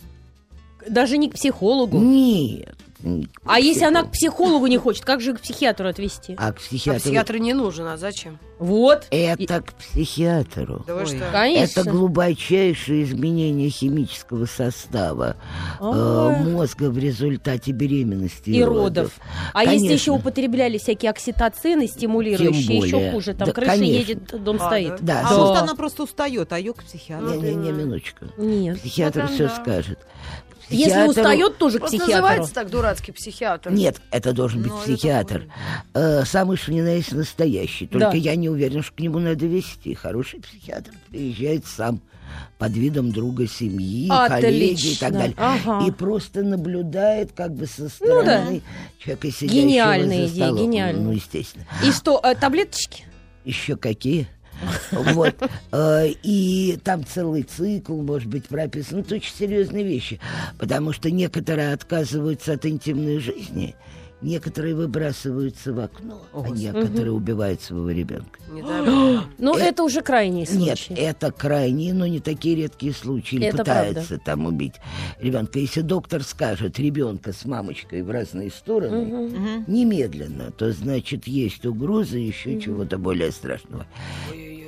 Даже 0.88 1.18
не 1.18 1.30
к 1.30 1.34
психологу. 1.34 2.00
Нет. 2.00 2.78
К 3.02 3.28
А 3.46 3.60
если 3.60 3.86
она 3.86 4.04
к 4.04 4.12
психологу. 4.12 4.68
не 4.68 4.78
хочет, 4.78 5.06
как 5.06 5.22
же 5.22 5.34
к 5.34 5.40
психиатру 5.42 5.88
отвести? 5.88 6.34
А 6.38 6.52
к 6.52 6.56
А 6.58 6.60
психиатру... 6.60 7.02
психиатр 7.02 7.38
не 7.38 7.54
нужен, 7.54 7.88
а 7.88 7.98
зачем? 7.98 8.38
Вот. 8.60 9.08
Это 9.10 9.62
к 9.62 9.74
психиатру. 9.76 10.84
Да 10.86 10.94
вы 10.96 11.02
Ой. 11.02 11.08
что? 11.08 11.26
Конечно. 11.32 11.80
Это 11.82 11.90
глубочайшее 11.90 13.04
изменение 13.04 13.70
химического 13.70 14.46
состава 14.46 15.38
э, 15.80 15.82
А. 15.82 16.30
мозга 16.44 16.90
в 16.90 16.98
результате 16.98 17.72
беременности 17.72 18.50
и 18.50 18.62
родов. 18.64 19.14
А 19.54 19.64
если 19.64 19.78
Конечно. 19.78 19.94
еще 19.94 20.12
употребляли 20.12 20.78
всякие 20.78 21.12
окситоцины 21.12 21.88
стимулирующие, 21.88 22.64
Тем 22.82 22.84
еще 23.00 23.12
хуже. 23.12 23.34
Там 23.34 23.48
Да, 23.48 23.54
крыша 23.54 23.72
конечно. 23.72 23.94
едет, 23.98 24.44
дом 24.44 24.58
А, 24.60 24.68
стоит. 24.68 24.96
Да, 25.02 25.22
А 25.26 25.30
со- 25.30 25.38
может, 25.38 25.64
она 25.64 25.76
просто 25.76 26.04
устает, 26.04 26.52
а 26.52 26.60
ее 26.60 26.74
к 26.74 26.84
психиатру. 26.84 27.30
Не-не-не, 27.40 27.72
минуточку. 27.72 28.26
Нет. 28.38 28.80
Психиатр 28.82 29.22
Ну, 29.30 29.36
все 29.36 29.48
да. 29.48 29.56
скажет. 29.56 30.00
Если 30.70 30.92
Психиатру- 30.94 31.10
устает, 31.10 31.58
тоже 31.58 31.78
к 31.78 31.82
Просто 31.82 31.98
психиатру. 31.98 32.22
называется 32.24 32.54
так 32.54 32.70
дурацкий 32.70 33.12
психиатр. 33.12 33.72
Нет, 33.72 34.02
это 34.12 34.34
должен 34.34 34.62
быть 34.62 34.72
Ну, 34.72 34.78
это 34.78 34.86
психиатр. 34.94 35.46
Э, 35.94 36.24
самый 36.26 36.58
что 36.58 36.72
ни 36.72 36.82
на 36.82 36.90
есть 36.96 37.12
настоящий. 37.12 37.88
Только 37.88 38.12
Да. 38.12 38.18
я 38.18 38.36
не 38.36 38.50
уверен, 38.50 38.84
что 38.84 38.94
к 38.94 39.00
нему 39.00 39.20
надо 39.20 39.46
вести. 39.48 39.94
Хороший 39.96 40.40
психиатр 40.42 40.92
приезжает 41.10 41.66
сам 41.66 42.02
под 42.60 42.74
видом 42.74 43.12
друга 43.12 43.48
семьи, 43.48 44.08
коллеги 44.28 44.92
и 44.92 44.96
так 44.96 45.10
Отлично. 45.10 45.12
далее. 45.12 45.36
Ага. 45.38 45.88
И 45.88 45.92
просто 45.92 46.44
наблюдает 46.44 47.32
как 47.32 47.56
бы 47.56 47.66
со 47.66 47.84
Ну 47.84 47.88
да. 47.90 47.90
стороны 47.96 48.62
человека, 49.00 49.32
сидящего 49.32 49.62
Гениальная 49.62 50.28
за 50.28 50.34
идея, 50.34 50.46
столом. 50.46 50.64
гениальная. 50.64 51.04
Ну, 51.04 51.12
естественно. 51.14 51.66
И 51.84 51.92
что, 51.92 52.20
э, 52.24 52.36
таблеточки? 52.36 53.06
Еще 53.46 53.76
какие? 53.76 54.28
Вот. 54.92 55.36
Э, 55.72 56.08
И 56.24 56.78
там 56.84 57.06
целый 57.06 57.44
цикл, 57.44 57.96
может 58.02 58.28
быть, 58.28 58.48
прописан. 58.48 58.98
Ну, 59.00 59.04
Это 59.04 59.16
очень 59.16 59.34
серьезные 59.36 59.84
вещи. 59.84 60.20
Потому 60.58 60.94
что 60.94 61.12
некоторые 61.12 61.74
отказываются 61.74 62.54
от 62.54 62.66
интимной 62.66 63.20
жизни, 63.20 63.76
некоторые 64.22 64.76
выбрасываются 64.76 65.72
в 65.74 65.80
окно, 65.80 66.22
а 66.34 66.50
некоторые 66.50 67.12
убивают 67.14 67.62
своего 67.62 67.90
ребенка. 67.90 68.40
Ну, 69.38 69.58
Э, 69.58 69.62
это 69.62 69.84
уже 69.84 70.02
крайний 70.02 70.46
Нет, 70.52 70.78
случай. 70.80 70.94
это 71.00 71.32
крайние, 71.32 71.94
но 71.94 72.06
не 72.08 72.20
такие 72.20 72.56
редкие 72.56 72.94
случаи. 72.94 73.36
Или 73.36 73.46
Это 73.48 73.60
пытаются 73.60 74.18
там 74.18 74.46
убить 74.46 74.74
ребенка. 75.20 75.60
Если 75.60 75.82
доктор 75.82 76.24
скажет 76.24 76.78
ребенка 76.80 77.32
с 77.32 77.46
мамочкой 77.46 78.02
в 78.02 78.10
разные 78.12 78.50
стороны, 78.50 79.64
немедленно, 79.68 80.52
то 80.52 80.72
значит 80.74 81.28
есть 81.28 81.66
угроза 81.66 82.18
еще 82.18 82.60
чего-то 82.60 82.98
более 82.98 83.32
страшного. 83.32 83.86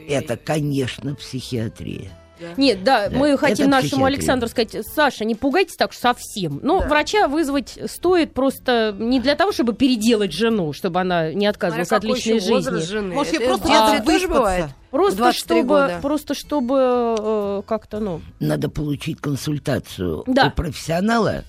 Это, 0.08 0.38
конечно, 0.38 1.16
психиатрия. 1.16 2.10
Нет, 2.58 2.84
да, 2.84 3.08
Да, 3.08 3.16
мы 3.18 3.38
хотим 3.38 3.68
это 3.68 3.84
нашему. 3.84 4.06
Александру 4.06 4.50
сказать, 4.50 4.76
Саша, 4.96 5.26
не 5.26 5.36
пугайтесь 5.36 5.76
так 5.76 5.94
совсем. 5.94 6.60
Но 6.64 6.80
врача 6.80 7.28
вызвать 7.28 7.78
стоит 7.86 8.34
просто 8.34 8.96
не 8.98 9.20
для 9.20 9.36
того, 9.36 9.52
чтобы 9.52 9.74
переделать 9.74 10.34
жену, 10.34 10.74
чтобы 10.74 11.00
она 11.02 11.32
не 11.34 11.46
отказывалась 11.46 11.90
Смотря 11.90 12.10
от 12.12 12.16
личной 12.18 12.40
жизни. 12.40 12.80
жены. 12.80 13.14
Может, 13.14 13.34
ей 13.34 13.40
Это 13.42 13.48
просто 13.50 13.68
надо 13.68 14.04
тоже 14.04 14.28
бывает? 14.28 14.66
Просто 14.90 15.18
23 15.18 15.56
чтобы, 15.60 15.68
года. 15.68 16.00
просто 16.02 16.34
чтобы 16.34 17.16
э, 17.20 17.62
как-то, 17.68 18.00
ну, 18.00 18.22
Надо 18.40 18.70
получить 18.70 19.22
консультацию 19.22 20.24
Да. 20.26 20.48
у 20.48 20.52
профессионала 20.52 21.44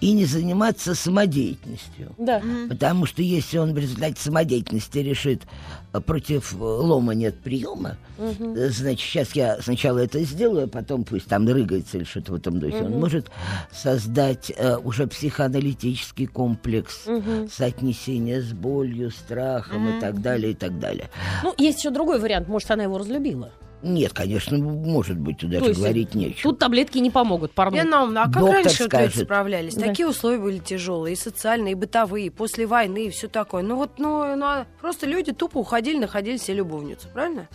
и 0.00 0.12
не 0.12 0.24
заниматься 0.24 0.94
самодеятельностью. 0.94 2.12
да. 2.18 2.42
Потому 2.68 3.06
что 3.06 3.22
если 3.22 3.58
он 3.58 3.72
в 3.74 3.78
результате 3.78 4.20
самодеятельности 4.20 4.98
решит 4.98 5.42
э, 5.92 6.00
против 6.00 6.54
э, 6.54 6.56
лома 6.58 7.14
нет 7.14 7.38
приема, 7.40 7.96
э, 8.18 8.68
значит, 8.70 9.00
сейчас 9.00 9.32
я 9.32 9.60
сначала 9.60 9.98
это 9.98 10.20
сделаю, 10.22 10.64
а 10.64 10.68
потом 10.68 11.04
пусть 11.04 11.26
там 11.26 11.46
рыгается 11.48 11.98
или 11.98 12.04
что-то 12.04 12.32
в 12.32 12.34
этом 12.36 12.58
духе. 12.60 12.82
Он 12.82 12.92
может 12.92 13.30
создать 13.72 14.52
э, 14.56 14.76
уже 14.76 15.06
психоаналитический 15.06 16.26
комплекс 16.26 17.06
соотнесения 17.52 18.40
с 18.40 18.52
болью, 18.52 19.10
страхом 19.10 19.96
и 19.96 20.00
так 20.00 20.20
далее, 20.20 20.52
и 20.52 20.54
так 20.54 20.78
далее. 20.78 21.08
Ну, 21.42 21.54
есть 21.58 21.78
еще 21.78 21.90
другой 21.90 22.18
вариант. 22.18 22.48
Может, 22.48 22.70
она 22.70 22.84
его 22.84 22.98
разлюбила. 22.98 23.50
Нет, 23.82 24.12
конечно, 24.12 24.56
может 24.58 25.18
быть, 25.18 25.38
даже 25.48 25.66
есть 25.66 25.78
говорить 25.78 26.14
нечего. 26.14 26.42
Тут 26.50 26.58
таблетки 26.58 26.98
не 26.98 27.10
помогут, 27.10 27.52
пардон. 27.52 27.78
Лена 27.78 27.90
Наумовна, 27.90 28.22
а 28.22 28.24
как 28.24 28.38
Доктор 28.40 28.54
раньше 28.64 28.82
вот 28.84 28.92
люди 29.00 29.18
справлялись? 29.24 29.74
Да. 29.74 29.86
Такие 29.86 30.08
условия 30.08 30.38
были 30.38 30.58
тяжелые, 30.58 31.12
и 31.12 31.16
социальные, 31.16 31.72
и 31.72 31.74
бытовые, 31.74 32.26
и 32.26 32.30
после 32.30 32.66
войны, 32.66 33.06
и 33.06 33.10
все 33.10 33.28
такое. 33.28 33.62
Ну 33.62 33.76
вот, 33.76 33.98
ну, 33.98 34.34
ну, 34.34 34.44
а 34.46 34.66
просто 34.80 35.06
люди 35.06 35.32
тупо 35.32 35.58
уходили, 35.58 35.98
находили 35.98 36.36
себе 36.38 36.56
любовницу, 36.58 37.08
правильно? 37.12 37.48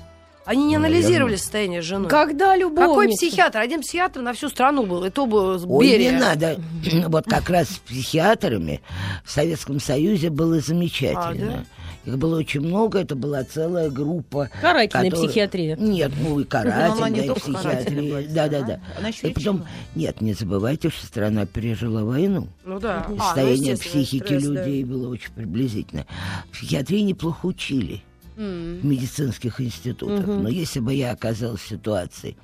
Они 0.43 0.63
не 0.65 0.77
Ну, 0.77 0.85
анализировали 0.85 1.17
наверное. 1.19 1.37
состояние 1.37 1.81
жены. 1.81 2.07
Когда 2.07 2.55
любовница? 2.55 2.87
Какой 2.87 3.07
психиатр? 3.09 3.59
Один 3.59 3.81
психиатр 3.81 4.21
на 4.21 4.33
всю 4.33 4.49
страну 4.49 4.85
был, 4.85 5.03
и 5.05 5.09
то 5.11 5.27
был 5.27 5.59
с 5.59 5.65
Ой, 5.67 5.85
Берия. 5.87 6.11
не 6.13 6.17
надо. 6.19 6.57
Вот 7.07 7.25
как 7.25 7.49
раз 7.49 7.69
с 7.69 7.77
психиатрами 7.77 8.81
в 9.23 9.29
Советском 9.29 9.79
Союзе 9.79 10.29
было 10.31 10.59
замечательно. 10.59 11.65
Их 12.05 12.17
было 12.17 12.37
очень 12.39 12.61
много, 12.61 12.99
это 12.99 13.15
была 13.15 13.43
целая 13.43 13.89
группа. 13.89 14.49
Карательная 14.59 15.09
которая- 15.11 15.27
психиатрия. 15.29 15.75
Нет, 15.77 16.11
ну 16.19 16.39
и 16.39 16.43
Ну, 16.43 16.59
она 16.59 17.09
не 17.09 17.27
карательная 17.27 17.35
карательная 17.35 17.35
психиатрия. 17.35 18.09
была, 18.11 18.21
Да, 18.33 18.47
да, 18.47 18.57
она- 18.57 18.67
да. 18.67 18.79
она 18.97 19.07
еще 19.09 19.27
И 19.29 19.33
потом, 19.33 19.65
нет, 19.95 20.21
не 20.21 20.33
забывайте, 20.33 20.89
что 20.89 21.05
страна 21.05 21.45
пережила 21.45 22.03
войну. 22.03 22.47
Ну 22.65 22.79
да. 22.79 23.05
А, 23.07 23.09
ну, 23.11 23.17
Состояние 23.19 23.77
психики 23.77 24.23
стресс, 24.23 24.43
да. 24.43 24.49
людей 24.65 24.83
было 24.83 25.09
очень 25.09 25.31
приблизительно. 25.33 26.05
Психиатрии 26.51 27.01
неплохо 27.01 27.45
учили 27.45 28.01
в 28.35 28.39
медицинских 28.85 29.61
институтах. 29.61 30.25
Но 30.25 30.49
если 30.49 30.79
бы 30.79 30.93
я 30.95 31.11
оказался 31.11 31.63
в 31.63 31.67
ситуации, 31.69 32.35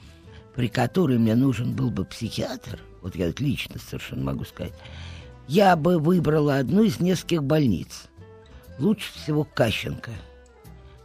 при 0.56 0.68
которой 0.68 1.18
мне 1.18 1.34
нужен 1.36 1.74
был 1.74 1.90
бы 1.90 2.06
психиатр, 2.06 2.80
вот 3.02 3.16
я 3.16 3.32
лично 3.40 3.80
совершенно 3.80 4.24
могу 4.24 4.44
сказать, 4.46 4.74
я 5.48 5.76
бы 5.76 5.98
выбрала 5.98 6.58
одну 6.58 6.84
из 6.84 7.00
нескольких 7.00 7.44
больниц. 7.44 8.07
Лучше 8.80 9.12
всего 9.14 9.44
Кащенко. 9.44 10.12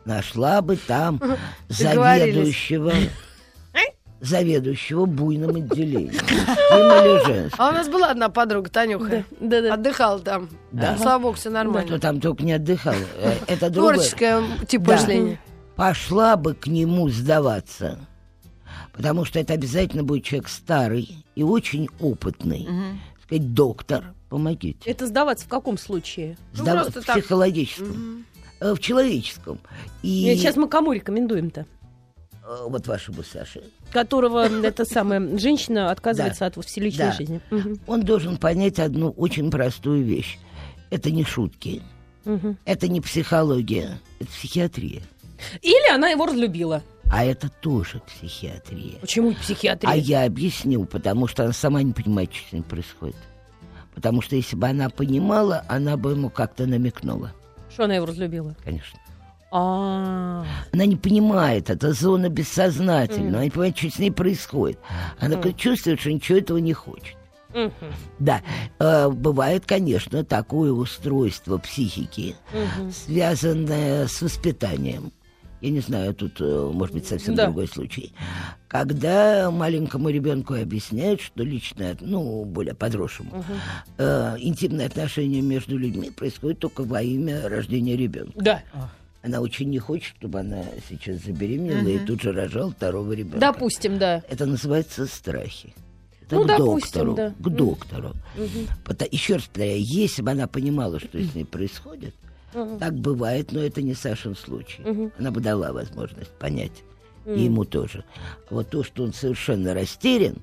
Нашла 0.04 0.60
бы 0.62 0.76
там 0.76 1.20
заведующего 1.68 2.92
заведующего 4.20 5.04
буйным 5.06 5.56
отделением. 5.56 6.14
А 7.58 7.68
у 7.68 7.72
нас 7.72 7.88
была 7.88 8.10
одна 8.12 8.28
подруга, 8.28 8.70
Танюха. 8.70 9.24
Да, 9.40 9.60
да. 9.60 9.74
Отдыхала 9.74 10.20
там. 10.20 10.48
Да. 10.70 10.96
Слава 10.96 11.22
богу, 11.22 11.34
все 11.34 11.50
Кто 11.50 11.58
нормально. 11.58 11.98
там 11.98 12.20
только 12.20 12.44
не 12.44 12.52
отдыхал. 12.52 12.94
Э, 13.16 13.34
Это 13.46 13.68
другое. 13.68 13.94
Творческое 13.96 14.42
типа 14.68 14.84
Да. 14.86 14.92
мышление. 14.96 15.40
Пошла 15.76 16.36
бы 16.36 16.54
к 16.54 16.66
нему 16.68 17.08
сдаваться. 17.08 17.98
Потому 18.92 19.24
что 19.24 19.38
это 19.40 19.54
обязательно 19.54 20.02
будет 20.04 20.24
человек 20.24 20.48
старый 20.48 21.24
и 21.34 21.42
очень 21.42 21.88
опытный. 22.00 22.68
Сказать, 23.24 23.52
доктор, 23.54 24.04
помогите. 24.32 24.90
Это 24.90 25.06
сдаваться 25.06 25.44
в 25.44 25.48
каком 25.48 25.76
случае? 25.76 26.36
Ну, 26.56 26.62
Сдава- 26.64 26.82
просто 26.84 27.02
в 27.02 27.04
так. 27.04 27.18
психологическом. 27.18 28.24
Э, 28.60 28.72
В 28.74 28.78
человеческом. 28.80 29.58
И 30.02 30.24
Нет, 30.24 30.38
Сейчас 30.38 30.56
мы 30.56 30.68
кому 30.68 30.92
рекомендуем-то? 30.92 31.66
э, 32.44 32.64
вот 32.66 32.86
вашему 32.86 33.22
Саше, 33.22 33.62
Которого 33.92 34.46
эта 34.64 34.84
самая 34.86 35.38
женщина 35.38 35.90
отказывается 35.90 36.46
от 36.46 36.56
всей 36.64 36.80
личной 36.80 37.12
жизни. 37.12 37.40
Он 37.86 38.00
должен 38.02 38.38
понять 38.38 38.78
одну 38.78 39.10
очень 39.10 39.50
простую 39.50 40.02
вещь. 40.04 40.38
Это 40.90 41.10
не 41.10 41.24
шутки, 41.24 41.82
это 42.64 42.88
не 42.88 43.00
психология, 43.00 43.98
это 44.18 44.30
психиатрия. 44.30 45.02
Или 45.60 45.92
она 45.94 46.08
его 46.08 46.24
разлюбила. 46.26 46.82
А 47.10 47.24
это 47.24 47.48
тоже 47.50 48.00
психиатрия. 48.06 48.98
Почему 49.00 49.34
психиатрия? 49.34 49.90
А 49.92 49.96
я 49.96 50.24
объясню, 50.24 50.84
потому 50.86 51.26
что 51.26 51.44
она 51.44 51.52
сама 51.52 51.82
не 51.82 51.92
понимает, 51.92 52.32
что 52.32 52.48
с 52.48 52.52
ним 52.52 52.62
происходит. 52.62 53.16
Потому 53.94 54.22
что 54.22 54.36
если 54.36 54.56
бы 54.56 54.66
она 54.68 54.88
понимала, 54.88 55.64
она 55.68 55.96
бы 55.96 56.12
ему 56.12 56.30
как-то 56.30 56.66
намекнула, 56.66 57.32
Что 57.70 57.84
она 57.84 57.94
его 57.96 58.06
разлюбила? 58.06 58.54
конечно. 58.64 58.98
А, 59.54 60.46
Она 60.72 60.86
не 60.86 60.96
понимает, 60.96 61.68
это 61.68 61.92
зона 61.92 62.30
бессознательная, 62.30 63.28
она 63.28 63.44
не 63.44 63.50
понимает, 63.50 63.76
что 63.76 63.90
с 63.90 63.98
ней 63.98 64.10
происходит. 64.10 64.78
Она 65.20 65.36
как 65.36 65.56
чувствует, 65.56 66.00
что 66.00 66.10
ничего 66.10 66.38
этого 66.38 66.56
не 66.58 66.72
хочет. 66.72 67.16
Мгм. 67.52 67.72
Да, 68.18 68.40
э, 68.78 69.10
бывает, 69.10 69.64
конечно, 69.66 70.24
такое 70.24 70.72
устройство 70.72 71.58
психики, 71.58 72.34
Мгм. 72.54 72.90
связанное 72.92 74.06
с 74.06 74.22
воспитанием. 74.22 75.12
Я 75.62 75.70
не 75.70 75.80
знаю, 75.80 76.12
тут 76.12 76.40
э, 76.40 76.70
может 76.74 76.92
быть 76.94 77.06
совсем 77.06 77.34
Да. 77.36 77.44
другой 77.46 77.68
случай. 77.68 78.12
Когда 78.68 79.50
маленькому 79.50 80.08
ребенку 80.08 80.54
объясняют, 80.54 81.20
что 81.20 81.44
личное, 81.44 81.96
ну, 82.00 82.44
более 82.44 82.74
подросшему, 82.74 83.44
э, 83.98 84.36
интимные 84.40 84.88
отношения 84.88 85.40
между 85.40 85.78
людьми 85.78 86.10
происходят 86.10 86.58
только 86.58 86.82
во 86.82 87.00
имя 87.00 87.48
рождения 87.48 87.96
ребенка. 87.96 88.32
Да. 88.36 88.62
Она 89.22 89.40
очень 89.40 89.70
не 89.70 89.78
хочет, 89.78 90.14
чтобы 90.18 90.40
она 90.40 90.64
сейчас 90.88 91.18
забеременела 91.22 91.86
и 91.86 91.98
тут 92.04 92.22
же 92.22 92.32
рожала 92.32 92.72
второго 92.72 93.12
ребенка. 93.12 93.38
Допустим, 93.38 93.98
да. 93.98 94.22
Это 94.28 94.46
называется 94.46 95.06
страхи. 95.06 95.74
Это 96.22 96.36
Ну, 96.36 96.42
к 96.44 96.46
допустим, 96.48 97.04
доктору. 97.04 97.14
да. 97.14 97.34
К 97.38 97.48
доктору. 97.54 98.12
Пота- 98.84 99.06
Еще 99.10 99.34
раз 99.34 99.44
повторяю, 99.44 99.80
если 99.80 100.22
бы 100.22 100.30
она 100.32 100.48
понимала, 100.48 100.98
что 100.98 101.22
с 101.22 101.34
ней 101.36 101.44
происходит, 101.44 102.14
так 102.52 102.94
бывает, 102.94 103.52
но 103.52 103.60
это 103.60 103.82
не 103.82 103.94
Сашин 103.94 104.36
случай. 104.36 104.82
Она 105.18 105.30
бы 105.30 105.40
дала 105.40 105.72
возможность 105.72 106.30
понять. 106.32 106.82
И 107.26 107.42
ему 107.44 107.64
тоже. 107.64 108.04
А 108.50 108.54
вот 108.54 108.70
то, 108.70 108.82
что 108.82 109.04
он 109.04 109.12
совершенно 109.12 109.74
растерян, 109.74 110.36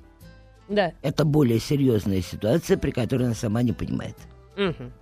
Да. 0.68 0.92
это 1.02 1.24
более 1.24 1.60
серьезная 1.60 2.22
ситуация, 2.22 2.78
при 2.78 2.90
которой 2.90 3.24
она 3.24 3.34
сама 3.34 3.62
не 3.62 3.72
понимает. 3.72 4.16
Мгм. 4.56 4.92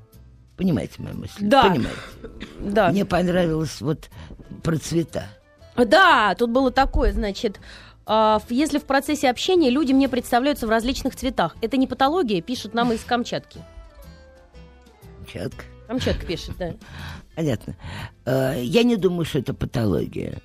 Понимаете 0.56 1.00
мою 1.00 1.16
мысль? 1.16 1.34
Да. 1.40 1.68
Понимаете. 1.70 1.98
Да. 2.60 2.90
Мне 2.90 3.04
понравилось 3.04 3.80
вот 3.80 4.10
про 4.64 4.76
цвета. 4.76 5.24
Да, 5.76 6.34
тут 6.36 6.50
было 6.50 6.72
такое, 6.72 7.12
значит, 7.12 7.60
а, 8.04 8.40
если 8.48 8.78
в 8.78 8.84
процессе 8.84 9.30
общения 9.30 9.70
люди 9.70 9.92
мне 9.92 10.08
представляются 10.08 10.66
в 10.66 10.70
различных 10.70 11.14
цветах, 11.14 11.54
это 11.60 11.76
не 11.76 11.86
патология, 11.86 12.40
пишут 12.42 12.74
нам 12.74 12.90
из 12.92 13.04
Камчатки. 13.04 13.60
Чатка. 15.32 15.64
Камчатка 15.88 16.24
пишет, 16.26 16.52
да. 16.58 16.74
Понятно. 17.34 17.74
Э, 18.24 18.60
Я 18.62 18.82
не 18.84 18.96
думаю, 18.96 19.24
что 19.24 19.38
это 19.40 19.54
патология. 19.54 20.38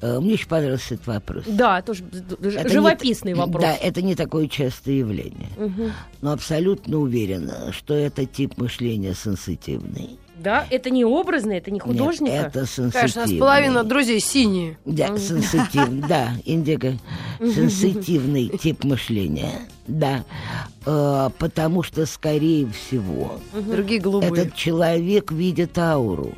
Э, 0.00 0.20
Мне 0.20 0.34
очень 0.34 0.48
понравился 0.48 0.94
этот 0.94 1.06
вопрос. 1.08 1.44
Да, 1.46 1.82
тоже 1.82 2.04
Это 2.40 2.68
живописный 2.68 3.32
не- 3.32 3.38
вопрос. 3.38 3.62
Да, 3.64 3.74
это 3.74 4.00
не 4.00 4.14
такое 4.14 4.46
частое 4.48 4.94
явление. 4.94 5.48
Мгм. 5.58 5.92
Но 6.22 6.32
абсолютно 6.32 6.98
уверена, 6.98 7.72
что 7.72 7.92
это 7.94 8.24
тип 8.26 8.56
мышления 8.58 9.12
сенситивный. 9.14 10.18
Да, 10.38 10.66
это 10.70 10.90
не 10.90 11.04
образно, 11.04 11.52
это 11.52 11.70
не 11.70 11.80
художника. 11.80 12.32
Нет, 12.32 12.46
это 12.48 12.66
сенситивный. 12.66 12.92
Конечно, 12.92 13.22
у 13.22 13.26
нас 13.26 13.34
половина 13.38 13.84
друзей 13.84 14.20
синие. 14.20 14.78
Да, 14.84 15.16
сенситивный, 15.18 16.02
да, 16.08 16.32
индиго. 16.44 16.94
Сенситивный 17.40 18.48
тип 18.48 18.84
мышления, 18.84 19.60
да. 19.86 20.24
Э, 20.84 21.30
Потому 21.38 21.82
что, 21.82 22.06
скорее 22.06 22.68
всего, 22.70 23.40
Другие 23.52 24.00
голубые. 24.00 24.30
этот 24.32 24.54
человек 24.54 25.32
видит 25.32 25.78
ауру 25.78 26.34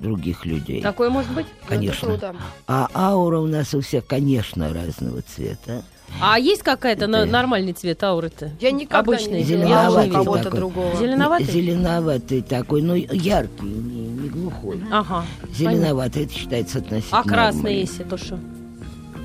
других 0.00 0.46
людей. 0.46 0.80
Такое 0.80 1.10
может 1.10 1.30
быть? 1.32 1.46
Конечно. 1.68 2.08
круто. 2.08 2.34
А 2.66 2.88
аура 2.94 3.38
у 3.38 3.46
нас 3.46 3.74
у 3.74 3.80
всех, 3.80 4.06
конечно, 4.06 4.72
разного 4.72 5.22
цвета. 5.22 5.82
А 6.22 6.38
есть 6.38 6.62
какая-то 6.62 7.06
Да. 7.06 7.24
нормальный 7.26 7.72
цвет 7.72 8.02
ауры-то? 8.02 8.50
Я 8.60 8.70
никогда 8.72 8.98
Обычный. 9.00 9.38
не 9.38 9.42
видела 9.44 9.64
Зеленоватый 9.66 10.10
кого-то 10.10 10.42
такой. 10.44 10.58
другого. 10.58 10.96
Зеленоватый? 10.96 11.46
Зеленоватый 11.46 12.42
такой, 12.42 12.82
ну, 12.82 12.94
яркий, 12.94 13.64
не, 13.66 14.06
не 14.08 14.28
глухой. 14.28 14.82
Ага. 14.92 15.24
Зеленоватый, 15.56 16.24
это 16.24 16.32
считается 16.34 16.78
относительно 16.78 17.20
А 17.20 17.24
красный, 17.24 17.80
если 17.80 18.02
то 18.04 18.16
что? 18.18 18.38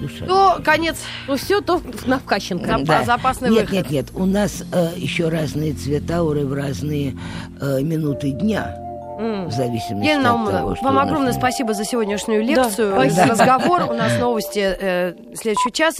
Душа. 0.01 0.25
То 0.25 0.59
конец. 0.63 0.97
Ну 1.27 1.38
все, 1.38 1.61
то 1.61 1.81
на 2.05 2.19
Вкаченко. 2.19 2.65
Зап- 2.69 3.05
запасный 3.05 3.49
нет, 3.49 3.61
выход. 3.61 3.73
нет, 3.73 3.89
нет. 3.91 4.05
У 4.13 4.25
нас 4.25 4.63
э, 4.73 4.89
еще 4.97 5.29
разные 5.29 5.73
цвета 5.73 6.17
ауры 6.17 6.45
в 6.45 6.53
разные 6.53 7.15
э, 7.61 7.81
минуты 7.81 8.31
дня. 8.31 8.75
В 9.17 9.49
зависимости 9.51 10.09
Елена 10.09 10.43
от 10.43 10.51
того, 10.51 10.75
что 10.75 10.83
вам 10.83 10.95
нас 10.95 11.05
огромное 11.05 11.31
там. 11.31 11.39
спасибо 11.39 11.73
за 11.73 11.86
сегодняшнюю 11.86 12.43
лекцию, 12.43 12.93
Да, 13.15 13.25
разговор. 13.27 13.83
У 13.89 13.93
нас 13.93 14.19
новости 14.19 14.59
э, 14.59 15.13
следующий 15.33 15.71
час. 15.71 15.99